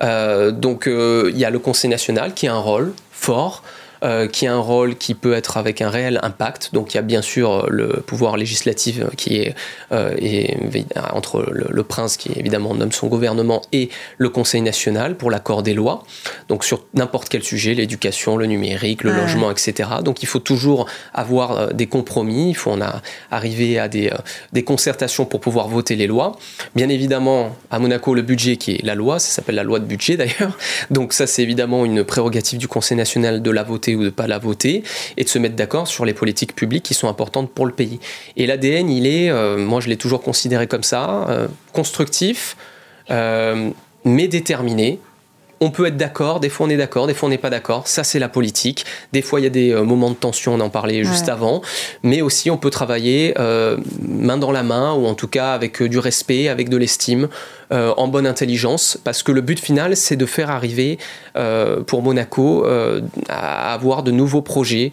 donc, 0.00 0.86
il 0.86 1.38
y 1.38 1.44
a 1.44 1.50
le 1.50 1.58
Conseil 1.58 1.90
national 1.90 2.32
qui 2.32 2.48
a 2.48 2.54
un 2.54 2.58
rôle 2.58 2.94
fort. 3.12 3.62
Euh, 4.04 4.28
qui 4.28 4.46
a 4.46 4.52
un 4.52 4.58
rôle 4.58 4.96
qui 4.96 5.14
peut 5.14 5.32
être 5.32 5.56
avec 5.56 5.80
un 5.80 5.88
réel 5.88 6.20
impact. 6.22 6.74
Donc 6.74 6.92
il 6.92 6.98
y 6.98 7.00
a 7.00 7.02
bien 7.02 7.22
sûr 7.22 7.70
le 7.70 8.02
pouvoir 8.06 8.36
législatif 8.36 9.00
qui 9.16 9.38
est, 9.38 9.54
euh, 9.92 10.14
entre 11.14 11.46
le, 11.50 11.82
prince 11.84 12.18
qui 12.18 12.30
évidemment 12.36 12.74
nomme 12.74 12.92
son 12.92 13.06
gouvernement 13.06 13.62
et 13.72 13.88
le 14.18 14.28
Conseil 14.28 14.60
national 14.60 15.16
pour 15.16 15.30
l'accord 15.30 15.62
des 15.62 15.72
lois. 15.72 16.04
Donc 16.48 16.64
sur 16.64 16.84
n'importe 16.92 17.30
quel 17.30 17.42
sujet, 17.42 17.72
l'éducation, 17.72 18.36
le 18.36 18.44
numérique, 18.44 19.04
le 19.04 19.12
logement, 19.12 19.50
etc. 19.50 19.88
Donc 20.04 20.22
il 20.22 20.26
faut 20.26 20.38
toujours 20.38 20.86
avoir 21.14 21.52
euh, 21.52 21.66
des 21.72 21.86
compromis. 21.86 22.50
Il 22.50 22.56
faut 22.56 22.72
en 22.72 22.80
arriver 23.30 23.78
à 23.78 23.88
des, 23.88 24.10
des 24.52 24.64
concertations 24.64 25.24
pour 25.24 25.40
pouvoir 25.40 25.68
voter 25.68 25.96
les 25.96 26.06
lois. 26.06 26.36
Bien 26.74 26.90
évidemment, 26.90 27.56
à 27.70 27.78
Monaco, 27.78 28.14
le 28.14 28.22
budget 28.22 28.58
qui 28.58 28.72
est 28.72 28.84
la 28.84 28.96
loi, 28.96 29.18
ça 29.18 29.28
s'appelle 29.28 29.54
la 29.54 29.64
loi 29.64 29.78
de 29.78 29.86
budget 29.86 30.18
d'ailleurs. 30.18 30.58
Donc 30.90 31.14
ça 31.14 31.26
c'est 31.26 31.42
évidemment 31.42 31.86
une 31.86 32.04
prérogative 32.04 32.58
du 32.58 32.68
Conseil 32.68 32.98
national 32.98 33.40
de 33.40 33.50
la 33.50 33.62
voter 33.62 33.93
ou 33.96 34.00
de 34.00 34.06
ne 34.06 34.10
pas 34.10 34.26
la 34.26 34.38
voter, 34.38 34.82
et 35.16 35.24
de 35.24 35.28
se 35.28 35.38
mettre 35.38 35.56
d'accord 35.56 35.88
sur 35.88 36.04
les 36.04 36.14
politiques 36.14 36.54
publiques 36.54 36.84
qui 36.84 36.94
sont 36.94 37.08
importantes 37.08 37.50
pour 37.50 37.66
le 37.66 37.72
pays. 37.72 38.00
Et 38.36 38.46
l'ADN, 38.46 38.90
il 38.90 39.06
est, 39.06 39.30
euh, 39.30 39.56
moi 39.56 39.80
je 39.80 39.88
l'ai 39.88 39.96
toujours 39.96 40.22
considéré 40.22 40.66
comme 40.66 40.82
ça, 40.82 41.26
euh, 41.28 41.48
constructif, 41.72 42.56
euh, 43.10 43.70
mais 44.04 44.28
déterminé, 44.28 44.98
on 45.60 45.70
peut 45.70 45.86
être 45.86 45.96
d'accord, 45.96 46.40
des 46.40 46.48
fois 46.48 46.66
on 46.66 46.70
est 46.70 46.76
d'accord, 46.76 47.06
des 47.06 47.14
fois 47.14 47.28
on 47.28 47.30
n'est 47.30 47.38
pas 47.38 47.50
d'accord. 47.50 47.86
Ça, 47.86 48.04
c'est 48.04 48.18
la 48.18 48.28
politique. 48.28 48.84
Des 49.12 49.22
fois, 49.22 49.40
il 49.40 49.44
y 49.44 49.46
a 49.46 49.50
des 49.50 49.72
euh, 49.72 49.82
moments 49.82 50.10
de 50.10 50.16
tension, 50.16 50.54
on 50.54 50.60
en 50.60 50.70
parlait 50.70 51.04
juste 51.04 51.28
avant. 51.28 51.62
Mais 52.02 52.22
aussi, 52.22 52.50
on 52.50 52.56
peut 52.56 52.70
travailler 52.70 53.34
euh, 53.38 53.76
main 54.00 54.36
dans 54.36 54.52
la 54.52 54.62
main, 54.62 54.92
ou 54.94 55.06
en 55.06 55.14
tout 55.14 55.28
cas 55.28 55.52
avec 55.52 55.80
euh, 55.80 55.88
du 55.88 55.98
respect, 55.98 56.48
avec 56.48 56.68
de 56.68 56.76
l'estime, 56.76 57.28
en 57.70 58.06
bonne 58.06 58.26
intelligence. 58.26 58.98
Parce 59.02 59.24
que 59.24 59.32
le 59.32 59.40
but 59.40 59.58
final, 59.58 59.96
c'est 59.96 60.14
de 60.14 60.26
faire 60.26 60.48
arriver 60.48 60.96
pour 61.86 62.02
Monaco 62.02 62.64
à 63.28 63.72
avoir 63.74 64.04
de 64.04 64.12
nouveaux 64.12 64.42
projets 64.42 64.92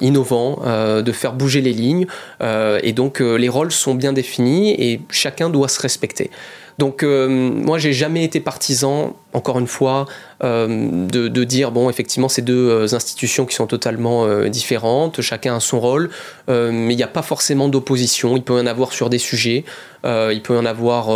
innovants, 0.00 0.60
de 1.02 1.12
faire 1.12 1.32
bouger 1.32 1.62
les 1.62 1.72
lignes. 1.72 2.06
et 2.40 2.92
donc, 2.92 3.18
les 3.18 3.48
rôles 3.48 3.72
sont 3.72 3.96
bien 3.96 4.12
définis 4.12 4.70
et 4.78 5.00
chacun 5.10 5.50
doit 5.50 5.68
se 5.68 5.82
respecter. 5.82 6.30
Donc 6.78 7.02
euh, 7.02 7.26
moi 7.28 7.78
j'ai 7.78 7.92
jamais 7.92 8.22
été 8.22 8.38
partisan, 8.40 9.16
encore 9.32 9.58
une 9.58 9.66
fois, 9.66 10.06
euh, 10.44 11.06
de, 11.08 11.44
dire 11.44 11.70
bon 11.70 11.88
effectivement 11.88 12.28
ces 12.28 12.42
deux 12.42 12.68
euh, 12.68 12.94
institutions 12.94 13.46
qui 13.46 13.54
sont 13.54 13.66
totalement 13.66 14.26
différentes, 14.48 15.22
chacun 15.22 15.56
a 15.56 15.60
son 15.60 15.80
rôle, 15.80 16.10
mais 16.48 16.92
il 16.92 16.96
n'y 16.96 17.02
a 17.02 17.08
pas 17.08 17.22
forcément 17.22 17.68
d'opposition. 17.68 18.36
Il 18.36 18.42
peut 18.42 18.58
y 18.58 18.60
en 18.60 18.66
avoir 18.66 18.92
sur 18.92 19.08
des 19.08 19.18
sujets, 19.18 19.64
il 20.04 20.40
peut 20.42 20.54
y 20.54 20.58
en 20.58 20.66
avoir 20.66 21.08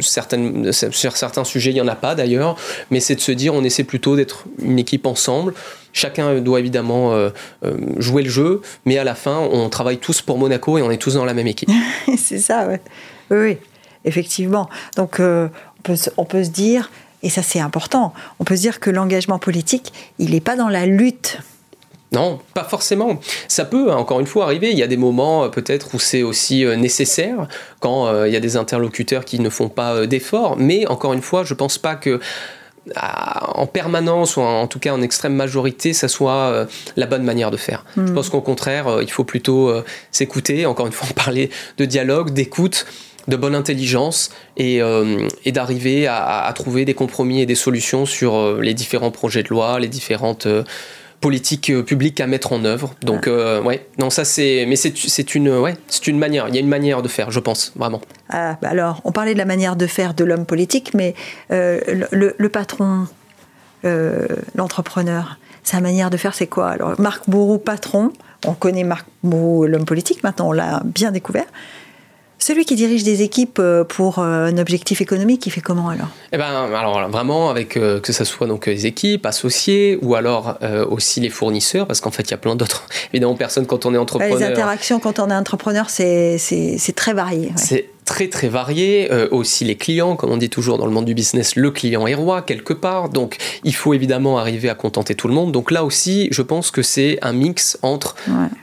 certaines, 0.00 0.72
sur 0.72 1.16
certains 1.16 1.44
sujets 1.44 1.70
il 1.70 1.74
n'y 1.74 1.80
en 1.80 1.88
a 1.88 1.94
pas 1.94 2.14
d'ailleurs, 2.14 2.56
mais 2.90 3.00
c'est 3.00 3.14
de 3.14 3.20
se 3.20 3.32
dire 3.32 3.54
on 3.54 3.62
essaie 3.62 3.84
plutôt 3.84 4.16
d'être 4.16 4.44
une 4.60 4.78
équipe 4.78 5.06
ensemble. 5.06 5.54
Chacun 5.92 6.40
doit 6.40 6.60
évidemment 6.60 7.30
jouer 7.98 8.22
le 8.22 8.30
jeu, 8.30 8.62
mais 8.84 8.98
à 8.98 9.04
la 9.04 9.14
fin, 9.14 9.38
on 9.38 9.68
travaille 9.68 9.98
tous 9.98 10.22
pour 10.22 10.38
Monaco 10.38 10.78
et 10.78 10.82
on 10.82 10.90
est 10.90 10.98
tous 10.98 11.14
dans 11.14 11.24
la 11.24 11.34
même 11.34 11.46
équipe. 11.46 11.70
c'est 12.16 12.38
ça, 12.38 12.66
ouais. 12.66 12.80
oui. 13.30 13.58
Effectivement. 14.04 14.68
Donc 14.96 15.20
euh, 15.20 15.48
on, 16.16 16.24
peut, 16.24 16.44
se 16.44 16.50
dire, 16.50 16.90
et 17.22 17.30
ça 17.30 17.42
c'est 17.42 17.60
important, 17.60 18.12
on 18.40 18.44
peut 18.44 18.56
se 18.56 18.62
dire 18.62 18.80
que 18.80 18.90
l'engagement 18.90 19.38
politique, 19.38 19.92
il 20.18 20.32
n'est 20.32 20.40
pas 20.40 20.56
dans 20.56 20.68
la 20.68 20.86
lutte. 20.86 21.38
Non, 22.10 22.38
pas 22.54 22.64
forcément. 22.64 23.20
Ça 23.48 23.66
peut, 23.66 23.92
hein, 23.92 23.96
encore 23.96 24.18
une 24.18 24.26
fois, 24.26 24.44
arriver. 24.44 24.70
Il 24.70 24.78
y 24.78 24.82
a 24.82 24.86
des 24.86 24.96
moments 24.96 25.44
euh, 25.44 25.48
peut-être 25.48 25.94
où 25.94 25.98
c'est 25.98 26.22
aussi 26.22 26.64
euh, 26.64 26.74
nécessaire, 26.74 27.48
quand 27.80 28.24
il 28.24 28.32
y 28.32 28.36
a 28.36 28.40
des 28.40 28.56
interlocuteurs 28.56 29.26
qui 29.26 29.38
ne 29.40 29.50
font 29.50 29.68
pas 29.68 30.06
d'efforts. 30.06 30.56
Mais 30.56 30.86
encore 30.86 31.12
une 31.12 31.20
fois, 31.20 31.44
je 31.44 31.52
ne 31.52 31.58
pense 31.58 31.76
pas 31.76 31.96
que 31.96 32.18
en 32.96 33.66
permanence 33.66 34.38
ou 34.38 34.40
en, 34.40 34.66
tout 34.66 34.78
cas 34.78 34.94
en 34.94 35.02
extrême 35.02 35.34
majorité, 35.34 35.92
ça 35.92 36.08
soit 36.08 36.66
la 36.96 37.04
bonne 37.04 37.22
manière 37.22 37.50
de 37.50 37.58
faire. 37.58 37.84
Je 37.94 38.00
hmm. 38.00 38.14
pense 38.14 38.30
qu'au 38.30 38.40
contraire, 38.40 39.02
il 39.02 39.10
faut 39.10 39.24
plutôt 39.24 39.70
s'écouter. 40.10 40.64
Encore 40.64 40.86
une 40.86 40.92
fois, 40.92 41.06
on 41.10 41.12
parlait 41.12 41.50
de 41.76 41.84
dialogue, 41.84 42.30
d'écoute 42.30 42.86
de 43.28 43.36
bonne 43.36 43.54
intelligence 43.54 44.30
et, 44.56 44.82
euh, 44.82 45.28
d'arriver 45.46 46.06
à, 46.08 46.50
trouver 46.54 46.84
des 46.84 46.94
compromis 46.94 47.40
et 47.40 47.46
des 47.46 47.54
solutions 47.54 48.06
sur 48.06 48.34
euh, 48.34 48.60
les 48.60 48.74
différents 48.74 49.10
projets 49.10 49.42
de 49.42 49.48
loi, 49.48 49.78
les 49.78 49.88
différentes 49.88 50.46
euh, 50.46 50.64
politiques 51.20 51.72
publiques 51.84 52.20
à 52.20 52.26
mettre 52.26 52.52
en 52.52 52.64
œuvre. 52.64 52.94
Donc 53.02 53.26
ouais, 53.26 53.88
non 53.98 54.08
ça 54.08 54.24
c'est 54.24 54.66
mais 54.68 54.76
c'est 54.76 55.34
une 55.34 55.48
ouais, 55.50 55.74
c'est 55.88 56.06
une 56.06 56.16
manière, 56.16 56.46
il 56.46 56.54
y 56.54 56.58
a 56.58 56.60
une 56.60 56.68
manière 56.68 57.02
de 57.02 57.08
faire, 57.08 57.32
je 57.32 57.40
pense, 57.40 57.72
vraiment. 57.74 58.00
Ah, 58.30 58.56
bah 58.62 58.68
alors, 58.70 59.00
on 59.04 59.10
parlait 59.10 59.32
de 59.32 59.38
la 59.38 59.44
manière 59.44 59.74
de 59.74 59.88
faire 59.88 60.14
de 60.14 60.22
l'homme 60.22 60.46
politique, 60.46 60.94
mais 60.94 61.16
le, 61.50 62.46
patron, 62.46 63.08
l'entrepreneur, 63.82 65.40
sa 65.64 65.80
manière 65.80 66.10
de 66.10 66.16
faire, 66.16 66.34
c'est 66.34 66.46
quoi? 66.46 66.68
Alors, 66.68 66.94
Marc 67.00 67.28
Bourreau, 67.28 67.58
patron, 67.58 68.12
on 68.46 68.54
connaît 68.54 68.84
Marc 68.84 69.08
Bourreau, 69.24 69.66
l'homme 69.66 69.86
politique, 69.86 70.22
maintenant 70.22 70.50
on 70.50 70.52
l'a 70.52 70.82
bien 70.84 71.10
découvert. 71.10 71.46
Celui 72.40 72.64
qui 72.64 72.76
dirige 72.76 73.02
des 73.02 73.22
équipes 73.22 73.58
euh, 73.58 73.82
pour 73.82 74.20
euh, 74.20 74.46
un 74.46 74.58
objectif 74.58 75.00
économique, 75.00 75.44
il 75.46 75.50
fait 75.50 75.60
comment 75.60 75.88
alors? 75.88 76.06
Eh 76.32 76.38
ben, 76.38 76.72
alors 76.72 77.08
vraiment 77.08 77.50
avec 77.50 77.76
euh, 77.76 77.98
que 77.98 78.12
ce 78.12 78.24
soit 78.24 78.46
donc 78.46 78.66
les 78.66 78.86
équipes, 78.86 79.26
associés 79.26 79.98
ou 80.02 80.14
alors 80.14 80.56
aussi 80.88 81.20
les 81.20 81.30
fournisseurs, 81.30 81.86
parce 81.86 82.00
qu'en 82.00 82.12
fait 82.12 82.22
il 82.22 82.30
y 82.30 82.34
a 82.34 82.38
plein 82.38 82.54
d'autres 82.54 82.86
évidemment 83.12 83.34
personnes 83.34 83.66
quand 83.66 83.86
on 83.86 83.94
est 83.94 83.98
entrepreneur. 83.98 84.38
Les 84.38 84.44
interactions 84.44 85.00
quand 85.00 85.18
on 85.18 85.30
est 85.30 85.34
entrepreneur, 85.34 85.90
c'est 85.90 86.38
très 86.94 87.12
varié. 87.12 87.50
C'est 87.56 87.90
très 88.04 88.28
très 88.28 88.48
varié. 88.48 89.10
aussi 89.30 89.64
les 89.64 89.76
clients, 89.76 90.16
comme 90.16 90.30
on 90.30 90.36
dit 90.36 90.48
toujours 90.48 90.78
dans 90.78 90.86
le 90.86 90.92
monde 90.92 91.04
du 91.04 91.14
business, 91.14 91.56
le 91.56 91.70
client 91.70 92.06
est 92.06 92.14
roi 92.14 92.42
quelque 92.42 92.72
part. 92.72 93.08
Donc 93.08 93.36
il 93.64 93.74
faut 93.74 93.94
évidemment 93.94 94.38
arriver 94.38 94.70
à 94.70 94.74
contenter 94.74 95.14
tout 95.14 95.28
le 95.28 95.34
monde. 95.34 95.52
Donc 95.52 95.70
là 95.70 95.84
aussi, 95.84 96.28
je 96.30 96.42
pense 96.42 96.70
que 96.70 96.82
c'est 96.82 97.18
un 97.22 97.32
mix 97.32 97.78
entre 97.82 98.14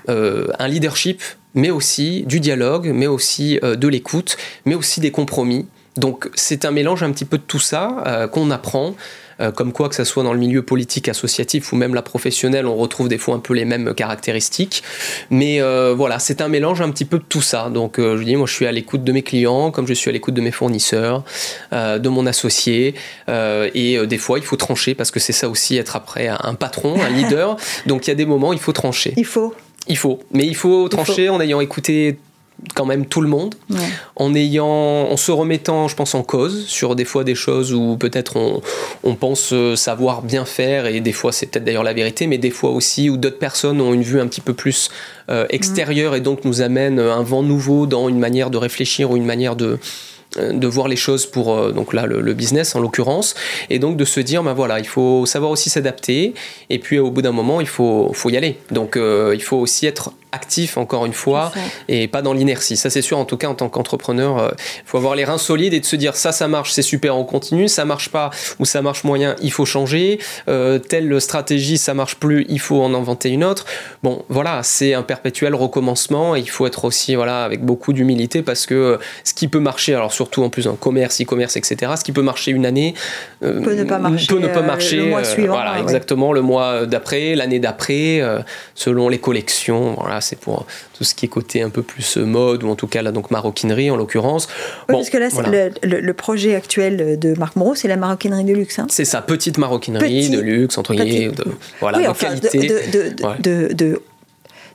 un 0.07 0.67
leadership 0.67 1.21
mais 1.55 1.71
aussi 1.71 2.23
du 2.27 2.39
dialogue, 2.39 2.91
mais 2.93 3.07
aussi 3.07 3.59
euh, 3.63 3.75
de 3.75 3.87
l'écoute, 3.87 4.37
mais 4.65 4.75
aussi 4.75 4.99
des 4.99 5.11
compromis. 5.11 5.65
Donc 5.97 6.29
c'est 6.35 6.65
un 6.65 6.71
mélange 6.71 7.01
un 7.01 7.11
petit 7.11 7.25
peu 7.25 7.37
de 7.37 7.43
tout 7.43 7.59
ça 7.59 8.03
euh, 8.05 8.27
qu'on 8.27 8.51
apprend. 8.51 8.95
Euh, 9.41 9.51
comme 9.51 9.73
quoi 9.73 9.89
que 9.89 9.95
ce 9.95 10.05
soit 10.05 10.23
dans 10.23 10.31
le 10.31 10.39
milieu 10.39 10.61
politique, 10.61 11.09
associatif 11.09 11.73
ou 11.73 11.75
même 11.75 11.93
la 11.93 12.01
professionnelle, 12.01 12.65
on 12.67 12.75
retrouve 12.75 13.09
des 13.09 13.17
fois 13.17 13.35
un 13.35 13.39
peu 13.39 13.53
les 13.53 13.65
mêmes 13.65 13.93
caractéristiques. 13.93 14.81
Mais 15.29 15.59
voilà, 15.93 16.19
c'est 16.19 16.39
un 16.39 16.47
mélange 16.47 16.79
un 16.79 16.89
petit 16.89 17.03
peu 17.03 17.17
de 17.17 17.25
tout 17.27 17.41
ça. 17.41 17.69
Donc 17.69 17.95
je 17.97 18.23
dis, 18.23 18.37
moi 18.37 18.47
je 18.47 18.53
suis 18.53 18.65
à 18.65 18.71
l'écoute 18.71 19.03
de 19.03 19.11
mes 19.11 19.23
clients, 19.23 19.71
comme 19.71 19.87
je 19.87 19.93
suis 19.93 20.09
à 20.09 20.13
l'écoute 20.13 20.35
de 20.35 20.39
mes 20.39 20.51
fournisseurs, 20.51 21.25
de 21.73 22.07
mon 22.07 22.25
associé. 22.27 22.95
et 23.27 24.07
des 24.07 24.17
fois, 24.17 24.39
il 24.39 24.45
faut 24.45 24.55
trancher 24.55 24.95
parce 24.95 25.11
que 25.11 25.19
c'est 25.19 25.33
ça 25.33 25.49
aussi 25.49 25.75
être 25.75 25.97
après 25.97 26.29
un 26.29 26.53
patron, 26.53 26.95
un 27.01 27.09
leader. 27.09 27.57
Donc 27.87 28.07
il 28.07 28.11
y 28.11 28.13
a 28.13 28.15
des 28.15 28.25
moments, 28.25 28.53
il 28.53 28.59
faut 28.59 28.71
trancher. 28.71 29.13
Il 29.17 29.25
faut. 29.25 29.53
Il 29.87 29.97
faut, 29.97 30.19
mais 30.31 30.45
il 30.45 30.55
faut 30.55 30.87
trancher 30.89 31.29
en 31.29 31.39
ayant 31.39 31.61
écouté 31.61 32.17
quand 32.73 32.85
même 32.85 33.05
tout 33.05 33.21
le 33.21 33.27
monde, 33.27 33.53
en 34.15 34.33
ayant, 34.33 34.65
en 34.65 35.17
se 35.17 35.31
remettant, 35.31 35.87
je 35.87 35.95
pense, 35.95 36.15
en 36.15 36.23
cause 36.23 36.65
sur 36.67 36.95
des 36.95 37.05
fois 37.05 37.23
des 37.23 37.35
choses 37.35 37.73
où 37.73 37.97
peut-être 37.97 38.37
on, 38.37 38.61
on, 39.03 39.15
pense 39.15 39.51
euh, 39.53 39.75
savoir 39.75 40.21
bien 40.21 40.45
faire 40.45 40.85
et 40.85 41.01
des 41.01 41.11
fois 41.11 41.31
c'est 41.31 41.47
peut-être 41.47 41.65
d'ailleurs 41.65 41.83
la 41.83 41.93
vérité, 41.93 42.27
mais 42.27 42.37
des 42.37 42.49
fois 42.49 42.71
aussi 42.71 43.09
où 43.09 43.17
d'autres 43.17 43.37
personnes 43.37 43.81
ont 43.81 43.93
une 43.93 44.03
vue 44.03 44.19
un 44.19 44.27
petit 44.27 44.41
peu 44.41 44.53
plus 44.53 44.89
euh, 45.29 45.45
extérieure 45.49 46.15
et 46.15 46.21
donc 46.21 46.45
nous 46.45 46.61
amènent 46.61 46.99
un 46.99 47.23
vent 47.23 47.43
nouveau 47.43 47.87
dans 47.87 48.09
une 48.09 48.19
manière 48.19 48.49
de 48.49 48.57
réfléchir 48.57 49.11
ou 49.11 49.17
une 49.17 49.25
manière 49.25 49.55
de 49.55 49.77
de 50.37 50.67
voir 50.67 50.87
les 50.87 50.95
choses 50.95 51.25
pour 51.25 51.53
euh, 51.53 51.71
donc 51.71 51.93
là 51.93 52.05
le, 52.05 52.33
business 52.33 52.75
en 52.75 52.79
l'occurrence. 52.79 53.35
Et 53.69 53.79
donc 53.79 53.97
de 53.97 54.05
se 54.05 54.19
dire 54.19 54.43
ben 54.43 54.53
voilà 54.53 54.79
il 54.79 54.87
faut 54.87 55.25
savoir 55.25 55.51
aussi 55.51 55.69
s'adapter. 55.69 56.33
Et 56.69 56.79
puis 56.79 56.99
au 56.99 57.11
bout 57.11 57.21
d'un 57.21 57.31
moment 57.31 57.61
il 57.61 57.67
faut 57.67 58.11
faut 58.13 58.29
y 58.29 58.37
aller. 58.37 58.57
Donc 58.71 58.97
euh, 58.97 59.31
il 59.33 59.41
faut 59.41 59.57
aussi 59.57 59.85
être 59.85 60.11
actif 60.35 60.77
encore 60.77 61.05
une 61.05 61.13
fois 61.13 61.51
et 61.87 62.07
pas 62.07 62.21
dans 62.21 62.33
l'inertie 62.33 62.75
ça 62.75 62.89
c'est 62.89 63.01
sûr 63.01 63.17
en 63.17 63.25
tout 63.25 63.37
cas 63.37 63.47
en 63.47 63.55
tant 63.55 63.69
qu'entrepreneur 63.69 64.53
il 64.57 64.83
faut 64.85 64.97
avoir 64.97 65.15
les 65.15 65.23
reins 65.23 65.37
solides 65.37 65.73
et 65.73 65.79
de 65.79 65.85
se 65.85 65.95
dire 65.95 66.15
ça 66.15 66.31
ça 66.31 66.47
marche 66.47 66.71
c'est 66.73 66.81
super 66.81 67.17
on 67.17 67.23
continue 67.23 67.67
ça 67.67 67.85
marche 67.85 68.09
pas 68.09 68.29
ou 68.59 68.65
ça 68.65 68.81
marche 68.81 69.03
moyen 69.03 69.35
il 69.41 69.51
faut 69.51 69.65
changer 69.65 70.19
telle 70.45 71.21
stratégie 71.21 71.77
ça 71.77 71.93
marche 71.93 72.15
plus 72.15 72.45
il 72.49 72.59
faut 72.59 72.81
en 72.81 72.93
inventer 72.93 73.29
une 73.29 73.43
autre 73.45 73.65
bon 74.03 74.23
voilà 74.27 74.61
c'est 74.63 74.93
un 74.93 75.03
perpétuel 75.03 75.55
recommencement 75.55 76.35
et 76.35 76.39
il 76.39 76.49
faut 76.49 76.67
être 76.67 76.83
aussi 76.83 77.15
voilà 77.15 77.45
avec 77.45 77.63
beaucoup 77.63 77.93
d'humilité 77.93 78.41
parce 78.41 78.65
que 78.65 78.99
ce 79.23 79.33
qui 79.33 79.47
peut 79.47 79.59
marcher 79.59 79.95
alors 79.95 80.11
sur 80.11 80.25
surtout 80.25 80.43
en 80.43 80.49
plus 80.49 80.67
en 80.67 80.75
commerce, 80.75 81.21
e-commerce, 81.21 81.55
etc. 81.55 81.93
Ce 81.97 82.03
qui 82.03 82.11
peut 82.11 82.23
marcher 82.23 82.49
une 82.49 82.65
année 82.65 82.95
euh, 83.43 83.61
peut 83.61 83.75
ne 83.75 83.83
pas 83.83 83.99
marcher, 83.99 84.27
peut 84.27 84.39
ne 84.39 84.47
pas 84.47 84.63
marcher 84.63 84.97
le 84.97 85.05
mois 85.05 85.19
euh, 85.19 85.23
suivant. 85.23 85.53
voilà, 85.53 85.79
exactement, 85.79 86.33
le 86.33 86.41
mois 86.41 86.87
d'après, 86.87 87.35
l'année 87.35 87.59
d'après, 87.59 88.21
euh, 88.21 88.39
selon 88.73 89.07
les 89.07 89.19
collections. 89.19 89.95
Voilà, 89.99 90.19
c'est 90.25 90.39
pour 90.39 90.65
tout 90.93 91.03
ce 91.03 91.15
qui 91.15 91.25
est 91.25 91.29
côté 91.29 91.61
un 91.61 91.69
peu 91.69 91.81
plus 91.81 92.17
mode 92.17 92.63
ou 92.63 92.69
en 92.69 92.75
tout 92.75 92.87
cas 92.87 93.01
là 93.01 93.11
donc 93.11 93.31
maroquinerie 93.31 93.91
en 93.91 93.95
l'occurrence. 93.95 94.47
bon, 94.89 94.95
parce 94.95 95.09
que 95.09 95.17
là, 95.17 95.29
le, 95.83 96.13
projet 96.13 96.55
actuel 96.55 97.19
de 97.19 97.33
Marc 97.37 97.55
Moreau, 97.55 97.75
c'est 97.75 97.87
la 97.87 97.97
maroquinerie 97.97 98.45
de 98.45 98.53
luxe. 98.53 98.79
Hein. 98.79 98.87
c'est 98.89 99.05
ça, 99.05 99.21
petite 99.21 99.57
maroquinerie 99.57 100.29
de 100.29 100.39
luxe 100.39 100.77
entre 100.77 100.93
guillemets, 100.93 101.29
de, 101.29 101.45
voilà, 101.79 101.99
de 101.99 102.17
qualité, 102.17 102.67
de, 103.39 103.73
de 103.73 104.01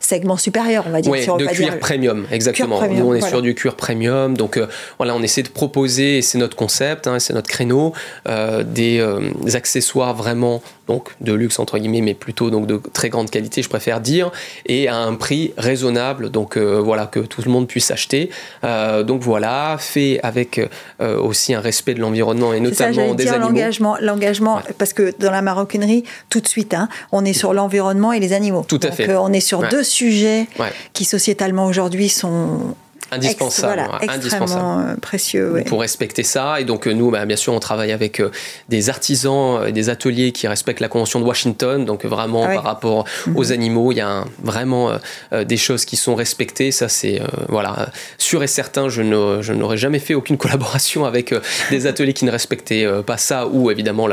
segment 0.01 0.39
supérieur, 0.39 0.85
on 0.87 0.91
va 0.91 1.01
dire. 1.03 1.13
Oui, 1.13 1.27
de 1.27 1.47
cuir 1.47 1.79
premium, 1.79 2.27
exactement. 2.33 2.81
Nous, 2.89 3.07
on 3.07 3.15
est 3.15 3.21
sur 3.21 3.43
du 3.43 3.55
cuir 3.55 3.77
premium. 3.77 4.37
Donc, 4.37 4.57
euh, 4.57 4.67
voilà, 4.99 5.15
on 5.15 5.23
essaie 5.23 5.43
de 5.43 5.49
proposer, 5.49 6.19
et 6.19 6.23
c'est 6.23 6.39
notre 6.39 6.57
concept, 6.57 7.07
hein, 7.07 7.19
c'est 7.19 7.35
notre 7.35 7.49
créneau, 7.49 7.93
euh, 8.29 8.65
des, 8.65 8.99
euh, 8.99 9.31
accessoires 9.55 10.15
vraiment 10.15 10.63
donc 10.87 11.11
de 11.21 11.33
luxe 11.33 11.59
entre 11.61 11.79
guillemets, 11.79 12.01
mais 12.01 12.15
plutôt 12.15 12.51
donc 12.51 12.67
de 12.67 12.81
très 12.93 13.11
grande 13.11 13.31
qualité, 13.31 13.63
je 13.63 13.69
préfère 13.69 14.01
dire, 14.01 14.33
et 14.67 14.89
à 14.89 14.97
un 14.97 15.15
prix 15.15 15.53
raisonnable, 15.57 16.31
donc 16.31 16.57
voilà 16.57 17.07
que 17.07 17.21
tout 17.21 17.43
le 17.45 17.51
monde 17.51 17.69
puisse 17.69 17.93
acheter. 17.93 18.31
donc 18.63 19.23
voilà, 19.23 19.77
fait 19.79 20.19
avec 20.25 20.61
aussi 20.99 21.55
un 21.55 21.61
respect 21.61 21.95
de 21.95 22.01
l'environnement 22.01 22.53
et 22.55 22.59
notamment 22.59 23.15
des 23.15 23.29
animaux. 23.29 23.49
L'engagement, 23.51 23.97
l'engagement, 24.01 24.61
parce 24.79 24.93
que 24.93 25.15
dans 25.21 25.31
la 25.31 25.43
maroquinerie, 25.43 26.03
tout 26.29 26.41
de 26.41 26.49
suite, 26.49 26.75
hein, 26.75 26.89
on 27.13 27.25
est 27.25 27.35
sur 27.35 27.55
l'environnement 27.55 28.13
et 28.13 28.19
les 28.19 28.33
animaux. 28.33 28.65
Tout 28.67 28.81
à 28.83 28.91
fait. 28.91 29.15
on 29.15 29.33
est 29.33 29.39
sur 29.39 29.69
deux 29.69 29.85
sujets 29.91 30.47
qui 30.93 31.05
sociétalement 31.05 31.67
aujourd'hui 31.67 32.09
sont 32.09 32.75
indispensable, 33.11 33.87
voilà, 33.89 34.13
indispensable. 34.13 35.01
précieux. 35.01 35.63
Pour 35.67 35.81
respecter 35.81 36.23
ça, 36.23 36.61
et 36.61 36.65
donc 36.65 36.87
nous, 36.87 37.11
bah, 37.11 37.27
bien 37.27 37.37
sûr, 37.37 37.53
on 37.53 37.61
travaille 37.61 37.93
avec 37.93 38.23
des 38.69 38.91
artisans 38.91 39.67
et 39.67 39.73
des 39.73 39.89
ateliers 39.89 40.33
qui 40.33 40.49
respectent 40.49 40.81
la 40.81 40.89
Convention 40.89 41.21
de 41.21 41.25
Washington, 41.25 41.85
donc 41.85 42.05
vraiment 42.05 42.47
par 42.47 42.65
rapport 42.65 43.05
mhm. 43.27 43.37
aux 43.37 43.53
animaux, 43.53 43.93
il 43.93 43.97
y 43.97 44.01
a 44.01 44.25
vraiment 44.43 44.93
des 45.33 45.57
choses 45.57 45.85
qui 45.85 45.97
sont 45.97 46.15
respectées. 46.15 46.73
Ça, 46.73 46.89
c'est 46.89 47.21
voilà 47.49 47.91
sûr 48.19 48.43
et 48.43 48.47
certain. 48.47 48.89
Je 48.89 49.03
n'aurais 49.03 49.77
jamais 49.77 49.99
fait 49.99 50.15
aucune 50.15 50.37
collaboration 50.39 51.05
avec 51.05 51.35
des 51.71 51.87
ateliers 51.87 52.13
qui 52.13 52.25
ne 52.25 52.31
respectaient 52.31 52.87
pas 53.07 53.17
ça, 53.17 53.47
ou 53.47 53.71
évidemment, 53.71 54.09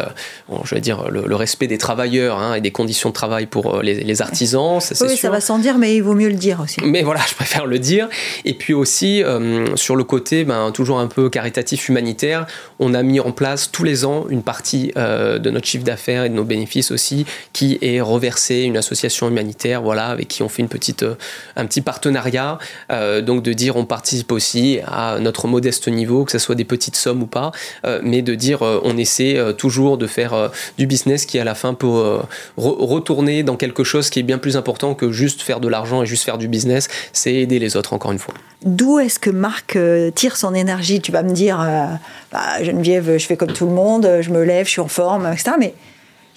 je 0.64 0.76
vais 0.76 0.82
dire 0.82 1.10
le, 1.10 1.36
respect 1.36 1.68
des 1.68 1.78
travailleurs 1.78 2.40
hein, 2.40 2.56
et 2.56 2.62
des 2.62 2.72
conditions 2.72 3.10
de 3.10 3.14
travail 3.14 3.46
pour 3.46 3.82
les, 3.82 3.94
les 3.94 4.22
artisans. 4.22 4.80
Ça, 4.80 5.06
oui, 5.06 5.16
ça 5.16 5.30
va 5.30 5.42
sans 5.42 5.60
dire, 5.60 5.78
mais 5.78 5.96
il 5.96 6.02
vaut 6.02 6.16
mieux 6.16 6.30
le 6.30 6.36
dire 6.36 6.60
aussi. 6.62 6.80
Mais 6.84 7.04
voilà, 7.04 7.22
je 7.30 7.36
préfère 7.36 7.66
le 7.66 7.80
dire. 7.80 8.10
Et 8.46 8.54
puis 8.54 8.74
aussi, 8.74 8.87
euh, 9.04 9.76
sur 9.76 9.96
le 9.96 10.04
côté 10.04 10.44
ben, 10.44 10.72
toujours 10.72 11.00
un 11.00 11.08
peu 11.08 11.30
caritatif 11.30 11.90
humanitaire, 11.90 12.48
on 12.80 12.94
a 12.94 13.04
mis 13.04 13.20
en 13.20 13.32
place 13.32 13.72
tous 13.72 13.84
les 13.84 14.06
ans 14.06 14.26
une 14.30 14.44
partie 14.44 14.92
euh, 14.98 15.40
de 15.40 15.50
notre 15.50 15.68
chiffre 15.68 15.84
d'affaires 15.84 16.26
et 16.26 16.30
de 16.30 16.34
nos 16.34 16.44
bénéfices 16.44 16.92
aussi 16.92 17.26
qui 17.54 17.78
est 17.82 18.02
reversée 18.02 18.62
une 18.62 18.78
association 18.78 19.28
humanitaire, 19.28 19.82
voilà, 19.82 20.08
avec 20.08 20.28
qui 20.28 20.44
on 20.44 20.50
fait 20.50 20.62
une 20.62 20.70
petite, 20.70 21.04
euh, 21.04 21.16
un 21.56 21.66
petit 21.66 21.82
partenariat. 21.82 22.58
donc 23.22 23.44
de 23.44 23.54
dire 23.54 23.76
on 23.76 23.86
participe 23.86 24.32
aussi 24.32 24.80
à 24.86 25.20
notre 25.20 25.48
modeste 25.48 25.88
niveau, 25.88 26.26
que 26.26 26.32
ce 26.32 26.40
soit 26.40 26.56
des 26.56 26.66
petites 26.66 26.96
sommes 26.96 27.24
ou 27.24 27.28
pas, 27.28 27.52
mais 28.02 28.22
de 28.22 28.36
dire 28.36 28.62
on 28.62 28.98
essaie 28.98 29.38
toujours 29.58 29.98
de 29.98 30.08
faire 30.08 30.52
du 30.78 30.88
business 30.88 31.26
qui 31.26 31.40
à 31.40 31.44
la 31.44 31.56
fin 31.56 31.74
peut 31.74 32.20
retourner 32.58 33.44
dans 33.44 33.56
quelque 33.56 33.84
chose 33.84 34.10
qui 34.10 34.20
est 34.20 34.24
bien 34.24 34.38
plus 34.38 34.58
important 34.58 34.96
que 34.96 35.12
juste 35.12 35.42
faire 35.42 35.60
de 35.60 35.68
l'argent 35.68 36.04
et 36.04 36.06
juste 36.06 36.24
faire 36.24 36.38
du 36.38 36.48
business, 36.48 36.88
c'est 37.14 37.34
aider 37.34 37.60
les 37.60 37.76
autres, 37.76 37.94
encore 37.94 38.12
une 38.12 38.20
fois. 38.20 38.34
D'où 38.78 39.00
est-ce 39.00 39.18
que 39.18 39.32
Marc 39.32 39.76
euh, 39.76 40.12
tire 40.12 40.38
son 40.38 40.54
énergie? 40.54 41.02
Tu 41.02 41.12
vas 41.12 41.24
me 41.24 41.32
dire, 41.32 41.60
euh, 41.60 41.88
bah, 42.32 42.62
Geneviève, 42.62 43.18
je 43.18 43.26
fais 43.26 43.36
comme 43.36 43.52
tout 43.52 43.66
le 43.66 43.72
monde, 43.72 44.20
je 44.22 44.30
me 44.30 44.44
lève, 44.44 44.68
je 44.68 44.72
suis 44.72 44.82
en 44.82 44.88
forme, 44.88 45.26
etc. 45.26 45.54
Mais 45.58 45.74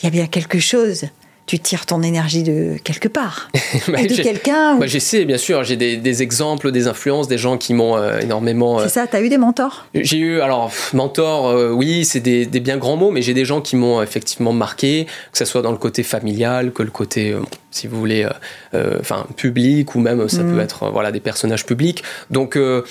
il 0.01 0.05
y 0.05 0.07
a 0.07 0.11
bien 0.11 0.27
quelque 0.27 0.59
chose 0.59 1.05
tu 1.51 1.59
tires 1.59 1.85
ton 1.85 2.01
énergie 2.05 2.45
de 2.45 2.77
quelque 2.85 3.09
part. 3.09 3.51
bah, 3.89 4.05
de 4.05 4.23
quelqu'un. 4.23 4.77
Bah, 4.77 4.87
J'essaie, 4.87 5.25
bien 5.25 5.37
sûr. 5.37 5.65
J'ai 5.65 5.75
des, 5.75 6.23
exemples, 6.23 6.71
des 6.71 6.87
influences, 6.87 7.27
des 7.27 7.39
gens 7.39 7.59
qui 7.59 7.75
m'ont 7.75 7.97
euh, 7.97 8.21
énormément. 8.21 8.79
C'est 8.79 8.89
ça, 8.89 9.09
tu 9.09 9.17
as 9.17 9.21
eu 9.21 9.29
des 9.29 9.37
mentors? 9.37 9.87
J'ai 9.93 10.19
eu, 10.19 10.41
alors, 10.41 10.71
mentors, 10.93 11.53
oui, 11.75 12.05
c'est 12.05 12.21
des, 12.21 12.47
bien 12.47 12.77
grands 12.77 12.97
mots, 12.97 13.11
mais 13.11 13.21
j'ai 13.21 13.35
des 13.35 13.45
gens 13.45 13.61
qui 13.61 13.75
m'ont 13.75 14.01
effectivement 14.01 14.53
marqué, 14.53 15.07
que 15.33 15.39
ce 15.39 15.45
soit 15.45 15.63
dans 15.63 15.73
le 15.73 15.79
côté 15.79 16.05
familial, 16.05 16.71
que 16.71 16.85
le 16.85 16.93
côté 16.93 17.35
si 17.71 17.87
vous 17.87 17.99
voulez, 17.99 18.25
euh, 18.25 18.31
euh, 18.75 18.97
enfin 19.01 19.27
public 19.37 19.95
ou 19.95 20.01
même 20.01 20.29
ça 20.29 20.39
peut 20.39 20.57
mm. 20.57 20.61
être 20.61 20.91
voilà 20.91 21.13
des 21.13 21.21
personnages 21.21 21.65
publics. 21.65 22.03
Donc 22.31 22.57
euh, 22.57 22.83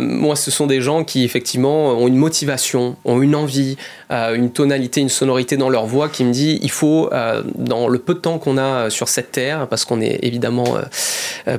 moi, 0.00 0.36
ce 0.36 0.50
sont 0.50 0.66
des 0.66 0.80
gens 0.80 1.04
qui 1.04 1.24
effectivement 1.24 1.90
ont 1.90 2.06
une 2.06 2.16
motivation, 2.16 2.96
ont 3.04 3.22
une 3.22 3.34
envie, 3.34 3.76
une 4.10 4.50
tonalité, 4.50 5.00
une 5.00 5.08
sonorité 5.08 5.56
dans 5.56 5.68
leur 5.68 5.86
voix 5.86 6.08
qui 6.08 6.24
me 6.24 6.32
dit 6.32 6.58
il 6.62 6.70
faut 6.70 7.10
dans 7.56 7.88
le 7.88 7.98
peu 7.98 8.14
de 8.14 8.20
temps 8.20 8.38
qu'on 8.38 8.56
a 8.56 8.90
sur 8.90 9.08
cette 9.08 9.32
terre, 9.32 9.66
parce 9.68 9.84
qu'on 9.84 10.00
est 10.00 10.20
évidemment 10.22 10.78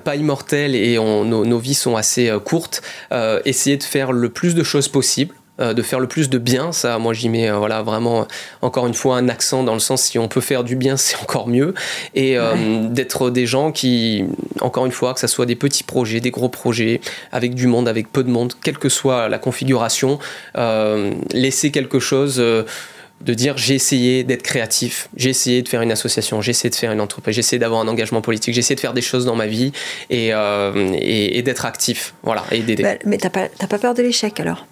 pas 0.04 0.16
immortel 0.16 0.76
et 0.76 0.96
nos, 0.96 1.46
nos, 1.46 1.60
vies 1.60 1.76
sont 1.76 1.96
assez 1.96 2.32
courtes, 2.44 2.82
essayer 3.46 3.78
de 3.78 3.84
faire 3.84 4.12
le 4.12 4.30
plus 4.30 4.56
de 4.56 4.64
choses 4.64 4.88
possible. 4.88 5.36
euh, 5.36 5.39
de 5.60 5.82
faire 5.82 6.00
le 6.00 6.08
plus 6.08 6.30
de 6.30 6.38
bien. 6.38 6.72
Ça, 6.72 6.98
moi, 7.00 7.14
j'y 7.14 7.30
mets 7.30 7.50
euh, 7.50 7.58
voilà, 7.58 7.82
vraiment, 7.82 8.28
encore 8.62 8.88
une 8.88 8.94
fois, 8.94 9.18
un 9.18 9.30
accent 9.30 9.64
dans 9.64 9.74
le 9.74 9.80
sens 9.80 10.04
si 10.04 10.18
on 10.18 10.28
peut 10.28 10.42
faire 10.42 10.64
du 10.64 10.76
bien, 10.76 10.98
c'est 10.98 11.18
encore 11.18 11.48
mieux. 11.48 11.74
Et 12.16 12.38
euh, 12.38 12.88
d'être 12.90 13.30
des 13.30 13.46
gens 13.46 13.72
qui, 13.72 14.26
encore 14.62 14.86
une 14.86 14.92
fois, 14.92 15.14
que 15.14 15.20
ce 15.20 15.28
soit 15.28 15.46
des 15.46 15.56
petits 15.56 15.84
projets, 15.84 16.20
des 16.20 16.32
gros 16.32 16.50
projets, 16.50 17.02
avec 17.32 17.54
du 17.56 17.68
monde, 17.68 17.88
avec 17.88 18.12
peu 18.12 18.24
de 18.24 18.30
monde, 18.30 18.54
quelle 18.64 18.78
que 18.78 18.90
soit 18.90 19.30
la 19.30 19.40
configuration, 19.40 20.20
laisser 21.34 21.72
quelque 21.72 22.00
chose 22.00 22.38
de 23.22 23.34
dire 23.34 23.58
j'ai 23.58 23.76
essayé 23.76 24.24
d'être 24.24 24.44
créatif, 24.44 25.10
j'ai 25.16 25.30
essayé 25.30 25.62
de 25.62 25.70
faire 25.70 25.82
une 25.82 25.92
association, 25.92 26.42
j'ai 26.42 26.52
essayé 26.52 26.70
de 26.70 26.76
faire 26.76 26.92
une 26.92 27.02
entreprise, 27.02 27.36
j'ai 27.36 27.40
essayé 27.40 27.60
d'avoir 27.60 27.82
un 27.82 27.88
engagement 27.88 28.22
politique, 28.22 28.54
j'ai 28.54 28.60
essayé 28.60 28.76
de 28.76 28.80
faire 28.80 28.94
des 28.94 29.02
choses 29.02 29.26
dans 29.26 29.36
ma 29.36 29.48
vie 29.48 29.72
et, 30.10 30.30
et, 30.30 31.42
d'être 31.42 31.66
actif, 31.66 32.14
voilà, 32.24 32.44
et 32.52 32.62
d'aider. 32.62 32.84
Bah, 32.84 32.96
mais 33.06 33.18
t'as 33.18 33.30
pas, 33.30 33.48
pas 33.48 33.78
peur 33.78 33.94
de 33.94 34.02
l'échec 34.02 34.40
alors? 34.40 34.66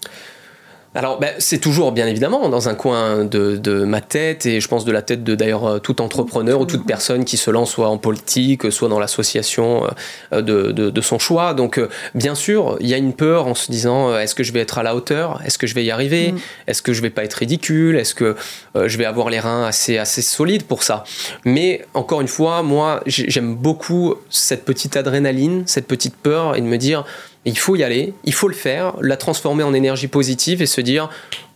Alors, 0.95 1.19
ben, 1.19 1.33
c'est 1.37 1.59
toujours 1.59 1.91
bien 1.91 2.07
évidemment 2.07 2.49
dans 2.49 2.69
un 2.69 2.73
coin 2.73 3.25
de, 3.25 3.83
ma 3.85 4.01
tête 4.01 4.45
et 4.45 4.59
je 4.59 4.67
pense 4.67 4.85
de 4.85 4.91
la 4.91 5.01
tête 5.01 5.23
de 5.23 5.35
d'ailleurs 5.35 5.65
euh, 5.65 5.79
tout 5.79 6.01
entrepreneur 6.01 6.59
ou 6.59 6.65
toute 6.65 6.85
personne 6.85 7.25
qui 7.25 7.37
se 7.37 7.51
lance 7.51 7.71
soit 7.71 7.89
en 7.89 7.97
politique, 7.97 8.71
soit 8.71 8.89
dans 8.89 8.99
l'association 8.99 9.87
euh, 10.33 10.41
de, 10.41 11.01
son 11.01 11.19
choix. 11.19 11.53
Donc, 11.53 11.77
euh, 11.77 11.89
bien 12.15 12.35
sûr, 12.35 12.77
il 12.79 12.87
y 12.87 12.93
a 12.93 12.97
une 12.97 13.13
peur 13.13 13.47
en 13.47 13.53
se 13.53 13.71
disant 13.71 14.17
est-ce 14.17 14.33
que 14.33 14.43
je 14.43 14.51
vais 14.51 14.61
être 14.61 14.77
à 14.77 14.83
la 14.83 14.95
hauteur? 14.95 15.41
Est-ce 15.45 15.57
que 15.57 15.67
je 15.67 15.75
vais 15.75 15.83
y 15.83 15.91
arriver? 15.91 16.31
Mm. 16.31 16.39
Est-ce 16.67 16.81
que 16.81 16.93
je 16.93 17.01
vais 17.01 17.09
pas 17.09 17.23
être 17.23 17.35
ridicule? 17.35 17.95
Est-ce 17.95 18.15
que 18.15 18.35
je 18.75 18.97
vais 18.97 19.05
avoir 19.05 19.29
les 19.29 19.39
reins 19.39 19.65
assez, 19.65 19.97
assez 19.97 20.21
solides 20.21 20.63
pour 20.63 20.83
ça? 20.83 21.03
Mais 21.45 21.85
encore 21.93 22.21
une 22.21 22.27
fois, 22.27 22.63
moi, 22.63 23.01
j'aime 23.05 23.55
beaucoup 23.55 24.15
cette 24.29 24.65
petite 24.65 24.97
adrénaline, 24.97 25.63
cette 25.67 25.87
petite 25.87 26.15
peur 26.15 26.55
et 26.55 26.61
de 26.61 26.65
me 26.65 26.77
dire 26.77 27.05
il 27.47 27.57
faut 27.57 27.75
y 27.75 27.83
aller, 27.83 28.13
il 28.25 28.33
faut 28.33 28.47
le 28.47 28.53
faire, 28.53 28.93
la 29.01 29.17
transformer 29.17 29.63
en 29.63 29.73
énergie 29.73 30.07
positive 30.07 30.61
et 30.61 30.65
se 30.65 30.81
dire 30.81 31.09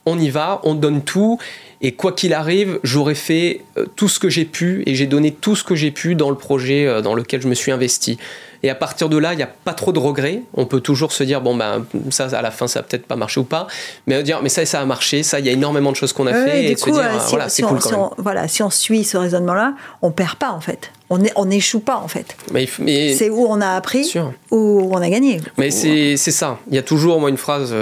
on 0.05 0.17
y 0.17 0.29
va, 0.29 0.61
on 0.63 0.73
donne 0.73 1.03
tout. 1.03 1.37
Et 1.83 1.93
quoi 1.93 2.11
qu'il 2.11 2.33
arrive, 2.33 2.79
j'aurais 2.83 3.15
fait 3.15 3.61
euh, 3.77 3.85
tout 3.95 4.07
ce 4.07 4.19
que 4.19 4.29
j'ai 4.29 4.45
pu 4.45 4.83
et 4.85 4.93
j'ai 4.93 5.07
donné 5.07 5.31
tout 5.31 5.55
ce 5.55 5.63
que 5.63 5.73
j'ai 5.73 5.89
pu 5.89 6.13
dans 6.13 6.29
le 6.29 6.35
projet 6.35 6.85
euh, 6.85 7.01
dans 7.01 7.15
lequel 7.15 7.41
je 7.41 7.47
me 7.47 7.55
suis 7.55 7.71
investi. 7.71 8.19
Et 8.63 8.69
à 8.69 8.75
partir 8.75 9.09
de 9.09 9.17
là, 9.17 9.33
il 9.33 9.37
n'y 9.37 9.43
a 9.43 9.47
pas 9.47 9.73
trop 9.73 9.91
de 9.91 9.97
regrets. 9.97 10.43
On 10.53 10.67
peut 10.67 10.81
toujours 10.81 11.11
se 11.11 11.23
dire, 11.23 11.41
bon, 11.41 11.55
ben, 11.55 11.83
ça, 12.11 12.25
à 12.25 12.41
la 12.43 12.51
fin, 12.51 12.67
ça 12.67 12.81
a 12.81 12.83
peut-être 12.83 13.07
pas 13.07 13.15
marché 13.15 13.39
ou 13.39 13.43
pas. 13.43 13.65
Mais 14.05 14.21
dire, 14.21 14.41
mais 14.43 14.49
ça, 14.49 14.63
ça 14.67 14.79
a 14.79 14.85
marché, 14.85 15.23
ça, 15.23 15.39
il 15.39 15.47
y 15.47 15.49
a 15.49 15.51
énormément 15.51 15.91
de 15.91 15.95
choses 15.95 16.13
qu'on 16.13 16.27
a 16.27 16.33
fait. 16.33 16.65
Et, 16.65 16.77
se 16.77 16.85
dire, 16.85 16.99
euh, 16.99 17.17
voilà, 17.29 17.49
c'est 17.49 17.63
cool 17.63 17.79
quand 17.79 17.91
même. 17.91 18.09
voilà, 18.19 18.47
si 18.47 18.61
on 18.61 18.69
suit 18.69 19.03
ce 19.03 19.17
raisonnement-là, 19.17 19.73
on 20.03 20.11
perd 20.11 20.35
pas, 20.35 20.51
en 20.51 20.61
fait. 20.61 20.91
On 21.09 21.45
n'échoue 21.45 21.79
pas, 21.79 21.97
en 21.97 22.07
fait. 22.07 22.37
Mais, 22.51 22.67
c'est 23.15 23.31
où 23.31 23.47
on 23.49 23.59
a 23.59 23.69
appris, 23.69 24.13
où 24.51 24.89
on 24.93 25.01
a 25.01 25.09
gagné. 25.09 25.41
Mais 25.57 25.71
c'est 25.71 26.15
ça. 26.17 26.59
Il 26.69 26.75
y 26.75 26.79
a 26.79 26.83
toujours, 26.83 27.19
moi, 27.19 27.31
une 27.31 27.37
phrase 27.37 27.73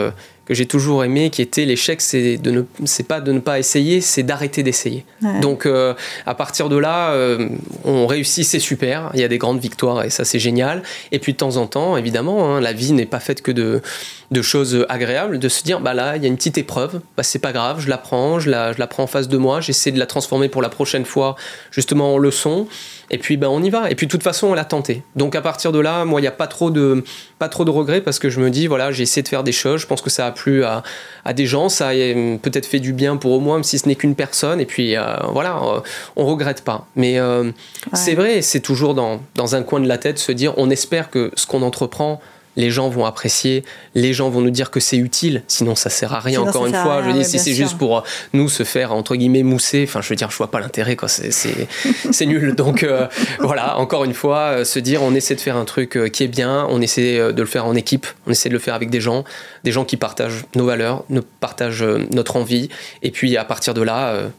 que 0.50 0.56
j'ai 0.56 0.66
toujours 0.66 1.04
aimé, 1.04 1.30
qui 1.30 1.44
était 1.44 1.64
l'échec, 1.64 2.02
c'est 2.02 2.38
de 2.38 2.50
ne, 2.50 2.64
c'est 2.84 3.08
pas 3.08 3.22
de 3.22 3.32
ne 3.32 3.40
pas 3.40 3.60
essayer, 3.60 4.02
c'est 4.02 4.24
d'arrêter 4.24 4.64
d'essayer. 4.64 5.06
Donc 5.42 5.68
euh, 5.68 5.94
à 6.26 6.34
partir 6.34 6.70
de 6.70 6.76
là, 6.76 7.12
euh, 7.12 7.50
on 7.86 8.08
réussit, 8.08 8.44
c'est 8.44 8.60
super. 8.60 9.12
Il 9.14 9.20
y 9.20 9.24
a 9.24 9.28
des 9.28 9.38
grandes 9.38 9.60
victoires 9.60 10.04
et 10.04 10.10
ça 10.10 10.26
c'est 10.26 10.40
génial. 10.40 10.82
Et 11.12 11.20
puis 11.20 11.34
de 11.34 11.38
temps 11.38 11.58
en 11.58 11.68
temps, 11.68 11.98
évidemment, 11.98 12.56
hein, 12.56 12.62
la 12.62 12.74
vie 12.74 12.94
n'est 12.94 13.06
pas 13.06 13.20
faite 13.20 13.44
que 13.44 13.52
de, 13.52 13.84
de 14.32 14.42
choses 14.42 14.88
agréables, 14.90 15.38
de 15.38 15.50
se 15.50 15.62
dire 15.62 15.82
bah 15.82 15.94
là 15.94 16.18
il 16.18 16.24
y 16.24 16.26
a 16.26 16.28
une 16.28 16.38
petite 16.38 16.58
épreuve, 16.58 17.00
bah 17.16 17.22
c'est 17.22 17.38
pas 17.38 17.52
grave, 17.52 17.80
je 17.80 17.88
la 17.88 18.00
prends, 18.00 18.40
je 18.40 18.50
la, 18.50 18.74
je 18.74 18.80
la 18.80 18.88
prends 18.88 19.04
en 19.04 19.08
face 19.08 19.28
de 19.28 19.38
moi, 19.38 19.62
j'essaie 19.62 19.92
de 19.92 20.00
la 20.00 20.08
transformer 20.08 20.50
pour 20.50 20.64
la 20.64 20.70
prochaine 20.70 21.06
fois 21.06 21.36
justement 21.70 22.16
en 22.16 22.18
leçon. 22.18 22.68
Et 23.12 23.18
puis 23.18 23.38
ben 23.38 23.48
on 23.48 23.64
y 23.64 23.70
va. 23.70 23.90
Et 23.90 23.96
puis 23.96 24.08
de 24.08 24.12
toute 24.12 24.24
façon 24.24 24.48
on 24.48 24.54
l'a 24.54 24.66
tenté. 24.66 25.04
Donc 25.16 25.36
à 25.36 25.42
partir 25.42 25.72
de 25.72 25.80
là, 25.80 26.06
moi 26.06 26.20
il 26.20 26.24
n'y 26.24 26.28
a 26.28 26.32
pas 26.32 26.48
trop 26.48 26.72
de 26.72 27.04
pas 27.40 27.50
trop 27.50 27.66
de 27.66 27.72
regrets 27.72 28.02
parce 28.02 28.20
que 28.20 28.30
je 28.30 28.40
me 28.40 28.50
dis 28.50 28.68
voilà 28.68 28.92
j'ai 28.92 29.04
essayé 29.04 29.24
de 29.24 29.28
faire 29.28 29.44
des 29.44 29.52
choses. 29.52 29.82
Je 29.82 29.88
pense 29.88 30.02
que 30.02 30.10
ça 30.10 30.26
a 30.26 30.32
plu 30.32 30.64
à, 30.64 30.84
à 31.26 31.34
des 31.34 31.46
gens, 31.46 31.70
ça 31.70 31.90
a 31.90 31.94
peut-être 31.94 32.66
fait 32.66 32.80
du 32.80 32.94
bien 32.94 33.18
pour 33.18 33.32
au 33.32 33.40
moins 33.40 33.58
même 33.58 33.64
si 33.64 33.80
ce 33.80 33.88
n'est 33.88 33.96
qu'une 33.96 34.16
personne. 34.16 34.60
Et 34.62 34.66
puis 34.66 34.96
euh, 34.96 35.04
voilà, 35.32 35.58
euh, 35.58 35.80
on 36.16 36.26
regrette 36.26 36.64
pas. 36.64 36.88
Mais 36.96 37.20
euh, 37.20 37.52
c'est 37.94 38.16
vrai, 38.16 38.42
c'est 38.42 38.62
toujours 38.62 38.94
dans, 38.94 39.22
dans 39.36 39.56
un 39.56 39.64
coin 39.64 39.80
de 39.80 39.88
la 39.88 39.98
tête 39.98 40.20
se 40.20 40.32
dire 40.32 40.54
on 40.58 40.70
espère 40.70 41.10
que 41.10 41.32
ce 41.36 41.48
qu'on 41.48 41.62
entreprend 41.62 42.22
les 42.56 42.72
gens 42.72 42.90
vont 42.90 43.06
apprécier, 43.06 43.64
les 43.96 44.14
gens 44.14 44.30
vont 44.30 44.42
nous 44.42 44.50
dire 44.50 44.72
que 44.72 44.80
c'est 44.80 44.98
utile, 44.98 45.44
sinon 45.48 45.76
ça 45.76 45.90
sert 45.90 46.14
à 46.14 46.20
rien. 46.20 46.42
Encore 46.42 46.66
une 46.66 46.74
fois, 46.74 47.04
je 47.06 47.12
dis 47.12 47.26
si 47.26 47.40
c'est 47.40 47.54
juste 47.54 47.78
pour 47.78 48.00
euh, 48.00 48.02
nous 48.34 48.50
se 48.50 48.64
faire 48.64 48.94
entre 48.94 49.16
guillemets 49.16 49.44
mousser, 49.44 49.86
enfin 49.88 50.02
je 50.02 50.10
veux 50.10 50.16
dire, 50.16 50.30
je 50.32 50.38
vois 50.38 50.52
pas 50.52 50.60
l'intérêt 50.60 50.96
quoi, 50.96 51.08
c'est 51.08 52.26
nul. 52.26 52.56
Donc 52.56 52.84
euh, 52.84 53.08
voilà, 53.40 53.78
encore 53.78 54.04
une 54.04 54.14
fois, 54.14 54.40
euh, 54.40 54.64
se 54.66 54.80
dire 54.80 55.02
on 55.04 55.16
essaie 55.16 55.36
de 55.36 55.42
faire 55.42 55.58
un 55.58 55.66
truc 55.66 55.98
qui 56.12 56.24
est 56.24 56.28
bien, 56.28 56.68
on 56.70 56.82
essaie 56.82 57.34
de 57.34 57.42
le 57.42 57.48
faire 57.48 57.66
en 57.66 57.76
équipe, 57.76 58.08
on 58.28 58.32
essaie 58.32 58.50
de 58.50 58.54
le 58.54 58.60
faire 58.60 58.74
avec 58.74 58.90
des 58.90 59.02
gens, 59.02 59.24
des 59.64 59.72
gens 59.72 59.86
qui 59.86 59.98
partagent 59.98 60.46
nos 60.56 60.66
valeurs, 60.66 61.04
nous 61.10 61.24
partagent 61.40 61.84
notre 62.12 62.36
envie, 62.36 62.70
et 63.04 63.12
puis 63.12 63.38
à 63.38 63.46
partir 63.46 63.74
de 63.74 63.82
là, 63.82 64.30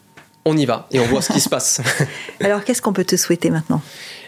on 0.45 0.57
y 0.57 0.65
va 0.65 0.87
et 0.91 1.01
on 1.01 1.07
voit 1.07 1.23
ce 1.23 1.33
qui 1.33 1.41
se 1.41 1.49
passe. 1.49 1.81
Alors 2.41 2.65
qu'est-ce 2.65 2.83
qu'on 2.83 2.93
peut 2.93 3.05
te 3.05 3.17
souhaiter 3.17 3.51
maintenant? 3.51 3.83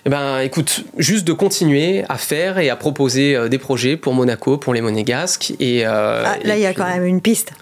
Eh 0.05 0.11
ben, 0.11 0.41
écoute, 0.41 0.85
juste 0.99 1.25
de 1.25 1.33
continuer 1.33 2.05
à 2.09 2.19
faire 2.19 2.59
et 2.59 2.71
à 2.71 2.77
proposer 2.77 3.37
euh, 3.37 3.49
des 3.49 3.59
projets 3.59 3.97
pour 3.97 4.15
Monaco, 4.15 4.59
pour 4.59 4.75
les 4.75 4.81
Monégasques. 4.81 5.55
Et, 5.61 5.87
euh, 5.87 6.25
ah, 6.27 6.39
là, 6.43 6.57
il 6.57 6.61
y 6.61 6.67
a 6.67 6.75
quand 6.75 6.89
même 6.89 7.05
une 7.07 7.21
piste. 7.21 7.53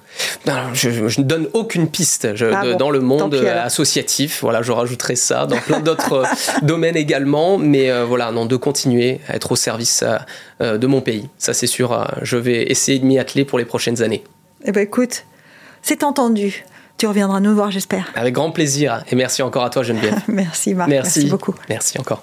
je, 0.72 1.20
ne 1.20 1.22
donne 1.22 1.49
aucune 1.53 1.91
piste 1.91 2.26
ah 2.41 2.72
dans 2.74 2.91
le 2.91 3.01
monde 3.01 3.34
euh, 3.34 3.62
associatif. 3.62 4.41
Voilà, 4.41 4.62
je 4.62 4.72
rajouterai 4.72 5.16
ça 5.16 5.45
dans 5.45 5.59
plein 5.59 5.80
d'autres 5.80 6.24
domaines 6.62 6.97
également. 6.97 7.59
Mais 7.59 7.91
voilà, 8.05 8.32
non, 8.32 8.47
de 8.47 8.57
continuer 8.57 9.20
à 9.28 9.36
être 9.36 9.53
au 9.53 9.57
service 9.57 10.03
de 10.61 10.86
mon 10.86 11.03
pays. 11.03 11.28
Ça, 11.36 11.53
c'est 11.53 11.66
sûr. 11.66 12.09
je 12.22 12.38
vais 12.38 12.70
essayer 12.70 12.99
de 12.99 13.05
m'y 13.05 13.18
atteler 13.18 13.45
pour 13.45 13.59
les 13.59 13.66
prochaines 13.66 14.01
années. 14.01 14.24
Eh 14.64 14.72
ben, 14.72 14.80
écoute, 14.80 15.24
c'est 15.82 16.05
entendu. 16.05 16.64
Tu 17.01 17.07
reviendras 17.07 17.40
nous 17.40 17.55
voir, 17.55 17.70
j'espère. 17.70 18.12
Avec 18.14 18.34
grand 18.34 18.51
plaisir. 18.51 19.03
Et 19.11 19.16
merci 19.16 19.40
encore 19.40 19.64
à 19.64 19.70
toi, 19.70 19.82
Geneviève. 19.82 20.20
merci, 20.28 20.74
Marc. 20.74 20.90
merci 20.90 21.30
beaucoup. 21.30 21.55
Merci 21.66 21.98
encore. 21.98 22.22